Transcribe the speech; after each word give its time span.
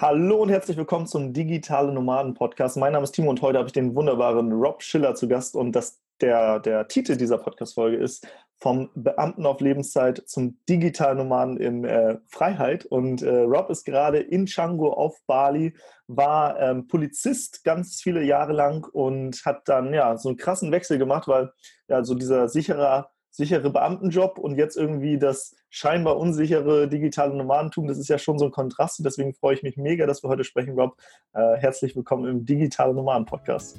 Hallo 0.00 0.40
und 0.40 0.48
herzlich 0.48 0.78
willkommen 0.78 1.06
zum 1.06 1.34
Digitale 1.34 1.92
Nomaden 1.92 2.32
Podcast. 2.32 2.78
Mein 2.78 2.94
Name 2.94 3.04
ist 3.04 3.12
Timo 3.12 3.28
und 3.28 3.42
heute 3.42 3.58
habe 3.58 3.66
ich 3.66 3.74
den 3.74 3.94
wunderbaren 3.94 4.50
Rob 4.50 4.82
Schiller 4.82 5.14
zu 5.14 5.28
Gast 5.28 5.54
und 5.54 5.72
das, 5.72 6.00
der, 6.22 6.58
der 6.58 6.88
Titel 6.88 7.18
dieser 7.18 7.36
Podcast-Folge 7.36 7.98
ist 7.98 8.26
Vom 8.62 8.88
Beamten 8.94 9.44
auf 9.44 9.60
Lebenszeit 9.60 10.22
zum 10.24 10.58
Digitalen 10.70 11.18
Nomaden 11.18 11.58
in 11.58 11.84
äh, 11.84 12.16
Freiheit. 12.28 12.86
Und 12.86 13.20
äh, 13.20 13.40
Rob 13.40 13.68
ist 13.68 13.84
gerade 13.84 14.20
in 14.20 14.46
Canggu 14.46 14.88
auf 14.88 15.18
Bali, 15.26 15.76
war 16.06 16.58
ähm, 16.58 16.86
Polizist 16.88 17.62
ganz 17.62 18.00
viele 18.00 18.22
Jahre 18.22 18.54
lang 18.54 18.88
und 18.90 19.44
hat 19.44 19.68
dann 19.68 19.92
ja 19.92 20.16
so 20.16 20.30
einen 20.30 20.38
krassen 20.38 20.72
Wechsel 20.72 20.96
gemacht, 20.96 21.28
weil 21.28 21.52
ja 21.88 22.04
so 22.04 22.14
dieser 22.14 22.48
sicherer 22.48 23.10
sichere 23.30 23.70
Beamtenjob 23.70 24.38
und 24.38 24.56
jetzt 24.56 24.76
irgendwie 24.76 25.18
das 25.18 25.54
scheinbar 25.70 26.16
unsichere 26.16 26.88
digitale 26.88 27.34
Nomadentum, 27.34 27.86
das 27.86 27.98
ist 27.98 28.08
ja 28.08 28.18
schon 28.18 28.38
so 28.38 28.46
ein 28.46 28.50
Kontrast. 28.50 28.98
Und 28.98 29.04
deswegen 29.04 29.34
freue 29.34 29.54
ich 29.54 29.62
mich 29.62 29.76
mega, 29.76 30.06
dass 30.06 30.22
wir 30.22 30.28
heute 30.28 30.44
sprechen, 30.44 30.78
Rob. 30.78 30.96
Äh, 31.32 31.56
herzlich 31.56 31.94
willkommen 31.94 32.28
im 32.28 32.44
Digitale 32.44 32.92
Nomaden 32.92 33.26
Podcast. 33.26 33.78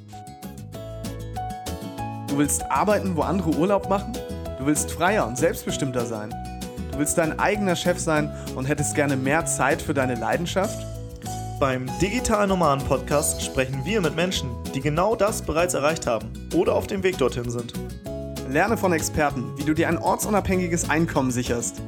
Du 2.28 2.38
willst 2.38 2.62
arbeiten, 2.70 3.14
wo 3.16 3.22
andere 3.22 3.50
Urlaub 3.50 3.90
machen? 3.90 4.14
Du 4.58 4.66
willst 4.66 4.90
freier 4.90 5.26
und 5.26 5.36
selbstbestimmter 5.36 6.06
sein? 6.06 6.30
Du 6.92 6.98
willst 6.98 7.18
dein 7.18 7.38
eigener 7.38 7.76
Chef 7.76 7.98
sein 7.98 8.32
und 8.56 8.66
hättest 8.66 8.94
gerne 8.94 9.16
mehr 9.16 9.44
Zeit 9.44 9.82
für 9.82 9.92
deine 9.92 10.14
Leidenschaft? 10.14 10.86
Beim 11.60 11.86
Digital 12.00 12.46
Nomaden 12.46 12.84
Podcast 12.86 13.42
sprechen 13.42 13.84
wir 13.84 14.00
mit 14.00 14.16
Menschen, 14.16 14.50
die 14.74 14.80
genau 14.80 15.14
das 15.14 15.42
bereits 15.42 15.74
erreicht 15.74 16.06
haben 16.06 16.32
oder 16.54 16.74
auf 16.74 16.86
dem 16.86 17.02
Weg 17.02 17.18
dorthin 17.18 17.50
sind. 17.50 17.72
Lerne 18.50 18.76
von 18.76 18.92
Experten, 18.92 19.56
wie 19.56 19.64
du 19.64 19.74
dir 19.74 19.88
ein 19.88 19.98
ortsunabhängiges 19.98 20.90
Einkommen 20.90 21.30
sicherst. 21.30 21.80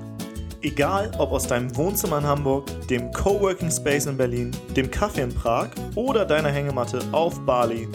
Egal 0.62 1.10
ob 1.18 1.32
aus 1.32 1.46
deinem 1.46 1.76
Wohnzimmer 1.76 2.18
in 2.18 2.24
Hamburg, 2.24 2.66
dem 2.88 3.12
Coworking 3.12 3.70
Space 3.70 4.06
in 4.06 4.16
Berlin, 4.16 4.50
dem 4.76 4.90
Kaffee 4.90 5.22
in 5.22 5.34
Prag 5.34 5.68
oder 5.94 6.24
deiner 6.24 6.50
Hängematte 6.50 7.02
auf 7.12 7.38
Bali. 7.44 7.88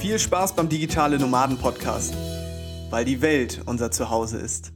Viel 0.00 0.18
Spaß 0.18 0.54
beim 0.54 0.68
Digitale 0.68 1.18
Nomaden 1.18 1.58
Podcast, 1.58 2.14
weil 2.90 3.04
die 3.04 3.20
Welt 3.22 3.62
unser 3.66 3.90
Zuhause 3.90 4.38
ist. 4.38 4.72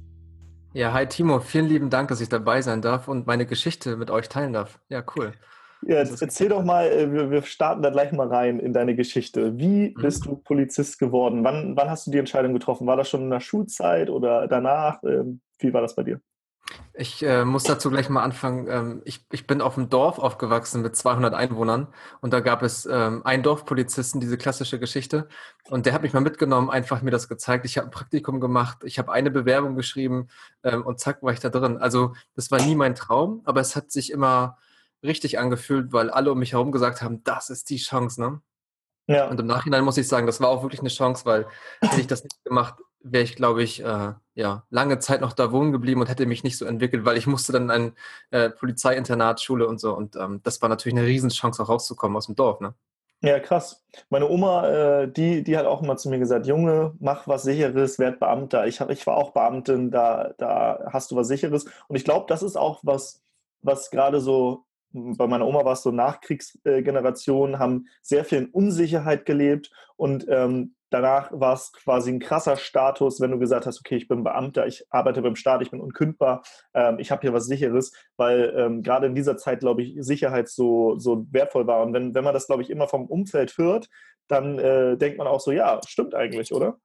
Ja, 0.73 0.93
hi 0.93 1.07
Timo, 1.07 1.41
vielen 1.41 1.67
lieben 1.67 1.91
Dank, 1.91 2.09
dass 2.09 2.21
ich 2.21 2.29
dabei 2.29 2.63
sein 2.63 2.83
darf 2.83 3.07
und 3.07 3.27
meine 3.27 3.47
Geschichte 3.47 3.97
mit 3.97 4.11
euch 4.11 4.29
teilen 4.29 4.53
darf. 4.53 4.81
Ja, 4.89 5.05
cool. 5.17 5.33
Ja, 5.83 5.97
erzähl 5.97 6.49
doch 6.49 6.65
mal, 6.65 6.87
äh, 6.87 7.13
wir, 7.13 7.31
wir, 7.31 7.43
starten 7.43 7.83
da 7.83 7.91
gleich 7.91 8.13
mal 8.13 8.29
rein 8.29 8.59
in 8.59 8.73
deine 8.73 8.97
Geschichte. 8.97 9.59
Wie 9.59 9.91
mhm. 9.91 10.03
bist 10.03 10.27
du 10.27 10.37
Polizist 10.37 10.99
geworden? 10.99 11.45
Wann, 11.45 11.77
wann 11.77 11.91
hast 11.91 12.07
du 12.07 12.11
die 12.11 12.19
Entscheidung 12.19 12.53
getroffen? 12.53 12.87
War 12.87 12.97
das 12.97 13.09
schon 13.09 13.23
in 13.23 13.31
der 13.31 13.41
Schulzeit 13.41 14.11
oder 14.11 14.49
danach? 14.49 15.03
Ähm, 15.05 15.41
wie 15.59 15.73
war 15.73 15.81
das 15.81 15.95
bei 15.95 16.03
dir? 16.03 16.21
Ich 16.95 17.23
äh, 17.23 17.45
muss 17.45 17.63
dazu 17.63 17.91
gleich 17.91 18.09
mal 18.09 18.23
anfangen. 18.23 18.67
Ähm, 18.69 19.03
ich, 19.05 19.25
ich 19.31 19.47
bin 19.47 19.61
auf 19.61 19.77
dem 19.77 19.89
Dorf 19.89 20.19
aufgewachsen 20.19 20.83
mit 20.83 20.97
200 20.97 21.33
Einwohnern 21.33 21.87
und 22.21 22.33
da 22.33 22.41
gab 22.41 22.63
es 22.63 22.87
ähm, 22.87 23.25
einen 23.25 23.43
Dorfpolizisten, 23.43 24.21
diese 24.21 24.37
klassische 24.37 24.79
Geschichte. 24.79 25.29
Und 25.71 25.87
der 25.87 25.93
hat 25.93 26.03
mich 26.03 26.13
mal 26.13 26.21
mitgenommen, 26.21 26.71
einfach 26.71 27.01
mir 27.03 27.11
das 27.11 27.29
gezeigt. 27.29 27.65
Ich 27.65 27.79
habe 27.79 27.89
ein 27.89 27.93
Praktikum 27.93 28.41
gemacht, 28.41 28.79
ich 28.85 28.99
habe 28.99 29.13
eine 29.13 29.31
Bewerbung 29.31 29.77
geschrieben 29.77 30.29
ähm, 30.65 30.85
und 30.85 30.99
zack 30.99 31.23
war 31.23 31.33
ich 31.33 31.41
da 31.41 31.49
drin. 31.51 31.79
Also 31.79 32.15
das 32.35 32.51
war 32.51 32.61
nie 32.61 32.75
mein 32.75 32.97
Traum, 32.97 33.43
aber 33.45 33.61
es 33.61 33.77
hat 33.77 33.93
sich 33.93 34.11
immer 34.11 34.59
richtig 35.03 35.39
angefühlt, 35.39 35.93
weil 35.93 36.11
alle 36.11 36.33
um 36.33 36.39
mich 36.39 36.53
herum 36.53 36.73
gesagt 36.73 37.03
haben, 37.03 37.23
das 37.25 37.51
ist 37.51 37.71
die 37.71 37.77
Chance, 37.77 38.21
ne? 38.21 38.41
Ja. 39.07 39.29
Und 39.29 39.41
im 39.41 39.47
Nachhinein 39.47 39.85
muss 39.85 39.97
ich 39.97 40.07
sagen, 40.07 40.27
das 40.27 40.41
war 40.41 40.49
auch 40.49 40.63
wirklich 40.63 40.81
eine 40.81 40.91
Chance, 40.91 41.25
weil 41.25 41.47
hätte 41.81 42.01
ich 42.01 42.07
das 42.07 42.23
nicht 42.23 42.45
gemacht, 42.45 42.75
wäre 43.01 43.25
ich, 43.25 43.37
glaube 43.37 43.63
ich, 43.63 43.83
äh, 43.83 44.13
ja, 44.35 44.65
lange 44.71 44.99
Zeit 44.99 45.23
noch 45.23 45.33
da 45.33 45.51
wohnen 45.51 45.73
geblieben 45.73 46.01
und 46.01 46.09
hätte 46.09 46.27
mich 46.27 46.45
nicht 46.45 46.59
so 46.59 46.67
entwickelt, 46.67 47.05
weil 47.05 47.17
ich 47.17 47.27
musste 47.27 47.53
dann 47.53 47.71
ein 47.71 47.93
äh, 48.31 48.51
Polizeiinternat, 48.51 49.49
und 49.49 49.81
so. 49.81 49.97
Und 49.97 50.17
ähm, 50.17 50.41
das 50.43 50.61
war 50.61 50.69
natürlich 50.69 50.99
eine 50.99 51.07
Riesenchance, 51.07 51.63
auch 51.63 51.69
rauszukommen 51.69 52.17
aus 52.17 52.27
dem 52.27 52.37
Dorf, 52.37 52.61
ne? 52.61 52.75
Ja, 53.21 53.41
krass. 53.41 53.85
Meine 54.11 54.29
Oma, 54.29 54.69
äh, 54.69 55.11
die, 55.11 55.43
die 55.43 55.57
hat 55.57 55.67
auch 55.67 55.83
immer 55.83 55.97
zu 55.97 56.09
mir 56.09 56.21
gesagt, 56.21 56.47
Junge, 56.47 56.95
mach 57.01 57.27
was 57.27 57.43
Sicheres, 57.43 57.99
werd 57.99 58.21
Beamter. 58.21 58.67
Ich, 58.69 58.81
hab, 58.81 58.91
ich 58.91 59.05
war 59.09 59.17
auch 59.17 59.33
Beamtin, 59.33 59.91
da, 59.91 60.35
da 60.39 60.89
hast 60.93 61.11
du 61.11 61.17
was 61.17 61.27
Sicheres. 61.27 61.65
Und 61.89 61.97
ich 61.97 62.05
glaube, 62.05 62.27
das 62.29 62.45
ist 62.45 62.57
auch 62.57 62.79
was, 62.85 63.21
was 63.61 63.91
gerade 63.91 64.21
so 64.21 64.67
bei 64.93 65.27
meiner 65.27 65.47
Oma 65.47 65.65
war 65.65 65.75
es 65.75 65.83
so 65.83 65.91
Nachkriegsgenerationen, 65.91 67.59
haben 67.59 67.87
sehr 68.03 68.25
viel 68.25 68.39
in 68.39 68.47
Unsicherheit 68.47 69.27
gelebt 69.27 69.71
und 69.97 70.27
ähm, 70.29 70.75
danach 70.91 71.31
war 71.33 71.55
es 71.55 71.73
quasi 71.73 72.11
ein 72.11 72.21
krasser 72.21 72.57
Status, 72.57 73.21
wenn 73.21 73.31
du 73.31 73.39
gesagt 73.39 73.67
hast, 73.67 73.81
okay, 73.81 73.97
ich 73.97 74.09
bin 74.09 74.25
Beamter, 74.25 74.67
ich 74.67 74.87
arbeite 74.91 75.23
beim 75.23 75.37
Staat, 75.37 75.63
ich 75.63 75.71
bin 75.71 75.81
unkündbar, 75.81 76.43
ähm, 76.75 76.99
ich 76.99 77.11
habe 77.11 77.23
hier 77.23 77.33
was 77.33 77.47
Sicheres, 77.47 77.93
weil 78.17 78.55
ähm, 78.57 78.83
gerade 78.83 79.07
in 79.07 79.15
dieser 79.15 79.37
Zeit, 79.37 79.61
glaube 79.61 79.83
ich, 79.83 79.97
Sicherheit 80.01 80.49
so, 80.49 80.99
so 80.99 81.27
wertvoll 81.31 81.67
war. 81.67 81.83
Und 81.83 81.93
wenn, 81.93 82.15
wenn 82.15 82.25
man 82.25 82.35
das, 82.35 82.47
glaube 82.47 82.63
ich, 82.63 82.71
immer 82.71 82.89
vom 82.89 83.07
Umfeld 83.07 83.59
hört, 83.59 83.89
dann 84.29 84.59
äh, 84.59 84.97
denkt 84.97 85.19
man 85.19 85.27
auch 85.27 85.41
so, 85.41 85.53
ja, 85.53 85.81
stimmt 85.87 86.15
eigentlich, 86.15 86.53
oder? 86.53 86.79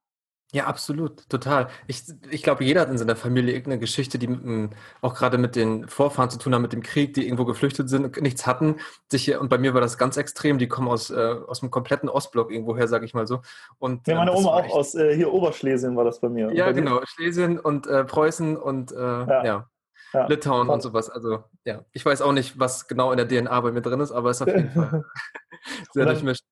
Ja, 0.54 0.66
absolut, 0.66 1.28
total. 1.28 1.66
Ich, 1.88 2.04
ich 2.30 2.44
glaube, 2.44 2.62
jeder 2.62 2.82
hat 2.82 2.88
in 2.88 2.96
seiner 2.96 3.16
Familie 3.16 3.52
irgendeine 3.52 3.80
Geschichte, 3.80 4.20
die 4.20 4.28
mit, 4.28 4.70
auch 5.00 5.16
gerade 5.16 5.36
mit 5.36 5.56
den 5.56 5.88
Vorfahren 5.88 6.30
zu 6.30 6.38
tun 6.38 6.54
hat, 6.54 6.60
mit 6.60 6.72
dem 6.72 6.80
Krieg, 6.80 7.12
die 7.12 7.24
irgendwo 7.24 7.44
geflüchtet 7.44 7.88
sind, 7.88 8.22
nichts 8.22 8.46
hatten. 8.46 8.76
Sich 9.10 9.24
hier, 9.24 9.40
und 9.40 9.48
bei 9.48 9.58
mir 9.58 9.74
war 9.74 9.80
das 9.80 9.98
ganz 9.98 10.16
extrem. 10.16 10.58
Die 10.58 10.68
kommen 10.68 10.86
aus, 10.86 11.10
äh, 11.10 11.34
aus 11.48 11.58
dem 11.58 11.72
kompletten 11.72 12.08
Ostblock 12.08 12.52
irgendwoher, 12.52 12.86
sage 12.86 13.04
ich 13.04 13.14
mal 13.14 13.26
so. 13.26 13.40
Und, 13.80 14.06
ja, 14.06 14.14
meine 14.14 14.30
ähm, 14.30 14.36
Oma 14.36 14.50
auch 14.50 14.70
aus 14.70 14.94
äh, 14.94 15.16
hier 15.16 15.32
Oberschlesien 15.32 15.96
war 15.96 16.04
das 16.04 16.20
bei 16.20 16.28
mir. 16.28 16.52
Ja, 16.52 16.70
genau. 16.70 17.00
Schlesien 17.04 17.58
und 17.58 17.88
äh, 17.88 18.04
Preußen 18.04 18.56
und 18.56 18.92
äh, 18.92 18.96
ja. 18.96 19.44
ja. 19.44 19.68
Ja. 20.12 20.28
Litauen 20.28 20.68
und 20.68 20.80
sowas. 20.80 21.10
Also 21.10 21.42
ja, 21.64 21.84
ich 21.90 22.06
weiß 22.06 22.22
auch 22.22 22.30
nicht, 22.30 22.60
was 22.60 22.86
genau 22.86 23.10
in 23.10 23.16
der 23.16 23.26
DNA 23.26 23.60
bei 23.60 23.72
mir 23.72 23.82
drin 23.82 23.98
ist, 23.98 24.12
aber 24.12 24.30
es 24.30 24.40
ist 24.40 24.42
auf 24.46 24.54
jeden 24.54 24.70
Fall 24.70 25.04
sehr 25.92 26.06
durchmischt. 26.06 26.44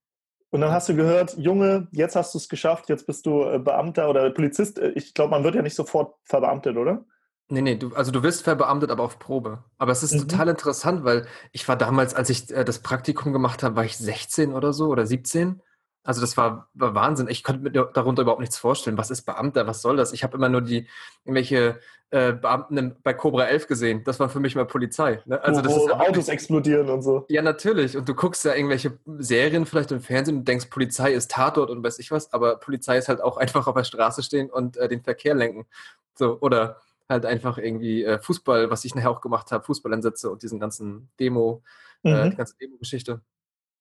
Und 0.52 0.60
dann 0.60 0.70
hast 0.70 0.86
du 0.90 0.94
gehört, 0.94 1.34
Junge, 1.38 1.88
jetzt 1.92 2.14
hast 2.14 2.34
du 2.34 2.38
es 2.38 2.46
geschafft, 2.46 2.90
jetzt 2.90 3.06
bist 3.06 3.24
du 3.24 3.42
äh, 3.42 3.58
Beamter 3.58 4.10
oder 4.10 4.28
Polizist. 4.30 4.78
Äh, 4.78 4.90
ich 4.90 5.14
glaube, 5.14 5.30
man 5.30 5.44
wird 5.44 5.54
ja 5.54 5.62
nicht 5.62 5.74
sofort 5.74 6.14
verbeamtet, 6.24 6.76
oder? 6.76 7.06
Nee, 7.48 7.62
nee, 7.62 7.76
du, 7.76 7.94
also 7.94 8.12
du 8.12 8.22
wirst 8.22 8.44
verbeamtet, 8.44 8.90
aber 8.90 9.02
auf 9.02 9.18
Probe. 9.18 9.64
Aber 9.78 9.92
es 9.92 10.02
ist 10.02 10.12
mhm. 10.12 10.28
total 10.28 10.48
interessant, 10.48 11.04
weil 11.04 11.26
ich 11.52 11.66
war 11.68 11.76
damals, 11.76 12.14
als 12.14 12.28
ich 12.28 12.50
äh, 12.50 12.66
das 12.66 12.80
Praktikum 12.80 13.32
gemacht 13.32 13.62
habe, 13.62 13.76
war 13.76 13.84
ich 13.86 13.96
16 13.96 14.52
oder 14.52 14.74
so 14.74 14.88
oder 14.88 15.06
17. 15.06 15.62
Also 16.04 16.20
das 16.20 16.36
war, 16.36 16.68
war 16.74 16.94
Wahnsinn. 16.94 17.28
Ich 17.28 17.44
konnte 17.44 17.62
mir 17.62 17.70
darunter 17.70 18.22
überhaupt 18.22 18.40
nichts 18.40 18.58
vorstellen. 18.58 18.98
Was 18.98 19.10
ist 19.10 19.22
Beamter? 19.22 19.66
Was 19.66 19.82
soll 19.82 19.96
das? 19.96 20.12
Ich 20.12 20.24
habe 20.24 20.36
immer 20.36 20.48
nur 20.48 20.60
die 20.60 20.88
irgendwelche 21.24 21.78
äh, 22.10 22.32
Beamten 22.32 22.96
bei 23.02 23.14
Cobra 23.14 23.44
11 23.44 23.68
gesehen. 23.68 24.04
Das 24.04 24.18
war 24.18 24.28
für 24.28 24.40
mich 24.40 24.56
mal 24.56 24.66
Polizei. 24.66 25.22
Ne? 25.26 25.42
Also 25.42 25.62
das 25.62 25.76
ist 25.76 25.90
Autos 25.92 26.28
explodieren 26.28 26.90
und 26.90 27.02
so. 27.02 27.24
Ja, 27.28 27.40
natürlich. 27.40 27.96
Und 27.96 28.08
du 28.08 28.14
guckst 28.14 28.44
ja 28.44 28.54
irgendwelche 28.54 28.98
Serien 29.18 29.64
vielleicht 29.64 29.92
im 29.92 30.00
Fernsehen 30.00 30.38
und 30.38 30.48
denkst, 30.48 30.66
Polizei 30.70 31.12
ist 31.12 31.30
Tatort 31.30 31.70
und 31.70 31.84
weiß 31.84 32.00
ich 32.00 32.10
was. 32.10 32.32
Aber 32.32 32.56
Polizei 32.56 32.98
ist 32.98 33.08
halt 33.08 33.20
auch 33.20 33.36
einfach 33.36 33.66
auf 33.68 33.74
der 33.74 33.84
Straße 33.84 34.22
stehen 34.22 34.50
und 34.50 34.76
äh, 34.76 34.88
den 34.88 35.02
Verkehr 35.02 35.34
lenken. 35.34 35.66
So 36.14 36.38
oder 36.40 36.78
halt 37.08 37.26
einfach 37.26 37.58
irgendwie 37.58 38.04
äh, 38.04 38.18
Fußball, 38.18 38.70
was 38.70 38.84
ich 38.84 38.94
nachher 38.94 39.10
auch 39.10 39.20
gemacht 39.20 39.52
habe, 39.52 39.64
Fußballansätze 39.64 40.30
und 40.30 40.42
diesen 40.42 40.58
ganzen 40.58 41.10
Demo, 41.20 41.62
äh, 42.02 42.26
mhm. 42.26 42.30
die 42.30 42.36
ganze 42.36 42.56
Demo-Geschichte. 42.58 43.20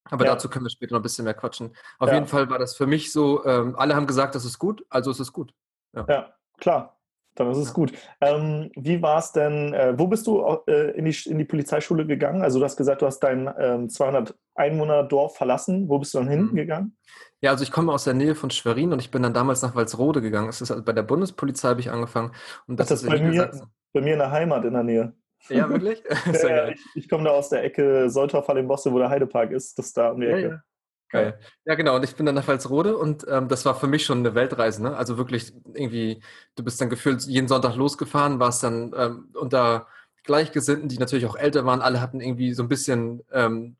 Aber 0.09 0.25
ja. 0.25 0.33
dazu 0.33 0.49
können 0.49 0.65
wir 0.65 0.69
später 0.69 0.93
noch 0.93 0.99
ein 0.99 1.03
bisschen 1.03 1.25
mehr 1.25 1.33
quatschen. 1.33 1.75
Auf 1.99 2.09
ja. 2.09 2.15
jeden 2.15 2.27
Fall 2.27 2.49
war 2.49 2.59
das 2.59 2.75
für 2.75 2.87
mich 2.87 3.11
so, 3.11 3.45
ähm, 3.45 3.75
alle 3.77 3.95
haben 3.95 4.07
gesagt, 4.07 4.35
das 4.35 4.45
ist 4.45 4.59
gut, 4.59 4.85
also 4.89 5.11
ist 5.11 5.19
es 5.19 5.31
gut. 5.31 5.53
Ja, 5.95 6.05
ja 6.07 6.33
klar. 6.57 6.97
Dann 7.35 7.49
ist 7.49 7.59
es 7.59 7.73
gut. 7.73 7.93
Ähm, 8.19 8.71
wie 8.75 9.01
war 9.01 9.17
es 9.17 9.31
denn, 9.31 9.73
äh, 9.73 9.97
wo 9.97 10.07
bist 10.07 10.27
du 10.27 10.43
äh, 10.67 10.91
in, 10.91 11.05
die, 11.05 11.15
in 11.29 11.37
die 11.37 11.45
Polizeischule 11.45 12.05
gegangen? 12.05 12.41
Also 12.41 12.59
du 12.59 12.65
hast 12.65 12.75
gesagt, 12.75 13.01
du 13.01 13.05
hast 13.05 13.19
dein 13.19 13.49
ähm, 13.57 13.89
200 13.89 14.35
Einwohner 14.53 15.03
Dorf 15.03 15.37
verlassen. 15.37 15.87
Wo 15.87 15.97
bist 15.97 16.13
du 16.13 16.17
dann 16.17 16.27
hinten 16.27 16.51
mhm. 16.51 16.57
gegangen? 16.57 16.97
Ja, 17.39 17.51
also 17.51 17.63
ich 17.63 17.71
komme 17.71 17.93
aus 17.93 18.03
der 18.03 18.13
Nähe 18.15 18.35
von 18.35 18.51
Schwerin 18.51 18.91
und 18.91 18.99
ich 18.99 19.11
bin 19.11 19.23
dann 19.23 19.33
damals 19.33 19.61
nach 19.61 19.75
Walsrode 19.75 20.21
gegangen. 20.21 20.49
Es 20.49 20.61
ist 20.61 20.71
also 20.71 20.83
bei 20.83 20.91
der 20.91 21.03
Bundespolizei 21.03 21.69
habe 21.69 21.79
ich 21.79 21.89
angefangen. 21.89 22.31
Und 22.67 22.79
das, 22.79 22.89
das 22.89 23.03
ist 23.03 23.09
bei 23.09 23.19
mir, 23.19 23.49
bei 23.93 24.01
mir 24.01 24.13
in 24.13 24.19
der 24.19 24.31
Heimat 24.31 24.65
in 24.65 24.73
der 24.73 24.83
Nähe. 24.83 25.13
Ja, 25.49 25.69
wirklich? 25.69 26.03
ja, 26.43 26.69
ich, 26.69 26.81
ich 26.95 27.09
komme 27.09 27.25
da 27.25 27.31
aus 27.31 27.49
der 27.49 27.63
Ecke 27.63 28.09
Soltau 28.09 28.41
in 28.55 28.67
Bosse, 28.67 28.91
wo 28.91 28.99
der 28.99 29.09
Heidepark 29.09 29.51
ist. 29.51 29.77
Das 29.77 29.87
ist 29.87 29.97
da 29.97 30.11
um 30.11 30.21
die 30.21 30.27
Ecke. 30.27 30.41
Ja, 30.41 30.49
ja. 30.49 30.63
Geil. 31.11 31.39
Ja, 31.65 31.75
genau. 31.75 31.97
Und 31.97 32.03
ich 32.05 32.15
bin 32.15 32.25
dann 32.25 32.35
nach 32.35 32.47
Walsrode 32.47 32.95
und 32.95 33.25
ähm, 33.29 33.49
das 33.49 33.65
war 33.65 33.75
für 33.75 33.87
mich 33.87 34.05
schon 34.05 34.19
eine 34.19 34.33
Weltreise. 34.33 34.81
Ne? 34.81 34.95
Also 34.95 35.17
wirklich 35.17 35.51
irgendwie, 35.73 36.21
du 36.55 36.63
bist 36.63 36.79
dann 36.79 36.89
gefühlt 36.89 37.23
jeden 37.23 37.49
Sonntag 37.49 37.75
losgefahren, 37.75 38.39
warst 38.39 38.63
dann 38.63 38.93
ähm, 38.95 39.29
unter 39.33 39.87
Gleichgesinnten, 40.23 40.87
die 40.87 40.97
natürlich 40.97 41.25
auch 41.25 41.35
älter 41.35 41.65
waren. 41.65 41.81
Alle 41.81 41.99
hatten 41.99 42.21
irgendwie 42.21 42.53
so 42.53 42.63
ein 42.63 42.69
bisschen 42.69 43.23
ähm, 43.31 43.75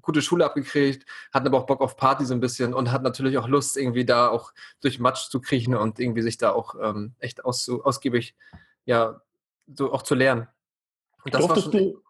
gute 0.00 0.22
Schule 0.22 0.44
abgekriegt, 0.44 1.06
hatten 1.32 1.46
aber 1.46 1.58
auch 1.58 1.66
Bock 1.66 1.80
auf 1.80 1.96
Party 1.96 2.24
so 2.24 2.34
ein 2.34 2.40
bisschen 2.40 2.72
und 2.72 2.92
hatten 2.92 3.04
natürlich 3.04 3.36
auch 3.38 3.48
Lust, 3.48 3.76
irgendwie 3.76 4.04
da 4.04 4.28
auch 4.28 4.52
durch 4.80 5.00
Matsch 5.00 5.28
zu 5.28 5.40
kriechen 5.40 5.74
und 5.74 5.98
irgendwie 5.98 6.22
sich 6.22 6.38
da 6.38 6.52
auch 6.52 6.76
ähm, 6.80 7.14
echt 7.18 7.44
aus, 7.44 7.68
ausgiebig, 7.68 8.36
ja, 8.84 9.20
so 9.74 9.92
auch 9.92 10.02
zu 10.02 10.14
lernen. 10.14 10.46
Durftest 11.24 11.74
du, 11.74 12.00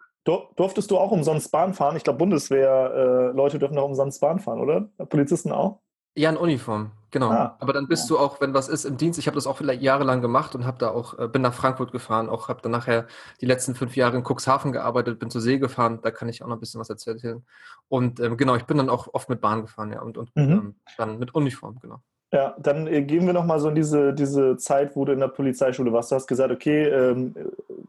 durftest 0.56 0.90
du 0.90 0.98
auch 0.98 1.10
umsonst 1.10 1.50
Bahn 1.50 1.74
fahren? 1.74 1.96
Ich 1.96 2.04
glaube, 2.04 2.18
Bundeswehr-Leute 2.18 3.56
äh, 3.56 3.60
dürfen 3.60 3.78
auch 3.78 3.88
umsonst 3.88 4.20
Bahn 4.20 4.38
fahren, 4.38 4.60
oder? 4.60 4.88
Polizisten 5.06 5.52
auch? 5.52 5.80
Ja, 6.16 6.28
in 6.28 6.36
Uniform, 6.36 6.90
genau. 7.12 7.30
Ah, 7.30 7.56
Aber 7.60 7.72
dann 7.72 7.86
bist 7.86 8.10
ja. 8.10 8.16
du 8.16 8.22
auch, 8.22 8.40
wenn 8.40 8.52
was 8.52 8.68
ist, 8.68 8.84
im 8.84 8.96
Dienst. 8.96 9.18
Ich 9.18 9.28
habe 9.28 9.36
das 9.36 9.46
auch 9.46 9.60
jahrelang 9.60 10.20
gemacht 10.20 10.54
und 10.56 10.66
habe 10.66 10.78
da 10.78 10.90
auch, 10.90 11.18
äh, 11.18 11.28
bin 11.28 11.40
nach 11.40 11.54
Frankfurt 11.54 11.92
gefahren, 11.92 12.28
auch 12.28 12.48
habe 12.48 12.60
dann 12.62 12.72
nachher 12.72 13.06
die 13.40 13.46
letzten 13.46 13.76
fünf 13.76 13.94
Jahre 13.94 14.16
in 14.16 14.24
Cuxhaven 14.24 14.72
gearbeitet, 14.72 15.20
bin 15.20 15.30
zur 15.30 15.40
See 15.40 15.58
gefahren, 15.58 16.00
da 16.02 16.10
kann 16.10 16.28
ich 16.28 16.42
auch 16.42 16.48
noch 16.48 16.56
ein 16.56 16.60
bisschen 16.60 16.80
was 16.80 16.90
erzählen. 16.90 17.44
Und 17.88 18.18
ähm, 18.18 18.36
genau, 18.36 18.56
ich 18.56 18.64
bin 18.64 18.76
dann 18.76 18.90
auch 18.90 19.14
oft 19.14 19.28
mit 19.28 19.40
Bahn 19.40 19.62
gefahren, 19.62 19.92
ja, 19.92 20.02
und, 20.02 20.18
und 20.18 20.34
mhm. 20.34 20.50
ähm, 20.50 20.74
dann 20.96 21.18
mit 21.18 21.34
Uniform, 21.34 21.78
genau. 21.80 22.02
Ja, 22.32 22.54
dann 22.60 22.86
äh, 22.86 23.02
gehen 23.02 23.26
wir 23.26 23.32
nochmal 23.32 23.58
so 23.58 23.68
in 23.68 23.74
diese, 23.74 24.14
diese 24.14 24.56
Zeit, 24.56 24.94
wo 24.94 25.04
du 25.04 25.12
in 25.12 25.18
der 25.18 25.28
Polizeischule 25.28 25.92
warst. 25.92 26.12
Du 26.12 26.16
hast 26.16 26.28
gesagt, 26.28 26.52
okay, 26.52 26.84
ähm, 26.84 27.34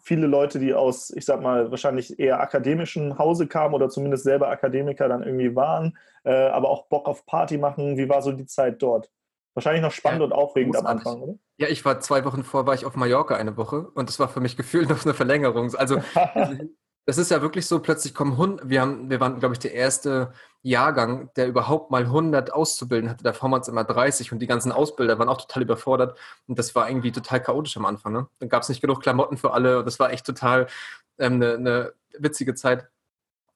viele 0.02 0.26
Leute, 0.26 0.58
die 0.58 0.74
aus, 0.74 1.12
ich 1.12 1.26
sag 1.26 1.42
mal, 1.42 1.70
wahrscheinlich 1.70 2.20
eher 2.20 2.40
akademischen 2.40 3.20
Hause 3.20 3.46
kamen 3.46 3.76
oder 3.76 3.90
zumindest 3.90 4.24
selber 4.24 4.50
Akademiker 4.50 5.08
dann 5.08 5.22
irgendwie 5.22 5.56
waren, 5.56 5.96
äh, 6.24 6.48
aber 6.48 6.70
auch 6.70 6.88
Bock 6.88 7.08
auf 7.08 7.26
Party 7.28 7.60
machen. 7.60 7.98
Wie 7.98 8.10
war 8.10 8.24
so 8.24 8.32
die 8.32 8.48
Zeit 8.48 8.82
dort? 8.82 9.12
Wahrscheinlich 9.54 9.84
noch 9.84 9.92
spannend 9.92 10.22
ja, 10.22 10.26
und 10.26 10.34
aufregend 10.34 10.78
am 10.78 10.88
Anfang, 10.88 11.22
oder? 11.22 11.36
Ja, 11.58 11.68
ich 11.68 11.86
war 11.86 12.00
zwei 12.00 12.26
Wochen 12.26 12.44
vor, 12.44 12.66
war 12.66 12.74
ich 12.74 12.86
auf 12.86 12.96
Mallorca 12.96 13.36
eine 13.36 13.58
Woche 13.58 13.90
und 13.94 14.10
das 14.10 14.20
war 14.20 14.30
für 14.30 14.40
mich 14.40 14.58
gefühlt 14.58 14.90
noch 14.90 15.06
eine 15.06 15.14
Verlängerung. 15.14 15.76
Also 15.76 15.98
das 17.06 17.18
ist 17.18 17.31
ja 17.31 17.42
wirklich 17.42 17.65
so, 17.65 17.80
plötzlich 17.80 18.13
kommen 18.13 18.38
Hund, 18.38 18.62
wir 18.63 18.81
haben, 18.81 19.09
wir 19.09 19.19
waren, 19.19 19.39
glaube 19.39 19.53
ich, 19.53 19.59
der 19.59 19.74
erste 19.74 20.33
Jahrgang, 20.62 21.31
der 21.36 21.48
überhaupt 21.48 21.89
mal 21.92 22.03
100 22.03 22.53
auszubilden 22.53 23.09
hatte. 23.09 23.24
Davor 23.24 23.50
waren 23.51 23.62
es 23.62 23.68
immer 23.68 23.83
30 23.83 24.31
und 24.31 24.39
die 24.39 24.48
ganzen 24.48 24.71
Ausbilder 24.71 25.18
waren 25.18 25.30
auch 25.30 25.42
total 25.42 25.63
überfordert 25.63 26.18
und 26.48 26.59
das 26.59 26.75
war 26.75 26.88
irgendwie 26.89 27.12
total 27.12 27.42
chaotisch 27.42 27.77
am 27.77 27.86
Anfang. 27.86 28.13
Ne? 28.13 28.27
Dann 28.39 28.50
gab 28.50 28.63
es 28.63 28.69
nicht 28.69 28.81
genug 28.81 29.01
Klamotten 29.01 29.38
für 29.38 29.53
alle 29.53 29.80
und 29.80 29.86
das 29.86 30.00
war 30.00 30.12
echt 30.12 30.25
total 30.25 30.68
ähm, 31.18 31.33
eine, 31.36 31.53
eine 31.56 31.94
witzige 32.19 32.53
Zeit. 32.56 32.88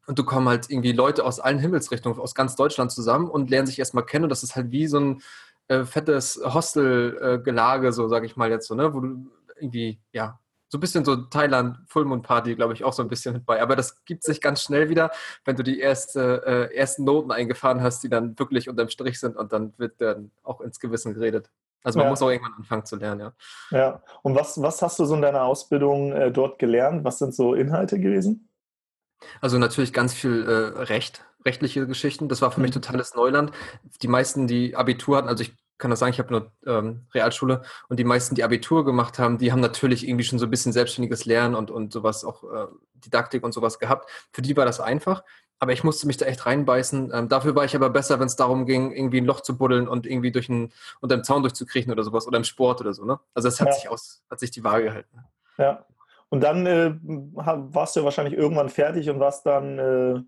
Und 0.07 0.19
du 0.19 0.23
kommen 0.23 0.47
halt 0.47 0.69
irgendwie 0.69 0.91
Leute 0.91 1.23
aus 1.23 1.39
allen 1.39 1.59
Himmelsrichtungen, 1.59 2.19
aus 2.19 2.35
ganz 2.35 2.55
Deutschland 2.55 2.91
zusammen 2.91 3.29
und 3.29 3.49
lernen 3.49 3.67
sich 3.67 3.79
erstmal 3.79 4.05
kennen. 4.05 4.25
Und 4.25 4.29
das 4.29 4.43
ist 4.43 4.55
halt 4.55 4.71
wie 4.71 4.87
so 4.87 4.99
ein, 4.99 5.21
äh, 5.67 5.83
fettes 5.83 6.39
Hostelgelage, 6.43 7.87
äh, 7.87 7.91
so 7.91 8.07
sage 8.07 8.25
ich 8.25 8.35
mal 8.35 8.49
jetzt 8.51 8.67
so, 8.67 8.75
ne? 8.75 8.93
Wo 8.93 8.99
du 8.99 9.31
irgendwie, 9.55 9.99
ja, 10.11 10.39
so 10.67 10.77
ein 10.77 10.81
bisschen 10.81 11.05
so 11.05 11.15
Thailand 11.15 11.77
Fullmond 11.87 12.23
Party, 12.23 12.55
glaube 12.55 12.73
ich, 12.73 12.83
auch 12.83 12.93
so 12.93 13.03
ein 13.03 13.07
bisschen 13.07 13.33
mit 13.33 13.45
bei. 13.45 13.61
Aber 13.61 13.75
das 13.75 14.03
gibt 14.05 14.23
sich 14.23 14.41
ganz 14.41 14.63
schnell 14.63 14.89
wieder, 14.89 15.11
wenn 15.45 15.55
du 15.55 15.63
die 15.63 15.79
erste, 15.79 16.43
äh, 16.45 16.75
ersten 16.75 17.03
Noten 17.03 17.31
eingefahren 17.31 17.81
hast, 17.81 18.03
die 18.03 18.09
dann 18.09 18.37
wirklich 18.39 18.69
unterm 18.69 18.89
Strich 18.89 19.19
sind 19.19 19.37
und 19.37 19.53
dann 19.53 19.73
wird 19.77 20.01
dann 20.01 20.31
auch 20.43 20.61
ins 20.61 20.79
Gewissen 20.79 21.13
geredet. 21.13 21.49
Also 21.83 21.99
man 21.99 22.07
ja. 22.07 22.09
muss 22.09 22.21
auch 22.23 22.31
irgendwann 22.31 22.55
anfangen 22.57 22.85
zu 22.85 22.95
lernen, 22.95 23.21
ja. 23.21 23.33
Ja. 23.77 24.03
Und 24.23 24.35
was, 24.35 24.59
was 24.59 24.81
hast 24.81 24.97
du 24.97 25.05
so 25.05 25.13
in 25.13 25.21
deiner 25.21 25.43
Ausbildung 25.43 26.13
äh, 26.13 26.31
dort 26.31 26.57
gelernt? 26.57 27.03
Was 27.03 27.19
sind 27.19 27.35
so 27.35 27.53
Inhalte 27.53 27.99
gewesen? 27.99 28.49
Also 29.39 29.59
natürlich 29.59 29.93
ganz 29.93 30.13
viel 30.13 30.43
äh, 30.47 30.81
Recht, 30.81 31.23
rechtliche 31.45 31.85
Geschichten. 31.85 32.27
Das 32.27 32.41
war 32.41 32.51
für 32.51 32.59
mhm. 32.59 32.63
mich 32.63 32.71
totales 32.71 33.13
Neuland. 33.13 33.51
Die 34.01 34.07
meisten, 34.07 34.47
die 34.47 34.75
Abitur 34.75 35.17
hatten, 35.17 35.27
also 35.27 35.43
ich 35.43 35.53
kann 35.77 35.91
das 35.91 35.99
sagen, 35.99 36.13
ich 36.13 36.19
habe 36.19 36.31
nur 36.31 36.51
ähm, 36.65 37.05
Realschule 37.13 37.63
und 37.89 37.99
die 37.99 38.03
meisten, 38.03 38.35
die 38.35 38.43
Abitur 38.43 38.85
gemacht 38.85 39.19
haben, 39.19 39.37
die 39.37 39.51
haben 39.51 39.59
natürlich 39.59 40.07
irgendwie 40.07 40.23
schon 40.23 40.39
so 40.39 40.45
ein 40.45 40.51
bisschen 40.51 40.73
selbstständiges 40.73 41.25
Lernen 41.25 41.55
und, 41.55 41.71
und 41.71 41.91
sowas, 41.91 42.23
auch 42.23 42.43
äh, 42.43 42.67
Didaktik 42.93 43.43
und 43.43 43.53
sowas 43.53 43.79
gehabt. 43.79 44.09
Für 44.31 44.41
die 44.41 44.55
war 44.55 44.65
das 44.65 44.79
einfach, 44.79 45.23
aber 45.59 45.73
ich 45.73 45.83
musste 45.83 46.07
mich 46.07 46.17
da 46.17 46.25
echt 46.25 46.45
reinbeißen. 46.45 47.11
Ähm, 47.13 47.29
dafür 47.29 47.55
war 47.55 47.65
ich 47.65 47.75
aber 47.75 47.89
besser, 47.89 48.19
wenn 48.19 48.27
es 48.27 48.35
darum 48.35 48.65
ging, 48.65 48.91
irgendwie 48.91 49.21
ein 49.21 49.25
Loch 49.25 49.41
zu 49.41 49.57
buddeln 49.57 49.87
und 49.87 50.05
irgendwie 50.05 50.31
durch 50.31 50.49
einen, 50.49 50.71
unter 51.01 51.17
dem 51.17 51.23
Zaun 51.23 51.43
durchzukriechen 51.43 51.91
oder 51.91 52.03
sowas 52.03 52.27
oder 52.27 52.37
im 52.37 52.43
Sport 52.43 52.81
oder 52.81 52.93
so. 52.93 53.05
Ne? 53.05 53.19
Also 53.33 53.47
es 53.47 53.59
hat 53.59 53.67
ja. 53.67 53.73
sich 53.73 53.89
aus, 53.89 54.23
hat 54.29 54.39
sich 54.39 54.51
die 54.51 54.63
Waage 54.63 54.85
gehalten. 54.85 55.19
Ja. 55.57 55.85
Und 56.29 56.41
dann 56.41 56.65
äh, 56.65 56.95
warst 57.03 57.95
du 57.95 58.03
wahrscheinlich 58.03 58.35
irgendwann 58.35 58.69
fertig 58.69 59.09
und 59.09 59.19
warst 59.19 59.45
dann 59.45 59.79
äh, 59.79 60.21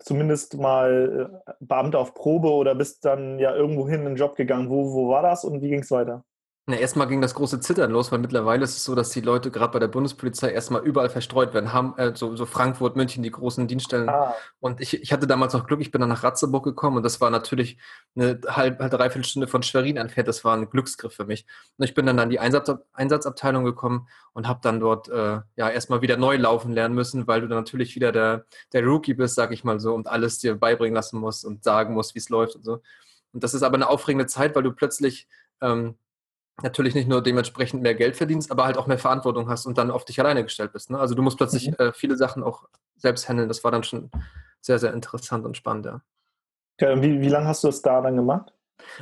zumindest 0.00 0.56
mal 0.58 1.30
äh, 1.46 1.52
Beamter 1.60 1.98
auf 2.00 2.14
Probe 2.14 2.50
oder 2.50 2.74
bist 2.74 3.04
dann 3.04 3.38
ja 3.38 3.54
irgendwo 3.54 3.88
hin 3.88 4.00
in 4.00 4.06
den 4.06 4.16
Job 4.16 4.36
gegangen. 4.36 4.70
Wo, 4.70 4.92
wo 4.92 5.08
war 5.10 5.22
das 5.22 5.44
und 5.44 5.62
wie 5.62 5.70
ging 5.70 5.80
es 5.80 5.90
weiter? 5.90 6.24
Na, 6.70 6.76
erstmal 6.76 7.08
ging 7.08 7.20
das 7.20 7.34
große 7.34 7.58
Zittern 7.58 7.90
los, 7.90 8.12
weil 8.12 8.20
mittlerweile 8.20 8.62
ist 8.62 8.76
es 8.76 8.84
so, 8.84 8.94
dass 8.94 9.10
die 9.10 9.22
Leute 9.22 9.50
gerade 9.50 9.72
bei 9.72 9.80
der 9.80 9.88
Bundespolizei 9.88 10.52
erstmal 10.52 10.84
überall 10.84 11.10
verstreut 11.10 11.52
werden. 11.52 11.72
Haben, 11.72 11.98
äh, 11.98 12.12
so, 12.14 12.36
so, 12.36 12.46
Frankfurt, 12.46 12.94
München, 12.94 13.24
die 13.24 13.30
großen 13.32 13.66
Dienststellen. 13.66 14.08
Ah. 14.08 14.36
Und 14.60 14.80
ich, 14.80 15.02
ich 15.02 15.12
hatte 15.12 15.26
damals 15.26 15.52
noch 15.52 15.66
Glück, 15.66 15.80
ich 15.80 15.90
bin 15.90 16.00
dann 16.00 16.10
nach 16.10 16.22
Ratzeburg 16.22 16.62
gekommen 16.62 16.98
und 16.98 17.02
das 17.02 17.20
war 17.20 17.30
natürlich 17.30 17.76
eine 18.14 18.40
halbe, 18.46 18.84
halb, 18.84 18.92
dreiviertel 18.92 19.24
Stunde 19.24 19.48
von 19.48 19.64
Schwerin 19.64 19.96
entfernt. 19.96 20.28
Das 20.28 20.44
war 20.44 20.56
ein 20.56 20.70
Glücksgriff 20.70 21.12
für 21.12 21.24
mich. 21.24 21.44
Und 21.76 21.86
ich 21.86 21.94
bin 21.94 22.06
dann 22.06 22.20
an 22.20 22.30
die 22.30 22.38
Einsatz, 22.38 22.70
Einsatzabteilung 22.92 23.64
gekommen 23.64 24.06
und 24.32 24.46
habe 24.46 24.60
dann 24.62 24.78
dort 24.78 25.08
äh, 25.08 25.40
ja 25.56 25.70
erstmal 25.70 26.02
wieder 26.02 26.18
neu 26.18 26.36
laufen 26.36 26.72
lernen 26.72 26.94
müssen, 26.94 27.26
weil 27.26 27.40
du 27.40 27.48
dann 27.48 27.58
natürlich 27.58 27.96
wieder 27.96 28.12
der, 28.12 28.44
der 28.72 28.84
Rookie 28.84 29.14
bist, 29.14 29.34
sag 29.34 29.50
ich 29.50 29.64
mal 29.64 29.80
so, 29.80 29.92
und 29.92 30.06
alles 30.06 30.38
dir 30.38 30.54
beibringen 30.54 30.94
lassen 30.94 31.18
musst 31.18 31.44
und 31.44 31.64
sagen 31.64 31.94
musst, 31.94 32.14
wie 32.14 32.20
es 32.20 32.28
läuft 32.28 32.54
und 32.54 32.64
so. 32.64 32.80
Und 33.32 33.42
das 33.42 33.54
ist 33.54 33.64
aber 33.64 33.74
eine 33.74 33.88
aufregende 33.88 34.26
Zeit, 34.28 34.54
weil 34.54 34.62
du 34.62 34.72
plötzlich 34.72 35.26
ähm, 35.60 35.96
natürlich 36.62 36.94
nicht 36.94 37.08
nur 37.08 37.22
dementsprechend 37.22 37.82
mehr 37.82 37.94
Geld 37.94 38.16
verdienst, 38.16 38.50
aber 38.50 38.64
halt 38.64 38.76
auch 38.76 38.86
mehr 38.86 38.98
Verantwortung 38.98 39.48
hast 39.48 39.66
und 39.66 39.78
dann 39.78 39.90
auf 39.90 40.04
dich 40.04 40.18
alleine 40.20 40.42
gestellt 40.42 40.72
bist. 40.72 40.90
Ne? 40.90 40.98
Also 40.98 41.14
du 41.14 41.22
musst 41.22 41.36
plötzlich 41.36 41.68
mhm. 41.68 41.76
äh, 41.78 41.92
viele 41.92 42.16
Sachen 42.16 42.42
auch 42.42 42.68
selbst 42.96 43.28
handeln. 43.28 43.48
Das 43.48 43.64
war 43.64 43.70
dann 43.70 43.82
schon 43.82 44.10
sehr, 44.60 44.78
sehr 44.78 44.92
interessant 44.92 45.44
und 45.44 45.56
spannend, 45.56 45.86
ja. 45.86 46.00
Okay, 46.80 47.02
wie, 47.02 47.20
wie 47.20 47.28
lange 47.28 47.46
hast 47.46 47.62
du 47.62 47.68
das 47.68 47.82
da 47.82 48.00
dann 48.00 48.16
gemacht? 48.16 48.52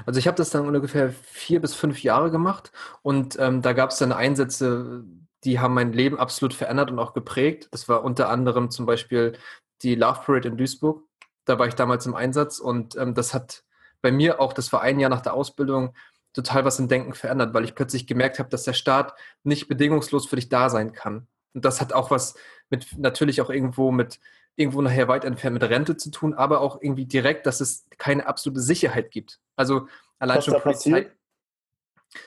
Also 0.07 0.19
ich 0.19 0.27
habe 0.27 0.37
das 0.37 0.51
dann 0.51 0.67
ungefähr 0.67 1.11
vier 1.11 1.61
bis 1.61 1.75
fünf 1.75 2.03
Jahre 2.03 2.31
gemacht 2.31 2.73
und 3.03 3.39
ähm, 3.39 3.63
da 3.63 3.73
gab 3.73 3.91
es 3.91 3.99
dann 3.99 4.13
Einsätze, 4.13 5.05
die 5.45 5.61
haben 5.61 5.75
mein 5.75 5.93
Leben 5.93 6.19
absolut 6.19 6.55
verändert 6.55 6.91
und 6.91 6.99
auch 6.99 7.15
geprägt. 7.15 7.69
Das 7.71 7.89
war 7.89 8.03
unter 8.03 8.29
anderem 8.29 8.71
zum 8.71 8.87
Beispiel 8.87 9.39
die 9.83 9.95
Love 9.95 10.21
Parade 10.25 10.49
in 10.49 10.57
Duisburg. 10.57 11.05
Da 11.45 11.59
war 11.59 11.69
ich 11.69 11.75
damals 11.75 12.07
im 12.07 12.15
Einsatz 12.15 12.59
und 12.59 12.97
ähm, 12.97 13.15
das 13.15 13.35
hat 13.35 13.63
bei 14.03 14.13
mir 14.13 14.41
auch, 14.41 14.53
das 14.53 14.73
war 14.73 14.83
ein 14.83 15.01
Jahr 15.01 15.11
nach 15.11 15.23
der 15.23 15.35
Ausbildung, 15.35 15.95
total 16.33 16.65
was 16.65 16.79
im 16.79 16.89
Denken 16.89 17.15
verändert, 17.15 17.55
weil 17.55 17.65
ich 17.65 17.75
plötzlich 17.75 18.07
gemerkt 18.07 18.39
habe, 18.39 18.49
dass 18.49 18.65
der 18.65 18.73
Staat 18.73 19.15
nicht 19.43 19.69
bedingungslos 19.69 20.27
für 20.27 20.37
dich 20.37 20.49
da 20.49 20.71
sein 20.71 20.93
kann. 20.93 21.27
Und 21.55 21.65
das 21.65 21.81
hat 21.81 21.93
auch 21.93 22.11
was 22.11 22.35
mit, 22.71 22.99
natürlich 22.99 23.41
auch 23.41 23.51
irgendwo 23.51 23.91
mit, 23.91 24.21
irgendwo 24.57 24.83
nachher 24.83 25.09
weit 25.09 25.25
entfernt 25.25 25.55
mit 25.55 25.69
Rente 25.69 25.97
zu 25.97 26.11
tun, 26.11 26.35
aber 26.35 26.61
auch 26.61 26.81
irgendwie 26.81 27.07
direkt, 27.07 27.47
dass 27.47 27.61
es 27.61 27.87
keine 27.97 28.27
absolute 28.27 28.61
Sicherheit 28.61 29.11
gibt. 29.11 29.41
Also 29.57 29.89
allein 30.19 30.39
was 30.39 30.45
schon 30.45 30.61
Polizei. 30.61 31.11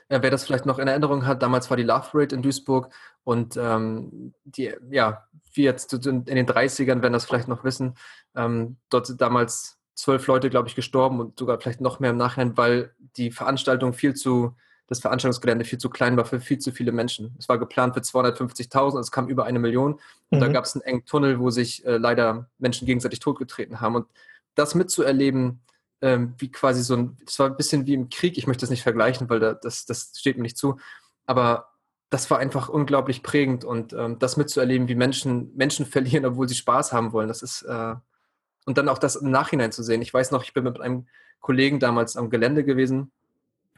Äh, 0.10 0.22
wer 0.22 0.30
das 0.30 0.46
vielleicht 0.46 0.66
noch 0.66 0.80
in 0.80 0.88
Erinnerung 0.88 1.26
hat, 1.26 1.42
damals 1.42 1.70
war 1.70 1.78
die 1.78 1.84
Love 1.84 2.10
Rate 2.14 2.36
in 2.36 2.42
Duisburg 2.42 2.94
und 3.24 3.58
ähm, 3.58 4.34
die, 4.44 4.74
ja, 4.90 5.28
wie 5.54 5.64
jetzt 5.64 5.94
in 5.94 6.24
den 6.26 6.48
30ern, 6.48 7.02
wenn 7.02 7.14
das 7.14 7.26
vielleicht 7.26 7.48
noch 7.48 7.64
wissen, 7.64 7.96
ähm, 8.36 8.78
dort 8.90 9.20
damals 9.20 9.81
zwölf 10.02 10.26
Leute, 10.26 10.50
glaube 10.50 10.68
ich, 10.68 10.76
gestorben 10.76 11.20
und 11.20 11.38
sogar 11.38 11.60
vielleicht 11.60 11.80
noch 11.80 12.00
mehr 12.00 12.10
im 12.10 12.18
Nachhinein, 12.18 12.58
weil 12.58 12.92
die 13.18 13.30
Veranstaltung 13.30 13.94
viel 13.94 14.16
zu, 14.16 14.56
das 14.88 15.00
Veranstaltungsgelände 15.00 15.64
viel 15.64 15.78
zu 15.78 15.92
klein 15.92 16.18
war 16.18 16.26
für 16.26 16.40
viel 16.40 16.58
zu 16.58 16.72
viele 16.72 16.92
Menschen. 16.92 17.36
Es 17.38 17.48
war 17.48 17.60
geplant 17.60 17.94
für 17.94 18.02
250.000, 18.02 19.00
es 19.00 19.12
kam 19.12 19.28
über 19.28 19.46
eine 19.46 19.60
Million 19.60 20.00
und 20.32 20.40
mhm. 20.40 20.40
da 20.40 20.48
gab 20.48 20.66
es 20.66 20.74
einen 20.74 20.82
engen 20.82 21.06
Tunnel, 21.06 21.40
wo 21.40 21.52
sich 21.52 21.86
äh, 21.86 21.98
leider 21.98 22.50
Menschen 22.58 22.88
gegenseitig 22.88 23.20
totgetreten 23.20 23.80
haben. 23.80 23.96
Und 23.96 24.08
das 24.56 24.74
mitzuerleben, 24.74 25.62
ähm, 26.02 26.34
wie 26.40 26.52
quasi 26.52 26.82
so 26.82 26.96
ein, 26.96 27.18
das 27.24 27.38
war 27.38 27.46
ein 27.46 27.56
bisschen 27.56 27.86
wie 27.86 27.94
im 27.94 28.10
Krieg, 28.10 28.40
ich 28.40 28.48
möchte 28.48 28.62
das 28.62 28.72
nicht 28.72 28.82
vergleichen, 28.82 29.30
weil 29.30 29.40
da, 29.40 29.54
das, 29.54 29.86
das 29.86 30.14
steht 30.18 30.36
mir 30.36 30.44
nicht 30.44 30.58
zu, 30.58 30.80
aber 31.28 31.68
das 32.10 32.32
war 32.32 32.40
einfach 32.40 32.70
unglaublich 32.70 33.22
prägend 33.22 33.64
und 33.64 33.94
ähm, 33.94 34.18
das 34.18 34.36
mitzuerleben, 34.36 34.88
wie 34.88 34.96
Menschen 34.96 35.56
Menschen 35.56 35.86
verlieren, 35.96 36.26
obwohl 36.26 36.50
sie 36.50 36.56
Spaß 36.56 36.92
haben 36.92 37.14
wollen, 37.14 37.28
das 37.28 37.44
ist, 37.44 37.62
äh, 37.62 37.94
und 38.66 38.78
dann 38.78 38.90
auch 38.90 38.98
das 38.98 39.16
im 39.16 39.32
Nachhinein 39.32 39.72
zu 39.72 39.84
sehen. 39.84 40.02
Ich 40.02 40.14
weiß 40.14 40.32
noch, 40.32 40.44
ich 40.44 40.54
bin 40.54 40.64
mit 40.64 40.80
einem 40.80 41.08
Kollegen 41.40 41.80
damals 41.80 42.18
am 42.18 42.30
Gelände 42.30 42.64
gewesen 42.64 43.12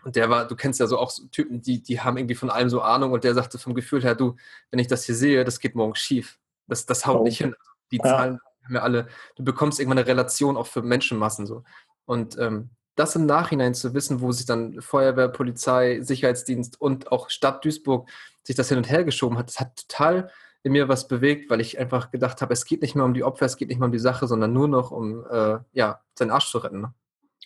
und 0.04 0.16
der 0.16 0.30
war, 0.30 0.48
du 0.48 0.56
kennst 0.56 0.80
ja 0.80 0.88
so 0.88 0.98
auch 0.98 1.10
so 1.10 1.25
Typen, 1.28 1.62
die, 1.62 1.82
die 1.82 2.02
haben 2.02 2.18
irgendwie 2.18 2.36
von 2.36 2.50
allem 2.50 2.70
so 2.70 2.82
Ahnung 2.82 3.12
und 3.13 3.24
der 3.24 3.34
sagte 3.34 3.58
vom 3.58 3.74
Gefühl 3.74 4.04
her, 4.04 4.16
du, 4.16 4.36
wenn 4.70 4.80
ich 4.80 4.88
das 4.88 5.06
hier 5.06 5.16
sehe, 5.16 5.46
das 5.46 5.60
geht 5.60 5.75
morgen 5.75 5.96
schief. 5.96 6.40
Das, 6.68 6.86
das 6.86 7.06
haut 7.06 7.22
oh. 7.22 7.24
nicht 7.24 7.38
hin. 7.38 7.56
Die 7.92 7.98
ja. 7.98 8.04
Zahlen 8.04 8.40
haben 8.66 8.75
ja 8.75 8.82
alle, 8.82 9.08
du 9.36 9.44
bekommst 9.44 9.80
irgendwann 9.80 10.00
eine 10.00 10.08
Relation 10.08 10.58
auch 10.58 10.68
für 10.68 10.82
Menschenmassen 10.82 11.46
so. 11.46 11.63
Und 12.06 12.38
ähm, 12.38 12.70
das 12.96 13.16
im 13.16 13.25
Nachhinein 13.25 13.74
zu 13.74 13.94
wissen, 13.94 14.22
wo 14.22 14.32
sich 14.32 14.46
dann 14.46 14.82
Feuerwehr, 14.82 15.30
Polizei, 15.30 16.02
Sicherheitsdienst 16.02 16.80
und 16.80 17.12
auch 17.12 17.30
Stadt 17.30 17.63
Duisburg 17.66 18.10
sich 18.44 18.56
das 18.56 18.70
hin 18.70 18.78
und 18.78 18.90
her 18.90 19.04
geschoben 19.04 19.38
hat, 19.38 19.48
das 19.48 19.60
hat 19.60 19.88
total 19.88 20.30
in 20.63 20.72
mir 20.72 20.88
was 20.88 21.08
bewegt, 21.08 21.50
weil 21.50 21.62
ich 21.62 21.77
einfach 21.77 22.10
gedacht 22.10 22.41
habe, 22.41 22.53
es 22.53 22.65
geht 22.65 22.82
nicht 22.82 22.96
mehr 22.96 23.05
um 23.05 23.13
die 23.13 23.24
Opfer, 23.24 23.46
es 23.46 23.58
geht 23.58 23.67
nicht 23.67 23.79
mehr 23.79 23.88
um 23.88 23.91
die 23.91 24.00
Sache, 24.00 24.27
sondern 24.27 24.53
nur 24.53 24.67
noch 24.67 24.91
um 24.91 25.25
äh, 25.29 25.60
ja, 25.74 26.01
seinen 26.17 26.32
Arsch 26.32 26.50
zu 26.50 26.58
retten. 26.58 26.82
Ne? 26.82 26.93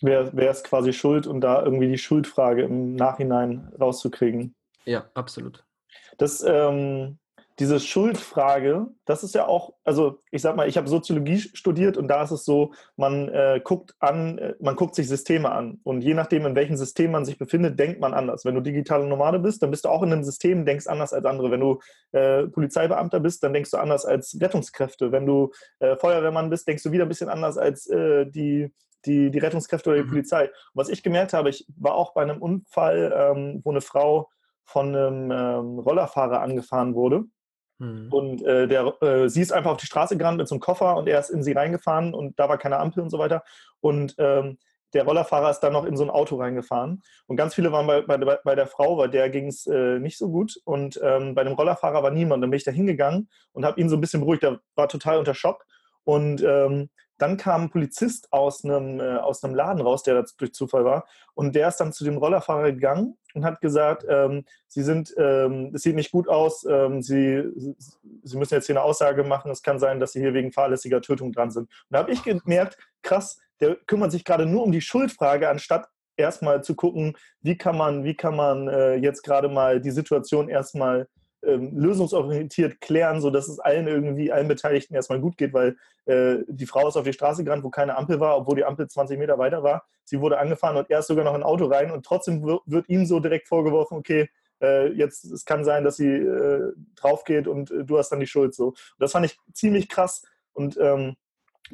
Wer, 0.00 0.30
wer 0.32 0.50
ist 0.50 0.64
quasi 0.64 0.92
schuld 0.92 1.26
und 1.26 1.40
da 1.40 1.62
irgendwie 1.62 1.88
die 1.88 1.98
Schuldfrage 1.98 2.62
im 2.62 2.94
Nachhinein 2.94 3.72
rauszukriegen? 3.80 4.54
Ja, 4.84 5.10
absolut. 5.14 5.64
Das, 6.18 6.44
ähm, 6.46 7.18
diese 7.58 7.80
Schuldfrage, 7.80 8.86
das 9.04 9.24
ist 9.24 9.34
ja 9.34 9.46
auch, 9.46 9.74
also 9.84 10.20
ich 10.30 10.42
sag 10.42 10.54
mal, 10.54 10.68
ich 10.68 10.76
habe 10.76 10.88
Soziologie 10.88 11.38
studiert 11.38 11.96
und 11.96 12.06
da 12.06 12.22
ist 12.22 12.30
es 12.30 12.44
so, 12.44 12.72
man 12.96 13.28
äh, 13.28 13.60
guckt 13.62 13.94
an, 13.98 14.38
äh, 14.38 14.54
man 14.60 14.76
guckt 14.76 14.94
sich 14.94 15.08
Systeme 15.08 15.50
an 15.50 15.80
und 15.82 16.02
je 16.02 16.14
nachdem, 16.14 16.46
in 16.46 16.54
welchem 16.54 16.76
System 16.76 17.10
man 17.10 17.24
sich 17.24 17.36
befindet, 17.36 17.78
denkt 17.78 18.00
man 18.00 18.14
anders. 18.14 18.44
Wenn 18.44 18.54
du 18.54 18.60
digitale 18.60 19.06
Nomade 19.06 19.40
bist, 19.40 19.62
dann 19.62 19.72
bist 19.72 19.84
du 19.84 19.88
auch 19.88 20.02
in 20.04 20.12
einem 20.12 20.22
System, 20.22 20.64
denkst 20.64 20.86
anders 20.86 21.12
als 21.12 21.24
andere. 21.24 21.50
Wenn 21.50 21.60
du 21.60 21.80
äh, 22.12 22.46
Polizeibeamter 22.46 23.18
bist, 23.18 23.42
dann 23.42 23.52
denkst 23.52 23.72
du 23.72 23.78
anders 23.78 24.04
als 24.04 24.38
Rettungskräfte. 24.40 25.10
Wenn 25.10 25.26
du 25.26 25.50
äh, 25.80 25.96
Feuerwehrmann 25.96 26.50
bist, 26.50 26.68
denkst 26.68 26.84
du 26.84 26.92
wieder 26.92 27.06
ein 27.06 27.08
bisschen 27.08 27.28
anders 27.28 27.58
als 27.58 27.88
äh, 27.88 28.26
die 28.26 28.72
die, 29.06 29.30
die 29.30 29.38
Rettungskräfte 29.38 29.90
oder 29.90 29.98
die 30.00 30.04
Mhm. 30.04 30.10
Polizei. 30.10 30.44
Und 30.44 30.52
was 30.74 30.88
ich 30.88 31.02
gemerkt 31.02 31.32
habe, 31.32 31.50
ich 31.50 31.66
war 31.76 31.94
auch 31.94 32.14
bei 32.14 32.22
einem 32.22 32.42
Unfall, 32.42 33.12
ähm, 33.16 33.60
wo 33.64 33.70
eine 33.70 33.80
Frau 33.80 34.28
von 34.64 34.94
einem 34.94 35.30
ähm, 35.30 35.78
Rollerfahrer 35.78 36.40
angefahren 36.40 36.94
wurde. 36.94 37.24
Mhm. 37.78 38.12
Und 38.12 38.44
äh, 38.44 38.66
der, 38.68 38.94
äh, 39.02 39.28
sie 39.28 39.40
ist 39.40 39.52
einfach 39.52 39.72
auf 39.72 39.76
die 39.78 39.86
Straße 39.86 40.16
gerannt 40.16 40.38
mit 40.38 40.48
so 40.48 40.54
einem 40.54 40.60
Koffer 40.60 40.96
und 40.96 41.08
er 41.08 41.20
ist 41.20 41.30
in 41.30 41.42
sie 41.42 41.52
reingefahren 41.52 42.14
und 42.14 42.38
da 42.38 42.48
war 42.48 42.58
keine 42.58 42.78
Ampel 42.78 43.02
und 43.02 43.10
so 43.10 43.18
weiter. 43.18 43.44
Und 43.80 44.14
ähm, 44.18 44.58
der 44.94 45.04
Rollerfahrer 45.04 45.50
ist 45.50 45.60
dann 45.60 45.74
noch 45.74 45.84
in 45.84 45.96
so 45.96 46.04
ein 46.04 46.10
Auto 46.10 46.36
reingefahren. 46.36 47.02
Und 47.26 47.36
ganz 47.36 47.54
viele 47.54 47.72
waren 47.72 47.86
bei, 47.86 48.00
bei, 48.00 48.16
bei 48.16 48.54
der 48.54 48.66
Frau, 48.66 48.96
bei 48.96 49.06
der 49.08 49.28
ging 49.28 49.46
es 49.48 49.66
äh, 49.66 49.98
nicht 49.98 50.16
so 50.16 50.30
gut. 50.30 50.58
Und 50.64 50.98
ähm, 51.02 51.34
bei 51.34 51.44
dem 51.44 51.52
Rollerfahrer 51.52 52.02
war 52.02 52.10
niemand. 52.10 52.42
Dann 52.42 52.50
bin 52.50 52.56
ich 52.56 52.64
da 52.64 52.70
hingegangen 52.70 53.28
und 53.52 53.64
habe 53.64 53.80
ihn 53.80 53.88
so 53.88 53.96
ein 53.96 54.00
bisschen 54.00 54.20
beruhigt. 54.20 54.42
Der 54.42 54.60
war 54.76 54.88
total 54.88 55.18
unter 55.18 55.34
Schock. 55.34 55.66
Und 56.04 56.42
ähm, 56.42 56.88
dann 57.18 57.36
kam 57.36 57.64
ein 57.64 57.70
Polizist 57.70 58.32
aus 58.32 58.64
einem, 58.64 59.00
äh, 59.00 59.16
aus 59.16 59.42
einem 59.42 59.54
Laden 59.54 59.82
raus, 59.82 60.02
der 60.02 60.14
da 60.14 60.24
durch 60.38 60.54
Zufall 60.54 60.84
war. 60.84 61.06
Und 61.34 61.54
der 61.54 61.68
ist 61.68 61.76
dann 61.76 61.92
zu 61.92 62.04
dem 62.04 62.16
Rollerfahrer 62.16 62.72
gegangen 62.72 63.18
und 63.34 63.44
hat 63.44 63.60
gesagt, 63.60 64.06
ähm, 64.08 64.44
Sie 64.68 64.82
sind, 64.82 65.14
ähm, 65.18 65.72
es 65.74 65.82
sieht 65.82 65.96
nicht 65.96 66.12
gut 66.12 66.28
aus, 66.28 66.64
ähm, 66.64 67.02
Sie, 67.02 67.44
Sie 68.22 68.36
müssen 68.36 68.54
jetzt 68.54 68.66
hier 68.66 68.76
eine 68.76 68.84
Aussage 68.84 69.24
machen. 69.24 69.50
Es 69.50 69.62
kann 69.62 69.78
sein, 69.78 70.00
dass 70.00 70.12
Sie 70.12 70.20
hier 70.20 70.34
wegen 70.34 70.52
fahrlässiger 70.52 71.00
Tötung 71.00 71.32
dran 71.32 71.50
sind. 71.50 71.64
Und 71.64 71.70
da 71.90 71.98
habe 71.98 72.12
ich 72.12 72.22
gemerkt, 72.22 72.78
krass, 73.02 73.38
der 73.60 73.76
kümmert 73.86 74.12
sich 74.12 74.24
gerade 74.24 74.46
nur 74.46 74.62
um 74.62 74.72
die 74.72 74.80
Schuldfrage, 74.80 75.48
anstatt 75.48 75.88
erstmal 76.16 76.62
zu 76.62 76.74
gucken, 76.74 77.16
wie 77.40 77.56
kann 77.56 77.76
man, 77.76 78.04
wie 78.04 78.14
kann 78.14 78.36
man 78.36 78.68
äh, 78.68 78.94
jetzt 78.96 79.22
gerade 79.22 79.48
mal 79.48 79.80
die 79.80 79.90
Situation 79.90 80.48
erstmal 80.48 81.08
ähm, 81.48 81.76
lösungsorientiert 81.76 82.80
klären, 82.80 83.20
sodass 83.20 83.48
es 83.48 83.58
allen 83.58 83.88
irgendwie, 83.88 84.30
allen 84.30 84.48
Beteiligten 84.48 84.94
erstmal 84.94 85.20
gut 85.20 85.36
geht, 85.36 85.52
weil 85.54 85.76
äh, 86.06 86.44
die 86.48 86.66
Frau 86.66 86.86
ist 86.88 86.96
auf 86.96 87.04
die 87.04 87.12
Straße 87.12 87.44
gerannt, 87.44 87.64
wo 87.64 87.70
keine 87.70 87.96
Ampel 87.96 88.20
war, 88.20 88.36
obwohl 88.36 88.56
die 88.56 88.64
Ampel 88.64 88.88
20 88.88 89.18
Meter 89.18 89.38
weiter 89.38 89.62
war. 89.62 89.84
Sie 90.04 90.20
wurde 90.20 90.38
angefahren 90.38 90.76
und 90.76 90.90
er 90.90 91.00
ist 91.00 91.06
sogar 91.06 91.24
noch 91.24 91.34
in 91.34 91.40
ein 91.40 91.46
Auto 91.46 91.66
rein 91.66 91.90
und 91.90 92.04
trotzdem 92.04 92.42
wird, 92.44 92.88
ihm 92.88 93.06
so 93.06 93.20
direkt 93.20 93.48
vorgeworfen, 93.48 93.98
okay, 93.98 94.28
äh, 94.62 94.88
jetzt, 94.92 95.24
es 95.24 95.44
kann 95.44 95.64
sein, 95.64 95.84
dass 95.84 95.96
sie 95.96 96.08
äh, 96.08 96.72
drauf 96.96 97.24
geht 97.24 97.48
und 97.48 97.70
äh, 97.70 97.84
du 97.84 97.98
hast 97.98 98.10
dann 98.10 98.20
die 98.20 98.26
Schuld 98.26 98.54
so. 98.54 98.68
Und 98.68 98.76
das 98.98 99.12
fand 99.12 99.26
ich 99.26 99.38
ziemlich 99.52 99.88
krass 99.88 100.22
und 100.52 100.76
ähm, 100.80 101.16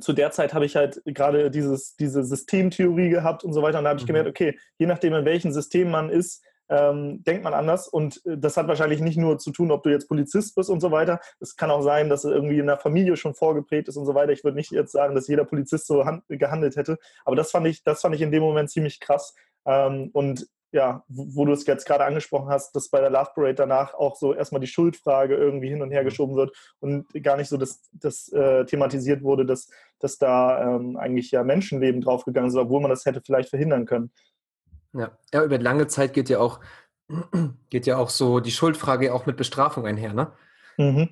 zu 0.01 0.13
der 0.13 0.33
Zeit 0.33 0.55
habe 0.55 0.67
ich 0.67 0.77
halt 0.77 1.01
gerade 1.05 1.51
dieses, 1.51 1.97
diese 1.97 2.25
Systemtheorie 2.25 3.11
gehabt 3.11 3.45
und 3.45 3.53
so 3.53 3.63
weiter. 3.63 3.79
Und 3.79 3.85
da 3.85 3.91
habe 3.91 3.99
ich 3.99 4.05
Mhm. 4.05 4.09
gemerkt, 4.09 4.29
okay, 4.29 4.59
je 4.77 4.87
nachdem, 4.87 5.15
in 5.15 5.25
welchem 5.25 5.53
System 5.53 5.91
man 5.91 6.11
ist, 6.11 6.43
ähm, 6.69 7.23
denkt 7.25 7.45
man 7.45 7.55
anders. 7.55 7.89
Und 7.89 8.25
äh, 8.27 8.39
das 8.39 8.57
hat 8.57 8.69
wahrscheinlich 8.69 9.01
nicht 9.01 9.17
nur 9.17 9.39
zu 9.39 9.51
tun, 9.51 9.71
ob 9.71 9.83
du 9.83 9.91
jetzt 9.91 10.09
Polizist 10.09 10.55
bist 10.55 10.71
und 10.71 10.81
so 10.81 10.91
weiter. 10.91 11.21
Es 11.41 11.57
kann 11.57 11.71
auch 11.71 11.83
sein, 11.83 12.09
dass 12.09 12.25
es 12.25 12.31
irgendwie 12.31 12.59
in 12.59 12.67
der 12.67 12.79
Familie 12.79 13.17
schon 13.17 13.35
vorgeprägt 13.35 13.89
ist 13.89 13.97
und 13.97 14.07
so 14.07 14.15
weiter. 14.15 14.33
Ich 14.33 14.45
würde 14.45 14.57
nicht 14.57 14.71
jetzt 14.71 14.93
sagen, 14.93 15.15
dass 15.15 15.29
jeder 15.29 15.45
Polizist 15.45 15.87
so 15.87 16.05
hand, 16.05 16.23
gehandelt 16.29 16.77
hätte. 16.77 16.99
Aber 17.25 17.37
das 17.37 17.51
fand 17.51 17.67
ich, 17.67 17.83
das 17.83 18.01
fand 18.01 18.15
ich 18.15 18.23
in 18.23 18.33
dem 18.33 18.43
Moment 18.43 18.71
ziemlich 18.71 19.01
krass. 19.01 19.35
Ähm, 19.67 20.11
und 20.13 20.47
ja, 20.75 21.05
wo, 21.07 21.27
wo 21.37 21.45
du 21.45 21.53
es 21.53 21.65
jetzt 21.67 21.87
gerade 21.87 22.05
angesprochen 22.05 22.49
hast, 22.49 22.75
dass 22.75 22.89
bei 22.89 23.01
der 23.01 23.09
Love 23.09 23.31
Parade 23.35 23.55
danach 23.55 23.95
auch 23.95 24.17
so 24.17 24.35
erstmal 24.35 24.61
die 24.61 24.67
Schuldfrage 24.67 25.37
irgendwie 25.37 25.69
hin 25.69 25.83
und 25.83 25.93
her 25.93 26.03
geschoben 26.03 26.35
wird 26.35 26.53
und 26.81 27.07
gar 27.23 27.37
nicht 27.37 27.49
so 27.49 27.57
das, 27.57 27.89
das 27.93 28.29
äh, 28.33 28.65
thematisiert 28.65 29.23
wurde, 29.23 29.47
dass, 29.47 29.71
dass 30.01 30.19
da 30.19 30.75
ähm, 30.75 30.97
eigentlich 30.97 31.31
ja 31.31 31.45
Menschenleben 31.45 32.01
draufgegangen 32.01 32.51
sind, 32.51 32.61
obwohl 32.61 32.81
man 32.81 32.91
das 32.91 33.07
hätte 33.07 33.23
vielleicht 33.25 33.51
verhindern 33.51 33.87
können. 33.87 34.11
Ja. 34.95 35.11
ja, 35.33 35.45
über 35.45 35.59
lange 35.59 35.87
Zeit 35.89 36.15
geht 36.15 36.29
ja 36.29 36.39
auch, 36.39 36.61
geht 37.71 37.87
ja 37.87 37.97
auch 37.97 38.11
so 38.11 38.41
die 38.41 38.53
Schuldfrage 38.53 39.13
auch 39.13 39.27
mit 39.27 39.37
Bestrafung 39.37 39.87
einher, 39.87 40.15
ne? 40.15 40.33
Mhm. 40.77 41.09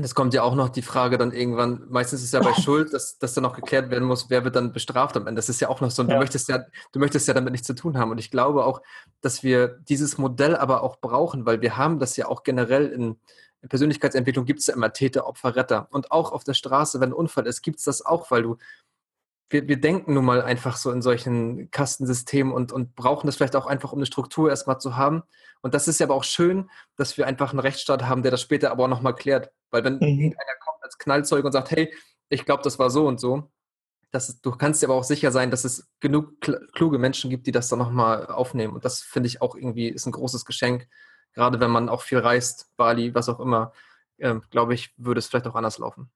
Das 0.00 0.14
kommt 0.14 0.32
ja 0.32 0.42
auch 0.42 0.54
noch 0.54 0.68
die 0.68 0.82
Frage 0.82 1.18
dann 1.18 1.32
irgendwann, 1.32 1.86
meistens 1.88 2.20
ist 2.20 2.26
es 2.26 2.32
ja 2.32 2.40
bei 2.40 2.54
Schuld, 2.62 2.92
dass, 2.92 3.18
dass 3.18 3.34
dann 3.34 3.42
noch 3.42 3.54
geklärt 3.54 3.90
werden 3.90 4.06
muss, 4.06 4.30
wer 4.30 4.44
wird 4.44 4.56
dann 4.56 4.72
bestraft 4.72 5.16
am 5.16 5.26
Ende. 5.26 5.38
Das 5.38 5.48
ist 5.48 5.60
ja 5.60 5.68
auch 5.68 5.80
noch 5.80 5.90
so, 5.90 6.02
Ja. 6.02 6.08
du 6.14 6.18
möchtest 6.18 6.48
ja, 6.48 6.64
du 6.92 6.98
möchtest 7.00 7.26
ja 7.28 7.34
damit 7.34 7.52
nichts 7.52 7.66
zu 7.66 7.74
tun 7.74 7.98
haben. 7.98 8.10
Und 8.10 8.18
ich 8.18 8.30
glaube 8.30 8.64
auch, 8.64 8.80
dass 9.20 9.42
wir 9.42 9.68
dieses 9.88 10.18
Modell 10.18 10.56
aber 10.56 10.82
auch 10.82 11.00
brauchen, 11.00 11.46
weil 11.46 11.60
wir 11.62 11.76
haben 11.76 11.98
das 11.98 12.16
ja 12.16 12.26
auch 12.26 12.44
generell 12.44 12.86
in, 12.86 13.18
in 13.60 13.68
Persönlichkeitsentwicklung 13.68 14.44
gibt 14.44 14.60
es 14.60 14.68
ja 14.68 14.74
immer 14.74 14.92
Täter, 14.92 15.26
Opfer, 15.26 15.56
Retter. 15.56 15.88
Und 15.90 16.12
auch 16.12 16.30
auf 16.32 16.44
der 16.44 16.54
Straße, 16.54 17.00
wenn 17.00 17.10
ein 17.10 17.14
Unfall 17.14 17.46
ist, 17.46 17.62
gibt 17.62 17.78
es 17.78 17.84
das 17.84 18.04
auch, 18.06 18.30
weil 18.30 18.42
du, 18.42 18.56
wir, 19.50 19.66
wir 19.68 19.80
denken 19.80 20.14
nun 20.14 20.24
mal 20.24 20.42
einfach 20.42 20.76
so 20.76 20.90
in 20.90 21.02
solchen 21.02 21.70
Kastensystemen 21.70 22.52
und, 22.52 22.72
und 22.72 22.94
brauchen 22.94 23.26
das 23.26 23.36
vielleicht 23.36 23.56
auch 23.56 23.66
einfach, 23.66 23.92
um 23.92 23.98
eine 23.98 24.06
Struktur 24.06 24.50
erstmal 24.50 24.78
zu 24.78 24.96
haben. 24.96 25.22
Und 25.60 25.74
das 25.74 25.88
ist 25.88 26.00
ja 26.00 26.06
aber 26.06 26.14
auch 26.14 26.24
schön, 26.24 26.70
dass 26.96 27.16
wir 27.16 27.26
einfach 27.26 27.50
einen 27.50 27.58
Rechtsstaat 27.60 28.04
haben, 28.04 28.22
der 28.22 28.30
das 28.30 28.42
später 28.42 28.70
aber 28.70 28.84
auch 28.84 28.88
nochmal 28.88 29.14
klärt. 29.14 29.50
Weil 29.70 29.84
wenn 29.84 29.94
Mhm. 29.94 30.00
irgendeiner 30.02 30.54
kommt 30.60 30.82
als 30.82 30.98
Knallzeug 30.98 31.44
und 31.44 31.52
sagt, 31.52 31.70
hey, 31.70 31.92
ich 32.28 32.44
glaube, 32.44 32.62
das 32.62 32.78
war 32.78 32.90
so 32.90 33.06
und 33.06 33.18
so, 33.20 33.50
das 34.10 34.40
du 34.40 34.50
kannst 34.52 34.82
dir 34.82 34.86
aber 34.86 34.94
auch 34.94 35.04
sicher 35.04 35.30
sein, 35.32 35.50
dass 35.50 35.64
es 35.64 35.88
genug 36.00 36.32
kl- 36.42 36.70
kluge 36.72 36.98
Menschen 36.98 37.30
gibt, 37.30 37.46
die 37.46 37.52
das 37.52 37.68
dann 37.68 37.78
nochmal 37.78 38.26
aufnehmen. 38.26 38.74
Und 38.74 38.84
das 38.84 39.00
finde 39.00 39.26
ich 39.28 39.42
auch 39.42 39.54
irgendwie 39.54 39.88
ist 39.88 40.06
ein 40.06 40.12
großes 40.12 40.44
Geschenk. 40.44 40.88
Gerade 41.34 41.60
wenn 41.60 41.70
man 41.70 41.88
auch 41.88 42.02
viel 42.02 42.18
reist, 42.18 42.70
Bali, 42.76 43.14
was 43.14 43.28
auch 43.28 43.40
immer, 43.40 43.72
ähm, 44.18 44.42
glaube 44.50 44.74
ich, 44.74 44.94
würde 44.96 45.18
es 45.18 45.26
vielleicht 45.26 45.46
auch 45.46 45.54
anders 45.54 45.78
laufen. 45.78 46.10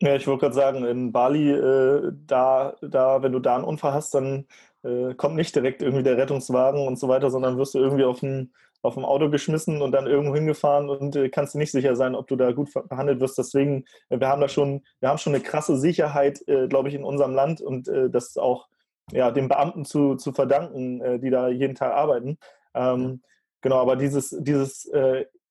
Ja, 0.00 0.14
ich 0.14 0.26
wollte 0.28 0.42
gerade 0.42 0.54
sagen, 0.54 0.84
in 0.84 1.10
Bali, 1.10 1.50
äh, 1.50 2.12
da, 2.26 2.76
da, 2.82 3.20
wenn 3.22 3.32
du 3.32 3.40
da 3.40 3.56
einen 3.56 3.64
Unfall 3.64 3.92
hast, 3.92 4.14
dann 4.14 4.46
äh, 4.84 5.14
kommt 5.14 5.34
nicht 5.34 5.54
direkt 5.56 5.82
irgendwie 5.82 6.04
der 6.04 6.16
Rettungswagen 6.16 6.86
und 6.86 6.98
so 7.00 7.08
weiter, 7.08 7.30
sondern 7.30 7.58
wirst 7.58 7.74
du 7.74 7.80
irgendwie 7.80 8.04
auf 8.04 8.22
ein, 8.22 8.52
auf 8.82 8.96
ein 8.96 9.04
Auto 9.04 9.28
geschmissen 9.28 9.82
und 9.82 9.90
dann 9.90 10.06
irgendwo 10.06 10.36
hingefahren 10.36 10.88
und 10.88 11.16
äh, 11.16 11.28
kannst 11.30 11.54
dir 11.54 11.58
nicht 11.58 11.72
sicher 11.72 11.96
sein, 11.96 12.14
ob 12.14 12.28
du 12.28 12.36
da 12.36 12.52
gut 12.52 12.70
behandelt 12.88 13.18
wirst. 13.18 13.38
Deswegen, 13.38 13.86
äh, 14.08 14.20
wir 14.20 14.28
haben 14.28 14.40
da 14.40 14.48
schon, 14.48 14.84
wir 15.00 15.08
haben 15.08 15.18
schon 15.18 15.34
eine 15.34 15.42
krasse 15.42 15.76
Sicherheit, 15.76 16.46
äh, 16.46 16.68
glaube 16.68 16.88
ich, 16.88 16.94
in 16.94 17.02
unserem 17.02 17.34
Land 17.34 17.60
und 17.60 17.88
äh, 17.88 18.08
das 18.08 18.28
ist 18.28 18.38
auch 18.38 18.68
ja, 19.10 19.32
den 19.32 19.48
Beamten 19.48 19.84
zu, 19.84 20.16
zu 20.16 20.32
verdanken, 20.32 21.22
die 21.22 21.30
da 21.30 21.48
jeden 21.48 21.74
Tag 21.74 21.94
arbeiten. 21.94 22.36
Ähm, 22.74 23.22
genau, 23.62 23.76
aber 23.76 23.96
dieses, 23.96 24.36
dieses 24.38 24.86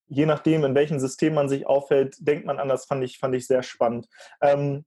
je 0.08 0.26
nachdem, 0.26 0.64
in 0.64 0.74
welchem 0.74 0.98
System 0.98 1.34
man 1.34 1.48
sich 1.48 1.66
aufhält, 1.66 2.16
denkt 2.20 2.46
man 2.46 2.58
anders, 2.58 2.86
fand 2.86 3.04
ich, 3.04 3.18
fand 3.18 3.34
ich 3.34 3.46
sehr 3.46 3.62
spannend. 3.62 4.08
Ähm, 4.40 4.84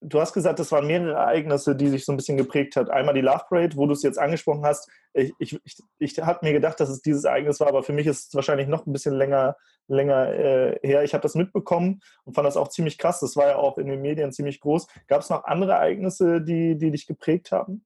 du 0.00 0.20
hast 0.20 0.32
gesagt, 0.32 0.58
es 0.60 0.72
waren 0.72 0.86
mehrere 0.86 1.14
Ereignisse, 1.14 1.76
die 1.76 1.88
sich 1.88 2.04
so 2.04 2.12
ein 2.12 2.16
bisschen 2.16 2.36
geprägt 2.36 2.76
hat. 2.76 2.90
Einmal 2.90 3.14
die 3.14 3.20
Love 3.20 3.44
Parade, 3.48 3.76
wo 3.76 3.86
du 3.86 3.92
es 3.92 4.02
jetzt 4.02 4.18
angesprochen 4.18 4.64
hast. 4.64 4.88
Ich, 5.12 5.32
ich, 5.38 5.58
ich, 5.64 5.76
ich 5.98 6.18
habe 6.18 6.44
mir 6.44 6.52
gedacht, 6.52 6.80
dass 6.80 6.88
es 6.88 7.02
dieses 7.02 7.24
Ereignis 7.24 7.60
war, 7.60 7.68
aber 7.68 7.82
für 7.82 7.92
mich 7.92 8.06
ist 8.06 8.28
es 8.28 8.34
wahrscheinlich 8.34 8.68
noch 8.68 8.86
ein 8.86 8.92
bisschen 8.92 9.14
länger, 9.14 9.56
länger 9.88 10.32
äh, 10.32 10.78
her. 10.82 11.04
Ich 11.04 11.12
habe 11.12 11.22
das 11.22 11.34
mitbekommen 11.34 12.00
und 12.24 12.34
fand 12.34 12.46
das 12.46 12.56
auch 12.56 12.68
ziemlich 12.68 12.98
krass. 12.98 13.20
Das 13.20 13.36
war 13.36 13.48
ja 13.48 13.56
auch 13.56 13.78
in 13.78 13.88
den 13.88 14.00
Medien 14.00 14.32
ziemlich 14.32 14.60
groß. 14.60 14.86
Gab 15.08 15.20
es 15.20 15.30
noch 15.30 15.44
andere 15.44 15.72
Ereignisse, 15.72 16.40
die, 16.40 16.76
die 16.78 16.90
dich 16.90 17.06
geprägt 17.06 17.52
haben? 17.52 17.84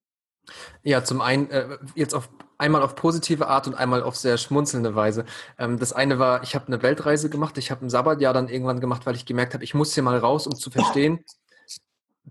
Ja, 0.82 1.04
zum 1.04 1.20
einen 1.20 1.50
äh, 1.50 1.78
jetzt 1.94 2.14
auf 2.14 2.28
einmal 2.58 2.82
auf 2.82 2.94
positive 2.94 3.48
Art 3.48 3.66
und 3.66 3.74
einmal 3.74 4.02
auf 4.02 4.16
sehr 4.16 4.36
schmunzelnde 4.38 4.94
Weise. 4.94 5.24
Ähm, 5.58 5.78
das 5.78 5.92
eine 5.92 6.18
war, 6.18 6.42
ich 6.42 6.54
habe 6.54 6.66
eine 6.66 6.82
Weltreise 6.82 7.30
gemacht, 7.30 7.58
ich 7.58 7.70
habe 7.70 7.84
ein 7.84 7.90
Sabbatjahr 7.90 8.34
dann 8.34 8.48
irgendwann 8.48 8.80
gemacht, 8.80 9.06
weil 9.06 9.16
ich 9.16 9.26
gemerkt 9.26 9.54
habe, 9.54 9.64
ich 9.64 9.74
muss 9.74 9.94
hier 9.94 10.02
mal 10.02 10.18
raus, 10.18 10.46
um 10.46 10.54
zu 10.56 10.70
verstehen, 10.70 11.24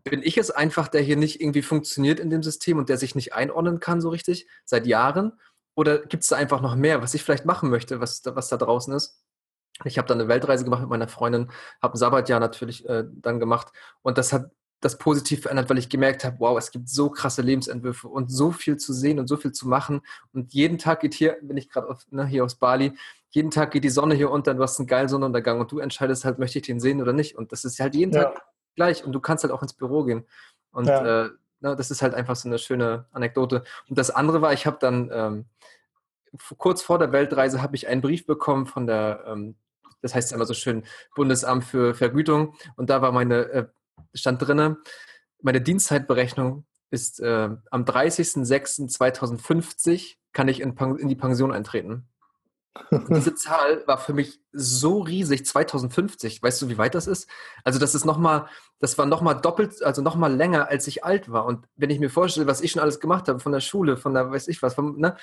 bin 0.03 0.21
ich 0.23 0.37
es 0.37 0.51
einfach, 0.51 0.87
der 0.87 1.01
hier 1.01 1.17
nicht 1.17 1.41
irgendwie 1.41 1.61
funktioniert 1.61 2.19
in 2.19 2.29
dem 2.29 2.43
System 2.43 2.77
und 2.77 2.89
der 2.89 2.97
sich 2.97 3.15
nicht 3.15 3.33
einordnen 3.33 3.79
kann 3.79 4.01
so 4.01 4.09
richtig 4.09 4.47
seit 4.65 4.85
Jahren? 4.85 5.33
Oder 5.75 5.99
gibt 5.99 6.23
es 6.23 6.29
da 6.29 6.35
einfach 6.35 6.61
noch 6.61 6.75
mehr, 6.75 7.01
was 7.01 7.13
ich 7.13 7.23
vielleicht 7.23 7.45
machen 7.45 7.69
möchte, 7.69 7.99
was, 7.99 8.21
da- 8.21 8.35
was 8.35 8.49
da 8.49 8.57
draußen 8.57 8.93
ist? 8.93 9.21
Ich 9.85 9.97
habe 9.97 10.07
dann 10.07 10.19
eine 10.19 10.27
Weltreise 10.29 10.63
gemacht 10.65 10.81
mit 10.81 10.89
meiner 10.89 11.07
Freundin, 11.07 11.51
habe 11.81 11.95
ein 11.95 11.97
Sabbatjahr 11.97 12.39
natürlich 12.39 12.87
äh, 12.87 13.05
dann 13.07 13.39
gemacht 13.39 13.69
und 14.01 14.17
das 14.17 14.33
hat 14.33 14.51
das 14.81 14.97
positiv 14.97 15.41
verändert, 15.41 15.69
weil 15.69 15.77
ich 15.77 15.89
gemerkt 15.89 16.23
habe, 16.23 16.37
wow, 16.39 16.57
es 16.57 16.71
gibt 16.71 16.89
so 16.89 17.09
krasse 17.09 17.41
Lebensentwürfe 17.41 18.07
und 18.07 18.31
so 18.31 18.51
viel 18.51 18.77
zu 18.77 18.93
sehen 18.93 19.19
und 19.19 19.27
so 19.27 19.35
viel 19.37 19.51
zu 19.51 19.67
machen. 19.67 20.01
Und 20.33 20.53
jeden 20.53 20.77
Tag 20.77 21.01
geht 21.01 21.13
hier, 21.13 21.37
bin 21.41 21.57
ich 21.57 21.69
gerade 21.69 21.95
ne, 22.11 22.25
hier 22.25 22.45
aus 22.45 22.55
Bali, 22.55 22.93
jeden 23.31 23.51
Tag 23.51 23.71
geht 23.71 23.83
die 23.83 23.89
Sonne 23.89 24.15
hier 24.15 24.31
unter, 24.31 24.53
du 24.53 24.63
hast 24.63 24.79
einen 24.79 24.87
geilen 24.87 25.09
Sonnenuntergang 25.09 25.59
und 25.59 25.71
du 25.71 25.79
entscheidest 25.79 26.25
halt, 26.25 26.39
möchte 26.39 26.59
ich 26.59 26.65
den 26.65 26.79
sehen 26.79 27.01
oder 27.01 27.13
nicht. 27.13 27.35
Und 27.35 27.51
das 27.51 27.65
ist 27.65 27.79
halt 27.79 27.93
jeden 27.93 28.13
Ja. 28.13 28.25
Tag 28.25 28.41
gleich 28.75 29.03
und 29.03 29.11
du 29.11 29.19
kannst 29.19 29.43
halt 29.43 29.53
auch 29.53 29.61
ins 29.61 29.73
Büro 29.73 30.03
gehen. 30.03 30.25
Und 30.71 30.87
Ja. 30.87 31.25
äh, 31.25 31.29
na, 31.59 31.75
das 31.75 31.91
ist 31.91 32.01
halt 32.01 32.13
einfach 32.13 32.37
so 32.37 32.47
eine 32.47 32.57
schöne 32.57 33.05
Anekdote. 33.11 33.63
Und 33.89 33.97
das 33.97 34.09
andere 34.09 34.41
war, 34.41 34.53
ich 34.53 34.65
habe 34.65 34.77
dann 34.79 35.09
ähm, 35.11 35.45
kurz 36.57 36.81
vor 36.81 36.99
der 36.99 37.11
Weltreise 37.11 37.61
habe 37.61 37.75
ich 37.75 37.87
einen 37.87 38.01
Brief 38.01 38.25
bekommen 38.25 38.65
von 38.65 38.87
der, 38.87 39.23
ähm, 39.27 39.55
das 40.01 40.15
heißt 40.15 40.31
immer 40.31 40.45
so 40.45 40.53
schön, 40.53 40.83
Bundesamt 41.15 41.65
für 41.65 41.93
Vergütung. 41.93 42.55
Und 42.77 42.89
da 42.89 43.01
war 43.01 43.11
meine, 43.11 43.35
äh, 43.49 43.65
stand 44.13 44.41
drinne, 44.41 44.77
meine 45.41 45.61
Dienstzeitberechnung 45.61 46.65
ist 46.91 47.19
äh, 47.19 47.49
am 47.71 47.83
30.06.2050 47.83 50.17
kann 50.33 50.47
ich 50.47 50.61
in, 50.61 50.77
in 50.77 51.07
die 51.07 51.15
Pension 51.15 51.51
eintreten. 51.51 52.07
Und 52.91 53.09
diese 53.09 53.35
Zahl 53.35 53.83
war 53.87 53.97
für 53.97 54.13
mich 54.13 54.39
so 54.51 54.99
riesig, 54.99 55.45
2050. 55.45 56.41
Weißt 56.41 56.61
du, 56.61 56.69
wie 56.69 56.77
weit 56.77 56.95
das 56.95 57.07
ist? 57.07 57.29
Also 57.63 57.79
das 57.79 57.95
ist 57.95 58.05
noch 58.05 58.17
mal, 58.17 58.47
das 58.79 58.97
war 58.97 59.05
noch 59.05 59.21
mal 59.21 59.33
doppelt, 59.33 59.83
also 59.83 60.01
noch 60.01 60.15
mal 60.15 60.33
länger, 60.33 60.69
als 60.69 60.87
ich 60.87 61.03
alt 61.03 61.31
war. 61.31 61.45
Und 61.45 61.65
wenn 61.75 61.89
ich 61.89 61.99
mir 61.99 62.09
vorstelle, 62.09 62.47
was 62.47 62.61
ich 62.61 62.71
schon 62.71 62.81
alles 62.81 62.99
gemacht 62.99 63.27
habe, 63.27 63.39
von 63.39 63.51
der 63.51 63.59
Schule, 63.59 63.97
von 63.97 64.13
der, 64.13 64.31
weiß 64.31 64.47
ich 64.47 64.61
was, 64.61 64.75
vom, 64.75 64.97
ne, 64.97 65.17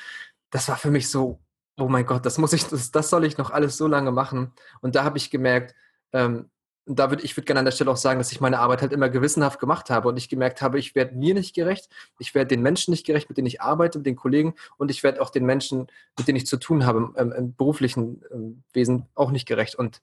das 0.50 0.68
war 0.68 0.76
für 0.76 0.90
mich 0.90 1.08
so, 1.08 1.40
oh 1.78 1.88
mein 1.88 2.06
Gott, 2.06 2.26
das 2.26 2.38
muss 2.38 2.52
ich, 2.52 2.64
das, 2.64 2.90
das 2.90 3.10
soll 3.10 3.24
ich 3.24 3.38
noch 3.38 3.50
alles 3.50 3.76
so 3.76 3.86
lange 3.86 4.12
machen. 4.12 4.52
Und 4.80 4.94
da 4.94 5.04
habe 5.04 5.18
ich 5.18 5.30
gemerkt, 5.30 5.74
ähm, 6.12 6.50
und 6.86 6.98
da 6.98 7.10
würde 7.10 7.24
ich 7.24 7.36
würde 7.36 7.46
gerne 7.46 7.60
an 7.60 7.64
der 7.64 7.72
Stelle 7.72 7.90
auch 7.90 7.96
sagen, 7.96 8.18
dass 8.18 8.32
ich 8.32 8.40
meine 8.40 8.60
Arbeit 8.60 8.80
halt 8.80 8.92
immer 8.92 9.08
gewissenhaft 9.08 9.58
gemacht 9.58 9.90
habe 9.90 10.08
und 10.08 10.16
ich 10.16 10.28
gemerkt 10.28 10.62
habe, 10.62 10.78
ich 10.78 10.94
werde 10.94 11.16
mir 11.16 11.34
nicht 11.34 11.54
gerecht, 11.54 11.88
ich 12.18 12.34
werde 12.34 12.48
den 12.48 12.62
Menschen 12.62 12.92
nicht 12.92 13.04
gerecht, 13.04 13.28
mit 13.28 13.38
denen 13.38 13.48
ich 13.48 13.60
arbeite, 13.60 13.98
mit 13.98 14.06
den 14.06 14.16
Kollegen 14.16 14.54
und 14.76 14.90
ich 14.90 15.02
werde 15.02 15.20
auch 15.20 15.30
den 15.30 15.44
Menschen, 15.44 15.88
mit 16.16 16.28
denen 16.28 16.36
ich 16.36 16.46
zu 16.46 16.56
tun 16.56 16.86
habe 16.86 17.12
im, 17.16 17.32
im 17.32 17.54
beruflichen 17.56 18.22
ähm, 18.32 18.62
Wesen 18.72 19.06
auch 19.14 19.32
nicht 19.32 19.46
gerecht. 19.46 19.74
Und 19.74 20.00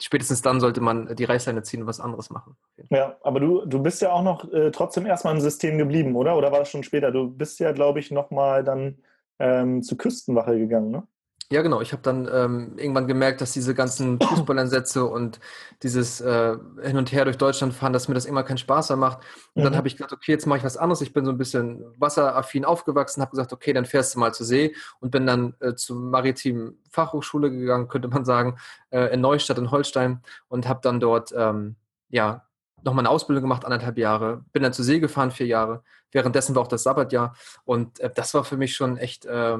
spätestens 0.00 0.42
dann 0.42 0.60
sollte 0.60 0.80
man 0.80 1.14
die 1.14 1.24
Reißleine 1.24 1.62
ziehen 1.62 1.82
und 1.82 1.86
was 1.86 2.00
anderes 2.00 2.30
machen. 2.30 2.56
Ja, 2.90 3.16
aber 3.22 3.40
du, 3.40 3.64
du 3.64 3.80
bist 3.80 4.02
ja 4.02 4.12
auch 4.12 4.22
noch 4.22 4.52
äh, 4.52 4.70
trotzdem 4.70 5.06
erstmal 5.06 5.34
im 5.34 5.40
System 5.40 5.78
geblieben, 5.78 6.16
oder? 6.16 6.36
Oder 6.36 6.50
war 6.50 6.60
das 6.60 6.70
schon 6.70 6.82
später? 6.82 7.12
Du 7.12 7.30
bist 7.30 7.60
ja, 7.60 7.72
glaube 7.72 8.00
ich, 8.00 8.10
nochmal 8.10 8.64
dann 8.64 8.98
ähm, 9.38 9.82
zur 9.82 9.98
Küstenwache 9.98 10.58
gegangen, 10.58 10.90
ne? 10.90 11.06
Ja, 11.50 11.62
genau. 11.62 11.80
Ich 11.80 11.92
habe 11.92 12.02
dann 12.02 12.28
ähm, 12.30 12.76
irgendwann 12.76 13.06
gemerkt, 13.06 13.40
dass 13.40 13.52
diese 13.52 13.74
ganzen 13.74 14.20
Fußballeinsätze 14.22 15.06
und 15.06 15.40
dieses 15.82 16.20
äh, 16.20 16.56
Hin 16.82 16.98
und 16.98 17.10
Her 17.10 17.24
durch 17.24 17.38
Deutschland 17.38 17.72
fahren, 17.72 17.94
dass 17.94 18.06
mir 18.06 18.14
das 18.14 18.26
immer 18.26 18.42
keinen 18.42 18.58
Spaß 18.58 18.90
mehr 18.90 18.98
macht. 18.98 19.20
Und 19.54 19.62
mhm. 19.62 19.64
dann 19.64 19.76
habe 19.76 19.88
ich 19.88 19.96
gedacht, 19.96 20.12
okay, 20.12 20.32
jetzt 20.32 20.46
mache 20.46 20.58
ich 20.58 20.64
was 20.64 20.76
anderes. 20.76 21.00
Ich 21.00 21.14
bin 21.14 21.24
so 21.24 21.30
ein 21.30 21.38
bisschen 21.38 21.82
wasseraffin 21.96 22.66
aufgewachsen, 22.66 23.22
habe 23.22 23.30
gesagt, 23.30 23.54
okay, 23.54 23.72
dann 23.72 23.86
fährst 23.86 24.14
du 24.14 24.18
mal 24.18 24.34
zur 24.34 24.44
See 24.44 24.74
und 25.00 25.10
bin 25.10 25.26
dann 25.26 25.54
äh, 25.60 25.74
zur 25.74 25.96
maritimen 25.96 26.82
Fachhochschule 26.90 27.50
gegangen, 27.50 27.88
könnte 27.88 28.08
man 28.08 28.26
sagen, 28.26 28.58
äh, 28.90 29.14
in 29.14 29.22
Neustadt 29.22 29.56
in 29.56 29.70
Holstein 29.70 30.20
und 30.48 30.68
habe 30.68 30.80
dann 30.82 31.00
dort 31.00 31.32
ähm, 31.34 31.76
ja 32.10 32.44
nochmal 32.84 33.02
eine 33.02 33.10
Ausbildung 33.10 33.42
gemacht, 33.42 33.64
anderthalb 33.64 33.96
Jahre. 33.96 34.44
Bin 34.52 34.62
dann 34.62 34.74
zur 34.74 34.84
See 34.84 35.00
gefahren, 35.00 35.30
vier 35.30 35.46
Jahre. 35.46 35.82
Währenddessen 36.12 36.54
war 36.54 36.62
auch 36.62 36.68
das 36.68 36.82
Sabbatjahr. 36.82 37.34
Und 37.64 38.00
äh, 38.00 38.10
das 38.14 38.34
war 38.34 38.44
für 38.44 38.58
mich 38.58 38.76
schon 38.76 38.98
echt 38.98 39.24
äh, 39.24 39.58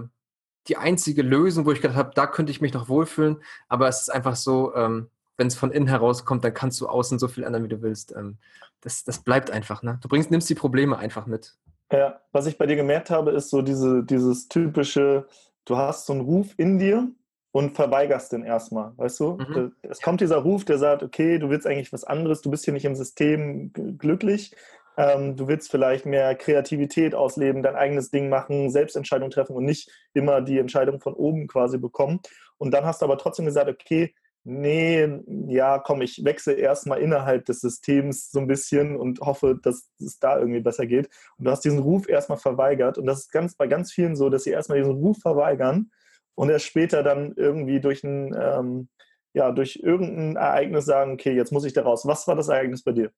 die 0.66 0.76
einzige 0.76 1.22
Lösung, 1.22 1.64
wo 1.64 1.72
ich 1.72 1.80
gedacht 1.80 1.96
habe, 1.96 2.12
da 2.14 2.26
könnte 2.26 2.50
ich 2.50 2.60
mich 2.60 2.74
noch 2.74 2.88
wohlfühlen. 2.88 3.42
Aber 3.68 3.88
es 3.88 4.02
ist 4.02 4.10
einfach 4.10 4.36
so, 4.36 4.74
ähm, 4.74 5.08
wenn 5.36 5.46
es 5.46 5.54
von 5.54 5.70
innen 5.70 5.86
herauskommt, 5.86 6.44
dann 6.44 6.52
kannst 6.52 6.80
du 6.80 6.88
außen 6.88 7.18
so 7.18 7.28
viel 7.28 7.44
ändern, 7.44 7.64
wie 7.64 7.68
du 7.68 7.80
willst. 7.80 8.14
Ähm, 8.14 8.36
das, 8.80 9.04
das 9.04 9.20
bleibt 9.20 9.50
einfach. 9.50 9.82
Ne? 9.82 9.98
Du 10.02 10.08
bringst, 10.08 10.30
nimmst 10.30 10.50
die 10.50 10.54
Probleme 10.54 10.98
einfach 10.98 11.26
mit. 11.26 11.56
Ja, 11.90 12.20
was 12.32 12.46
ich 12.46 12.58
bei 12.58 12.66
dir 12.66 12.76
gemerkt 12.76 13.10
habe, 13.10 13.30
ist 13.30 13.48
so 13.48 13.62
diese, 13.62 14.04
dieses 14.04 14.48
typische, 14.48 15.26
du 15.64 15.76
hast 15.76 16.06
so 16.06 16.12
einen 16.12 16.22
Ruf 16.22 16.48
in 16.58 16.78
dir 16.78 17.08
und 17.50 17.74
verweigerst 17.74 18.32
den 18.32 18.44
erstmal, 18.44 18.92
weißt 18.96 19.20
du? 19.20 19.38
Mhm. 19.38 19.72
Es 19.82 20.00
kommt 20.02 20.20
dieser 20.20 20.36
Ruf, 20.36 20.64
der 20.64 20.78
sagt, 20.78 21.02
okay, 21.02 21.38
du 21.38 21.48
willst 21.48 21.66
eigentlich 21.66 21.92
was 21.92 22.04
anderes, 22.04 22.42
du 22.42 22.50
bist 22.50 22.64
hier 22.64 22.74
nicht 22.74 22.84
im 22.84 22.94
System 22.94 23.72
glücklich, 23.72 24.54
ähm, 24.98 25.36
du 25.36 25.46
willst 25.46 25.70
vielleicht 25.70 26.06
mehr 26.06 26.34
Kreativität 26.34 27.14
ausleben, 27.14 27.62
dein 27.62 27.76
eigenes 27.76 28.10
Ding 28.10 28.28
machen, 28.28 28.68
Selbstentscheidungen 28.70 29.30
treffen 29.30 29.54
und 29.54 29.64
nicht 29.64 29.88
immer 30.12 30.42
die 30.42 30.58
Entscheidung 30.58 31.00
von 31.00 31.14
oben 31.14 31.46
quasi 31.46 31.78
bekommen. 31.78 32.20
Und 32.58 32.72
dann 32.74 32.84
hast 32.84 33.00
du 33.00 33.06
aber 33.06 33.16
trotzdem 33.16 33.46
gesagt, 33.46 33.70
okay, 33.70 34.12
nee, 34.42 35.08
ja, 35.46 35.78
komm, 35.78 36.02
ich 36.02 36.24
wechsle 36.24 36.54
erstmal 36.54 36.98
innerhalb 37.00 37.44
des 37.46 37.60
Systems 37.60 38.30
so 38.32 38.40
ein 38.40 38.48
bisschen 38.48 38.96
und 38.96 39.20
hoffe, 39.20 39.58
dass 39.62 39.88
es 40.00 40.18
da 40.18 40.38
irgendwie 40.38 40.60
besser 40.60 40.86
geht. 40.86 41.08
Und 41.38 41.44
du 41.44 41.50
hast 41.52 41.64
diesen 41.64 41.78
Ruf 41.78 42.08
erstmal 42.08 42.38
verweigert. 42.38 42.98
Und 42.98 43.06
das 43.06 43.20
ist 43.20 43.32
ganz 43.32 43.54
bei 43.54 43.68
ganz 43.68 43.92
vielen 43.92 44.16
so, 44.16 44.30
dass 44.30 44.44
sie 44.44 44.50
erstmal 44.50 44.78
diesen 44.78 44.94
Ruf 44.96 45.18
verweigern 45.20 45.92
und 46.34 46.50
erst 46.50 46.66
später 46.66 47.04
dann 47.04 47.34
irgendwie 47.36 47.80
durch 47.80 48.02
ein, 48.02 48.34
ähm, 48.40 48.88
ja, 49.32 49.52
durch 49.52 49.80
irgendein 49.82 50.36
Ereignis 50.36 50.86
sagen, 50.86 51.12
okay, 51.12 51.34
jetzt 51.34 51.52
muss 51.52 51.64
ich 51.64 51.72
da 51.72 51.82
raus. 51.82 52.04
Was 52.06 52.26
war 52.26 52.34
das 52.34 52.48
Ereignis 52.48 52.82
bei 52.82 52.92
dir? 52.92 53.12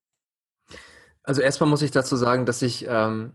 Also 1.22 1.42
erstmal 1.42 1.68
muss 1.68 1.82
ich 1.82 1.90
dazu 1.90 2.16
sagen, 2.16 2.46
dass 2.46 2.62
ich 2.62 2.86
ähm, 2.88 3.34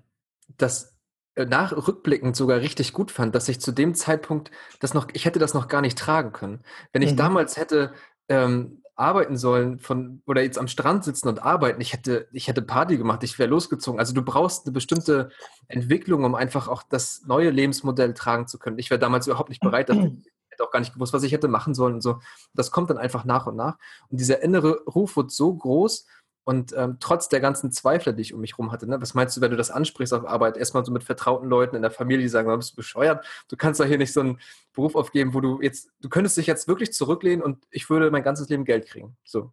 das 0.57 0.95
äh, 1.35 1.45
nach 1.45 1.71
rückblickend 1.73 2.35
sogar 2.35 2.59
richtig 2.59 2.93
gut 2.93 3.11
fand, 3.11 3.35
dass 3.35 3.49
ich 3.49 3.59
zu 3.59 3.71
dem 3.71 3.93
Zeitpunkt 3.93 4.51
das 4.79 4.93
noch, 4.93 5.07
ich 5.13 5.25
hätte 5.25 5.39
das 5.39 5.53
noch 5.53 5.67
gar 5.67 5.81
nicht 5.81 5.97
tragen 5.97 6.31
können. 6.31 6.63
Wenn 6.93 7.01
ich 7.01 7.11
mhm. 7.11 7.17
damals 7.17 7.57
hätte 7.57 7.93
ähm, 8.29 8.81
arbeiten 8.95 9.35
sollen 9.35 9.77
von 9.77 10.21
oder 10.25 10.41
jetzt 10.41 10.57
am 10.57 10.69
Strand 10.69 11.03
sitzen 11.03 11.27
und 11.27 11.43
arbeiten, 11.43 11.81
ich 11.81 11.91
hätte, 11.91 12.27
ich 12.31 12.47
hätte 12.47 12.61
Party 12.61 12.97
gemacht, 12.97 13.23
ich 13.23 13.37
wäre 13.37 13.49
losgezogen. 13.49 13.99
Also 13.99 14.13
du 14.13 14.21
brauchst 14.21 14.65
eine 14.65 14.73
bestimmte 14.73 15.29
Entwicklung, 15.67 16.23
um 16.23 16.35
einfach 16.35 16.69
auch 16.69 16.83
das 16.83 17.23
neue 17.25 17.49
Lebensmodell 17.49 18.13
tragen 18.13 18.47
zu 18.47 18.57
können. 18.57 18.79
Ich 18.79 18.89
wäre 18.89 18.99
damals 18.99 19.27
überhaupt 19.27 19.49
nicht 19.49 19.61
bereit 19.61 19.89
dafür. 19.89 20.05
Ich 20.05 20.31
hätte 20.49 20.63
auch 20.63 20.71
gar 20.71 20.79
nicht 20.79 20.93
gewusst, 20.93 21.11
was 21.11 21.23
ich 21.23 21.33
hätte 21.33 21.49
machen 21.49 21.73
sollen 21.73 21.95
und 21.95 22.01
so. 22.01 22.19
Das 22.53 22.71
kommt 22.71 22.89
dann 22.89 22.97
einfach 22.97 23.25
nach 23.25 23.45
und 23.45 23.57
nach. 23.57 23.77
Und 24.07 24.21
dieser 24.21 24.41
innere 24.41 24.83
Ruf 24.85 25.17
wird 25.17 25.31
so 25.31 25.53
groß, 25.53 26.05
und 26.45 26.73
ähm, 26.77 26.97
trotz 26.99 27.27
der 27.27 27.39
ganzen 27.39 27.71
Zweifler, 27.71 28.13
die 28.13 28.21
ich 28.21 28.33
um 28.33 28.39
mich 28.39 28.53
herum 28.53 28.71
hatte, 28.71 28.87
ne, 28.87 29.01
was 29.01 29.15
meinst 29.15 29.35
du, 29.35 29.41
wenn 29.41 29.49
du 29.49 29.57
das 29.57 29.71
ansprichst 29.71 30.13
auf 30.13 30.27
Arbeit, 30.27 30.57
erstmal 30.57 30.85
so 30.85 30.91
mit 30.91 31.03
vertrauten 31.03 31.49
Leuten 31.49 31.75
in 31.75 31.81
der 31.81 31.89
Familie, 31.89 32.21
die 32.21 32.29
sagen, 32.29 32.55
bist 32.55 32.73
du 32.73 32.75
bescheuert? 32.75 33.25
Du 33.49 33.57
kannst 33.57 33.79
doch 33.79 33.85
hier 33.85 33.97
nicht 33.97 34.13
so 34.13 34.19
einen 34.21 34.39
Beruf 34.73 34.95
aufgeben, 34.95 35.33
wo 35.33 35.41
du 35.41 35.59
jetzt, 35.59 35.89
du 36.01 36.07
könntest 36.07 36.37
dich 36.37 36.45
jetzt 36.45 36.67
wirklich 36.67 36.93
zurücklehnen 36.93 37.43
und 37.43 37.65
ich 37.71 37.89
würde 37.89 38.11
mein 38.11 38.23
ganzes 38.23 38.47
Leben 38.47 38.63
Geld 38.63 38.85
kriegen. 38.85 39.17
So. 39.23 39.51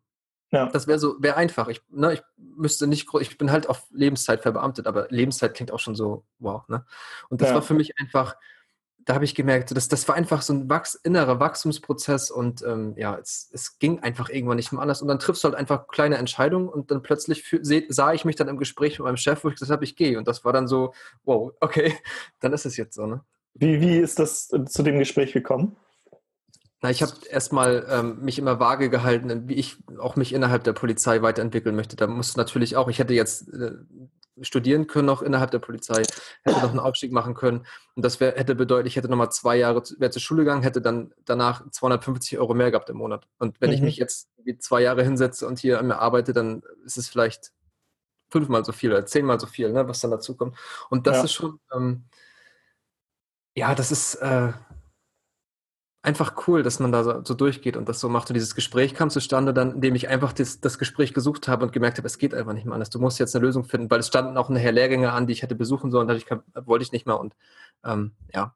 Ja. 0.51 0.67
Das 0.67 0.87
wäre 0.87 0.99
so, 0.99 1.17
wäre 1.19 1.37
einfach. 1.37 1.69
Ich, 1.69 1.81
ne, 1.88 2.12
ich 2.12 2.23
müsste 2.37 2.87
nicht, 2.87 3.09
ich 3.21 3.38
bin 3.38 3.51
halt 3.51 3.71
auf 3.71 3.87
Lebenszeit 3.90 4.43
verbeamtet, 4.43 4.87
aber 4.87 5.07
Lebenszeit 5.09 5.55
klingt 5.55 5.73
auch 5.73 5.81
schon 5.81 5.95
so, 5.95 6.27
wow. 6.40 6.69
Ne? 6.69 6.85
Und 7.31 7.40
das 7.40 7.49
ja. 7.49 7.55
war 7.55 7.62
für 7.62 7.73
mich 7.73 7.99
einfach, 7.99 8.37
da 9.05 9.15
habe 9.15 9.25
ich 9.25 9.35
gemerkt, 9.35 9.77
das, 9.77 9.88
das 9.88 10.07
war 10.09 10.15
einfach 10.15 10.43
so 10.43 10.53
ein 10.53 10.69
Wachs, 10.69 10.95
innerer 10.95 11.41
Wachstumsprozess 11.41 12.31
und 12.31 12.62
ähm, 12.62 12.95
ja, 12.97 13.19
es, 13.19 13.51
es 13.53 13.79
ging 13.79 14.01
einfach 14.01 14.29
irgendwann 14.29 14.57
nicht 14.57 14.73
mehr 14.73 14.81
anders. 14.81 15.03
Und 15.03 15.09
dann 15.09 15.19
triffst 15.19 15.43
du 15.43 15.49
halt 15.49 15.57
einfach 15.57 15.88
kleine 15.88 16.19
Entscheidungen 16.19 16.69
und 16.69 16.91
dann 16.91 17.03
plötzlich 17.03 17.43
für, 17.43 17.65
seh, 17.65 17.87
sah 17.88 18.12
ich 18.12 18.25
mich 18.25 18.37
dann 18.37 18.49
im 18.49 18.59
Gespräch 18.59 18.99
mit 18.99 19.07
meinem 19.07 19.17
Chef, 19.17 19.43
wo 19.45 19.49
ich 19.49 19.55
gesagt 19.55 19.71
habe, 19.71 19.85
ich 19.85 19.97
gehe. 19.97 20.19
Und 20.19 20.29
das 20.29 20.45
war 20.45 20.53
dann 20.53 20.69
so, 20.69 20.95
wow, 21.25 21.53
okay, 21.61 21.95
dann 22.41 22.53
ist 22.53 22.67
es 22.67 22.77
jetzt 22.77 22.95
so. 22.95 23.07
Ne? 23.07 23.23
Wie, 23.55 23.81
wie 23.81 23.99
ist 23.99 24.19
das 24.19 24.49
zu 24.49 24.83
dem 24.83 24.99
Gespräch 24.99 25.33
gekommen? 25.33 25.77
Na, 26.83 26.91
ich 26.91 27.01
habe 27.01 27.12
erstmal 27.31 27.87
ähm, 27.88 28.19
mich 28.23 28.41
immer 28.41 28.59
vage 28.59 28.91
gehalten, 28.91 29.49
wie 29.49 29.55
ich 29.55 29.77
auch 30.01 30.17
mich 30.17 30.33
innerhalb 30.33 30.65
der 30.65 30.73
Polizei 30.73 31.23
weiterentwickeln 31.23 31.77
möchte. 31.77 31.95
Da 31.95 32.09
musste 32.09 32.38
natürlich 32.38 32.77
auch, 32.77 32.88
ich 32.88 32.99
hätte 32.99 33.15
jetzt 33.15 33.49
äh, 33.53 33.73
studieren 34.43 34.87
können 34.87 35.07
noch 35.07 35.23
innerhalb 35.23 35.51
der 35.51 35.59
Polizei, 35.59 36.03
hätte 36.43 36.61
noch 36.61 36.71
einen 36.71 36.79
Aufstieg 36.79 37.13
machen 37.13 37.35
können. 37.35 37.67
Und 37.95 38.05
das 38.05 38.21
wär, 38.21 38.33
hätte 38.37 38.55
bedeutet, 38.55 38.87
ich 38.89 38.97
hätte 38.97 39.09
nochmal 39.09 39.33
zwei 39.33 39.57
Jahre 39.57 39.83
wäre 39.99 40.11
zur 40.11 40.23
Schule 40.23 40.43
gegangen, 40.43 40.63
hätte 40.63 40.81
dann 40.81 41.13
danach 41.25 41.69
250 41.71 42.39
Euro 42.39 42.55
mehr 42.55 42.71
gehabt 42.71 42.91
im 42.91 42.97
Monat. 42.97 43.27
Und 43.39 43.61
wenn 43.61 43.71
mhm. 43.71 43.75
ich 43.77 43.83
mich 43.83 43.97
jetzt 43.97 44.29
zwei 44.59 44.83
Jahre 44.83 45.03
hinsetze 45.03 45.47
und 45.47 45.59
hier 45.59 45.79
an 45.79 45.87
mir 45.87 45.99
arbeite, 45.99 46.33
dann 46.33 46.63
ist 46.85 46.99
es 46.99 47.09
vielleicht 47.09 47.53
fünfmal 48.31 48.65
so 48.65 48.73
viel 48.73 48.91
oder 48.91 49.07
zehnmal 49.07 49.39
so 49.39 49.47
viel, 49.47 49.71
ne, 49.73 49.87
was 49.87 50.01
dann 50.01 50.11
dazu 50.11 50.37
kommt. 50.37 50.57
Und 50.91 51.07
das 51.07 51.19
ja. 51.19 51.25
ist 51.25 51.33
schon, 51.33 51.61
ähm, 51.75 52.05
ja, 53.55 53.75
das 53.75 53.93
ist, 53.93 54.15
äh, 54.17 54.53
einfach 56.03 56.47
cool, 56.47 56.62
dass 56.62 56.81
man 56.81 56.91
da 56.91 57.05
so, 57.05 57.25
so, 57.25 57.35
durchgeht 57.35 57.77
und 57.77 57.88
das 57.88 58.01
so 58.01 58.09
macht. 58.09 58.29
Und 58.29 58.35
dieses 58.35 58.55
Gespräch 58.55 58.95
kam 58.95 59.09
zustande 59.09 59.55
dann, 59.55 59.77
indem 59.77 59.95
ich 59.95 60.09
einfach 60.09 60.33
das, 60.33 60.61
das 60.61 60.79
Gespräch 60.79 61.15
gesucht 61.15 61.47
habe 61.47 61.65
und 61.65 61.73
gemerkt 61.73 61.99
habe, 61.99 62.07
es 62.07 62.19
geht 62.19 62.35
einfach 62.35 62.53
nicht 62.53 62.65
mehr 62.65 62.75
anders. 62.75 62.91
Du 62.91 62.99
musst 62.99 63.21
jetzt 63.21 63.37
eine 63.37 63.45
Lösung 63.45 63.65
finden, 63.65 63.91
weil 63.91 64.01
es 64.01 64.09
standen 64.09 64.37
auch 64.37 64.49
nachher 64.49 64.73
Lehrgänge 64.73 65.12
an, 65.12 65.27
die 65.27 65.33
ich 65.33 65.43
hätte 65.43 65.55
besuchen 65.55 65.91
sollen, 65.91 66.09
dadurch 66.09 66.27
kam, 66.27 66.43
wollte 66.55 66.83
ich 66.83 66.93
nicht 66.93 67.07
mehr 67.07 67.21
und 67.21 67.35
ähm, 67.85 68.12
ja, 68.35 68.55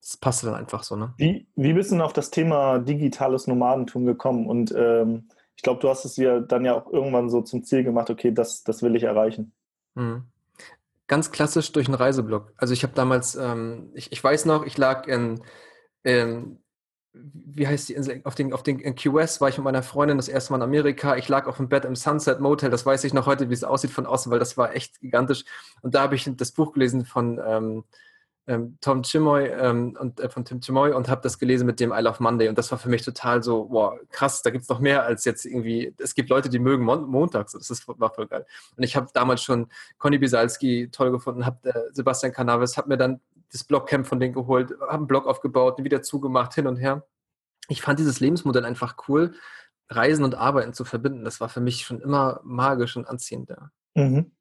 das 0.00 0.16
passte 0.16 0.46
dann 0.46 0.56
einfach 0.56 0.82
so. 0.82 0.96
Ne? 0.96 1.14
Wie, 1.16 1.46
wie 1.54 1.72
bist 1.72 1.90
du 1.90 1.94
denn 1.94 2.02
auf 2.02 2.12
das 2.12 2.30
Thema 2.30 2.78
digitales 2.78 3.46
Nomadentum 3.46 4.04
gekommen? 4.04 4.46
Und 4.46 4.74
ähm, 4.76 5.28
ich 5.56 5.62
glaube, 5.62 5.80
du 5.80 5.88
hast 5.88 6.04
es 6.04 6.14
dir 6.14 6.40
dann 6.40 6.64
ja 6.64 6.74
auch 6.74 6.92
irgendwann 6.92 7.30
so 7.30 7.40
zum 7.40 7.62
Ziel 7.62 7.84
gemacht, 7.84 8.10
okay, 8.10 8.32
das, 8.32 8.64
das 8.64 8.82
will 8.82 8.96
ich 8.96 9.04
erreichen. 9.04 9.52
Mhm 9.94 10.24
ganz 11.06 11.30
klassisch 11.30 11.70
durch 11.72 11.86
einen 11.86 11.96
Reiseblog. 11.96 12.54
Also 12.56 12.72
ich 12.72 12.82
habe 12.82 12.94
damals, 12.94 13.34
ähm, 13.34 13.90
ich, 13.94 14.10
ich 14.10 14.24
weiß 14.24 14.46
noch, 14.46 14.64
ich 14.64 14.78
lag 14.78 15.06
in, 15.06 15.42
in 16.02 16.58
wie 17.14 17.66
heißt 17.66 17.88
die 17.88 17.94
Insel? 17.94 18.20
Auf 18.24 18.34
den, 18.34 18.52
auf 18.52 18.62
den 18.62 18.80
in 18.80 18.96
QS 18.96 19.40
war 19.40 19.48
ich 19.48 19.56
mit 19.56 19.64
meiner 19.64 19.82
Freundin 19.82 20.16
das 20.16 20.28
erste 20.28 20.52
Mal 20.52 20.58
in 20.58 20.62
Amerika. 20.62 21.16
Ich 21.16 21.28
lag 21.28 21.46
auf 21.46 21.58
dem 21.58 21.68
Bett 21.68 21.84
im 21.84 21.94
Sunset 21.94 22.40
Motel. 22.40 22.70
Das 22.70 22.84
weiß 22.84 23.04
ich 23.04 23.14
noch 23.14 23.26
heute, 23.26 23.50
wie 23.50 23.54
es 23.54 23.62
aussieht 23.62 23.92
von 23.92 24.06
außen, 24.06 24.32
weil 24.32 24.40
das 24.40 24.56
war 24.56 24.74
echt 24.74 25.00
gigantisch. 25.00 25.44
Und 25.82 25.94
da 25.94 26.02
habe 26.02 26.16
ich 26.16 26.28
das 26.36 26.52
Buch 26.52 26.72
gelesen 26.72 27.04
von 27.04 27.40
ähm, 27.44 27.84
ähm, 28.46 28.76
Tom 28.80 29.02
Chimoy 29.02 29.46
ähm, 29.46 29.96
und 29.98 30.20
äh, 30.20 30.28
von 30.28 30.44
Tim 30.44 30.60
Chimoy 30.60 30.92
und 30.92 31.08
habe 31.08 31.22
das 31.22 31.38
gelesen 31.38 31.66
mit 31.66 31.80
dem 31.80 31.92
I 31.92 32.00
Love 32.00 32.22
Monday. 32.22 32.48
Und 32.48 32.58
das 32.58 32.70
war 32.72 32.78
für 32.78 32.88
mich 32.88 33.02
total 33.02 33.42
so, 33.42 33.68
wow, 33.70 33.98
krass, 34.10 34.42
da 34.42 34.50
gibt 34.50 34.64
es 34.64 34.68
noch 34.68 34.80
mehr 34.80 35.04
als 35.04 35.24
jetzt 35.24 35.46
irgendwie. 35.46 35.94
Es 35.98 36.14
gibt 36.14 36.30
Leute, 36.30 36.48
die 36.48 36.58
mögen 36.58 36.84
Mon 36.84 37.08
montags. 37.08 37.52
Das 37.52 37.70
ist, 37.70 37.86
war 37.86 38.12
voll 38.12 38.26
geil. 38.26 38.44
Und 38.76 38.82
ich 38.82 38.96
habe 38.96 39.08
damals 39.14 39.42
schon 39.42 39.68
Conny 39.98 40.18
Bisalski 40.18 40.88
toll 40.90 41.10
gefunden, 41.10 41.46
habe 41.46 41.70
äh, 41.70 41.92
Sebastian 41.92 42.32
Canaves, 42.32 42.76
habe 42.76 42.88
mir 42.88 42.96
dann 42.96 43.20
das 43.54 43.64
Blockcamp 43.64 44.06
von 44.06 44.18
denen 44.18 44.34
geholt, 44.34 44.72
habe 44.80 44.92
einen 44.94 45.06
Blog 45.06 45.26
aufgebaut, 45.26 45.82
wieder 45.82 46.02
zugemacht, 46.02 46.54
hin 46.54 46.66
und 46.66 46.76
her. 46.76 47.06
Ich 47.68 47.82
fand 47.82 48.00
dieses 48.00 48.18
Lebensmodell 48.18 48.64
einfach 48.64 48.96
cool, 49.08 49.34
Reisen 49.88 50.24
und 50.24 50.34
Arbeiten 50.34 50.72
zu 50.72 50.84
verbinden. 50.84 51.24
Das 51.24 51.40
war 51.40 51.48
für 51.48 51.60
mich 51.60 51.82
schon 51.82 52.00
immer 52.00 52.40
magisch 52.42 52.96
und 52.96 53.06
anziehend. 53.06 53.50
Ja. 53.50 53.70
Mhm. 53.94 54.32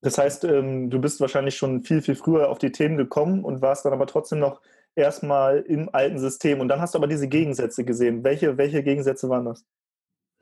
Das 0.00 0.16
heißt, 0.16 0.44
ähm, 0.44 0.88
du 0.88 0.98
bist 0.98 1.20
wahrscheinlich 1.20 1.56
schon 1.56 1.82
viel, 1.82 2.00
viel 2.00 2.14
früher 2.14 2.48
auf 2.48 2.58
die 2.58 2.72
Themen 2.72 2.96
gekommen 2.96 3.44
und 3.44 3.60
warst 3.60 3.84
dann 3.84 3.92
aber 3.92 4.06
trotzdem 4.06 4.38
noch 4.38 4.62
erstmal 4.94 5.58
im 5.60 5.90
alten 5.92 6.18
System. 6.18 6.60
Und 6.60 6.68
dann 6.68 6.80
hast 6.80 6.94
du 6.94 6.98
aber 6.98 7.06
diese 7.06 7.28
Gegensätze 7.28 7.84
gesehen. 7.84 8.24
Welche, 8.24 8.56
welche 8.56 8.82
Gegensätze 8.82 9.28
waren 9.28 9.44
das? 9.44 9.64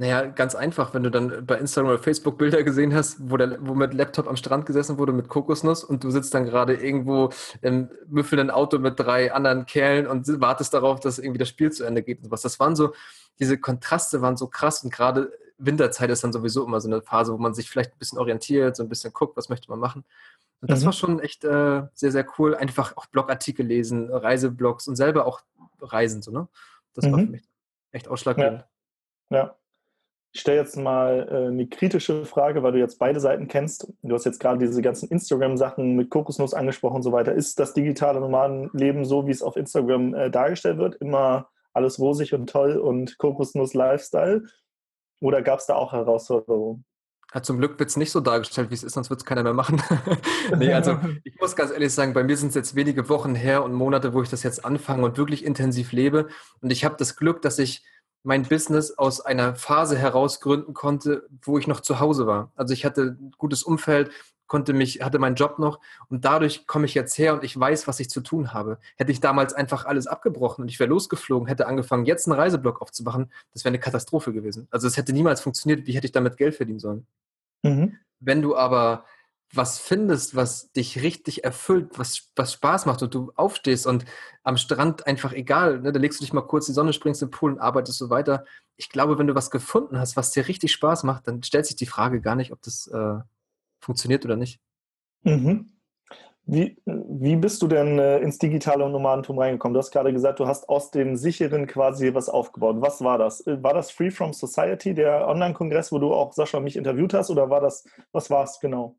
Naja, 0.03 0.27
ganz 0.27 0.57
einfach, 0.57 0.95
wenn 0.95 1.05
du 1.05 1.13
dann 1.13 1.47
bei 1.47 1.57
Instagram 1.59 1.93
oder 1.93 2.03
Facebook 2.03 2.37
Bilder 2.37 2.65
gesehen 2.65 2.93
hast, 2.93 3.19
wo, 3.21 3.37
der, 3.37 3.65
wo 3.65 3.73
mit 3.73 3.95
Laptop 3.95 4.27
am 4.27 4.35
Strand 4.35 4.67
gesessen 4.67 4.99
wurde 4.99 5.13
mit 5.13 5.29
Kokosnuss 5.29 5.85
und 5.85 6.03
du 6.03 6.11
sitzt 6.11 6.35
dann 6.35 6.45
gerade 6.45 6.75
irgendwo 6.75 7.31
im 7.61 7.89
müffelnden 8.09 8.51
Auto 8.51 8.81
mit 8.81 8.99
drei 8.99 9.33
anderen 9.33 9.65
Kerlen 9.65 10.09
und 10.09 10.27
wartest 10.41 10.75
darauf, 10.75 10.99
dass 10.99 11.21
irgendwie 11.21 11.39
das 11.39 11.51
Spiel 11.51 11.71
zu 11.71 11.85
Ende 11.85 12.03
geht 12.03 12.25
und 12.25 12.33
was. 12.33 12.43
Das 12.43 12.59
waren 12.59 12.75
so, 12.75 12.95
diese 13.39 13.59
Kontraste 13.59 14.21
waren 14.23 14.37
so 14.37 14.49
krass 14.49 14.83
und 14.83 14.93
gerade 14.93 15.31
Winterzeit 15.59 16.11
ist 16.11 16.25
dann 16.25 16.33
sowieso 16.33 16.67
immer 16.67 16.81
so 16.81 16.89
eine 16.89 17.01
Phase, 17.01 17.33
wo 17.33 17.39
man 17.39 17.55
sich 17.55 17.71
vielleicht 17.71 17.93
ein 17.93 17.99
bisschen 18.01 18.19
orientiert, 18.19 18.75
so 18.75 18.83
ein 18.83 18.89
bisschen 18.89 19.13
guckt, 19.13 19.37
was 19.37 19.51
möchte 19.51 19.71
man 19.71 19.79
machen. 19.79 20.05
Und 20.63 20.69
das 20.69 20.81
mhm. 20.81 20.87
war 20.87 20.93
schon 20.95 21.21
echt 21.21 21.45
äh, 21.45 21.85
sehr, 21.95 22.11
sehr 22.11 22.27
cool. 22.41 22.57
Einfach 22.57 22.97
auch 22.97 23.07
Blogartikel 23.07 23.65
lesen, 23.65 24.11
Reiseblogs 24.11 24.89
und 24.89 24.97
selber 24.97 25.27
auch 25.27 25.43
reisen. 25.81 26.23
So, 26.23 26.33
ne? 26.33 26.49
Das 26.93 27.05
mhm. 27.05 27.13
war 27.13 27.19
für 27.21 27.27
mich 27.27 27.45
echt 27.93 28.09
ausschlaggebend. 28.09 28.65
Ja. 29.31 29.37
ja. 29.37 29.57
Ich 30.35 30.41
stelle 30.41 30.59
jetzt 30.59 30.79
mal 30.79 31.29
äh, 31.31 31.49
eine 31.49 31.67
kritische 31.67 32.25
Frage, 32.25 32.63
weil 32.63 32.73
du 32.73 32.79
jetzt 32.79 32.99
beide 32.99 33.21
Seiten 33.21 33.49
kennst. 33.49 33.93
Du 34.03 34.15
hast 34.15 34.25
jetzt 34.25 34.41
gerade 34.41 34.67
diese 34.67 34.81
ganzen 34.81 35.11
Instagram-Sachen 35.11 35.95
mit 35.95 36.09
Kokosnuss 36.09 36.55
angesprochen 36.55 36.97
und 36.97 37.03
so 37.03 37.13
weiter. 37.13 37.35
Ist 37.35 37.59
das 37.59 37.75
digitale 37.75 38.19
Nomadenleben 38.19 39.05
so, 39.05 39.27
wie 39.27 39.31
es 39.31 39.43
auf 39.43 39.57
Instagram 39.57 40.15
äh, 40.15 40.31
dargestellt 40.31 40.79
wird? 40.79 40.95
Immer 40.97 41.51
alles 41.75 41.99
rosig 41.99 42.33
und 42.33 42.49
toll 42.49 42.79
und 42.79 43.19
Kokosnuss-Lifestyle? 43.19 44.45
Oder 45.21 45.43
gab 45.43 45.59
es 45.59 45.67
da 45.67 45.75
auch 45.75 45.93
Herausforderungen? 45.93 46.85
Ja, 47.35 47.43
zum 47.43 47.59
Glück 47.59 47.79
wird 47.79 47.91
es 47.91 47.97
nicht 47.97 48.11
so 48.11 48.21
dargestellt, 48.21 48.71
wie 48.71 48.75
es 48.75 48.83
ist, 48.83 48.95
sonst 48.95 49.11
wird 49.11 49.21
es 49.21 49.27
keiner 49.27 49.43
mehr 49.43 49.55
machen. 49.55 49.83
nee, 50.59 50.73
also 50.73 50.99
ich 51.25 51.39
muss 51.41 51.57
ganz 51.57 51.73
ehrlich 51.73 51.93
sagen, 51.93 52.15
bei 52.15 52.25
mir 52.25 52.39
sind 52.39 52.49
es 52.49 52.55
jetzt 52.55 52.75
wenige 52.75 53.11
Wochen 53.11 53.35
her 53.35 53.63
und 53.65 53.75
Monate, 53.75 54.15
wo 54.15 54.23
ich 54.23 54.31
das 54.31 54.43
jetzt 54.43 54.65
anfange 54.65 55.05
und 55.05 55.19
wirklich 55.19 55.45
intensiv 55.45 55.93
lebe. 55.93 56.29
Und 56.61 56.71
ich 56.71 56.85
habe 56.85 56.97
das 56.99 57.17
Glück, 57.17 57.43
dass 57.43 57.59
ich 57.59 57.85
mein 58.23 58.45
Business 58.45 58.97
aus 58.99 59.21
einer 59.21 59.55
Phase 59.55 59.97
heraus 59.97 60.41
gründen 60.41 60.75
konnte, 60.75 61.27
wo 61.43 61.59
ich 61.59 61.67
noch 61.67 61.81
zu 61.81 62.01
Hause 62.01 62.27
war. 62.27 62.53
Also 62.55 62.73
ich 62.73 62.85
hatte 62.85 63.17
ein 63.21 63.33
gutes 63.37 63.63
Umfeld, 63.63 64.11
konnte 64.47 64.75
mich, 64.75 65.01
hatte 65.01 65.19
meinen 65.19 65.35
Job 65.35 65.59
noch 65.59 65.81
und 66.09 66.25
dadurch 66.25 66.67
komme 66.67 66.85
ich 66.85 66.95
jetzt 66.95 67.17
her 67.17 67.33
und 67.33 67.43
ich 67.43 67.59
weiß, 67.59 67.89
was 67.89 68.01
ich 68.01 68.11
zu 68.11 68.21
tun 68.21 68.53
habe. 68.53 68.79
Hätte 68.97 69.11
ich 69.11 69.21
damals 69.21 69.55
einfach 69.55 69.87
alles 69.87 70.07
abgebrochen 70.07 70.63
und 70.63 70.69
ich 70.69 70.79
wäre 70.79 70.91
losgeflogen, 70.91 71.49
hätte 71.49 71.67
angefangen, 71.67 72.05
jetzt 72.05 72.29
einen 72.29 72.39
Reiseblock 72.39 72.83
aufzumachen, 72.83 73.33
das 73.53 73.65
wäre 73.65 73.71
eine 73.71 73.81
Katastrophe 73.81 74.33
gewesen. 74.33 74.69
Also 74.71 74.87
es 74.87 74.97
hätte 74.97 75.13
niemals 75.13 75.41
funktioniert. 75.41 75.87
Wie 75.87 75.93
hätte 75.93 76.07
ich 76.07 76.13
damit 76.13 76.37
Geld 76.37 76.55
verdienen 76.55 76.81
sollen? 76.81 77.07
Mhm. 77.63 77.97
Wenn 78.21 78.43
du 78.43 78.55
aber 78.55 79.05
was 79.55 79.79
findest, 79.79 80.35
was 80.35 80.73
dich 80.73 81.03
richtig 81.03 81.45
erfüllt, 81.45 81.99
was, 81.99 82.31
was 82.37 82.55
Spaß 82.55 82.87
macht 82.87 83.03
und 83.03 83.15
du 83.15 83.33
aufstehst 83.35 83.87
und 83.87 84.05
am 84.43 84.57
Strand 84.57 85.07
einfach 85.07 85.33
egal, 85.33 85.81
ne, 85.81 85.93
da 85.93 86.01
legst 86.01 86.21
du 86.21 86.25
dich 86.25 86.33
mal 86.33 86.43
kurz 86.43 86.69
in 86.69 86.73
die 86.73 86.77
Sonne, 86.77 86.93
springst 86.93 87.23
im 87.23 87.31
Pool 87.31 87.53
und 87.53 87.61
arbeitest 87.61 87.99
so 87.99 88.09
weiter. 88.09 88.45
Ich 88.77 88.89
glaube, 88.89 89.19
wenn 89.19 89.27
du 89.27 89.35
was 89.35 89.51
gefunden 89.51 89.99
hast, 89.99 90.17
was 90.17 90.31
dir 90.31 90.49
richtig 90.49 90.73
Spaß 90.73 91.05
macht, 91.05 91.29
dann 91.29 91.43
stellt 91.43 91.67
sich 91.67 91.77
die 91.77 91.87
Frage 91.87 92.21
gar 92.21 92.35
nicht, 92.35 92.53
ob 92.53 92.63
das 92.63 92.87
äh, 92.87 93.19
funktioniert 93.81 94.25
oder 94.25 94.37
nicht. 94.37 94.59
Mhm. 95.23 95.73
Wie, 96.45 96.77
wie 96.87 97.37
bist 97.37 97.63
du 97.63 97.69
denn 97.69 98.01
äh, 98.01 98.19
ins 98.19 98.39
digitale 98.39 98.89
Nomadentum 98.89 99.39
reingekommen? 99.39 99.75
Du 99.75 99.79
hast 99.79 99.93
gerade 99.93 100.13
gesagt, 100.13 100.41
du 100.41 100.47
hast 100.49 100.69
aus 100.69 100.91
dem 100.91 101.15
sicheren 101.15 101.69
quasi 101.69 102.15
was 102.15 102.29
aufgebaut. 102.29 102.77
Was 102.81 103.03
war 103.05 103.17
das? 103.17 103.47
Äh, 103.47 103.63
war 103.63 103.75
das 103.75 103.93
Free 103.93 104.11
From 104.11 104.33
Society, 104.33 104.93
der 104.93 105.29
Online-Kongress, 105.29 105.93
wo 105.93 105.99
du 105.99 106.13
auch 106.13 106.33
Sascha 106.33 106.59
mich 106.59 106.77
interviewt 106.77 107.15
hast, 107.15 107.31
oder 107.31 107.49
war 107.49 107.61
das, 107.61 107.85
was 108.11 108.29
war 108.29 108.43
es 108.43 108.59
genau? 108.59 108.97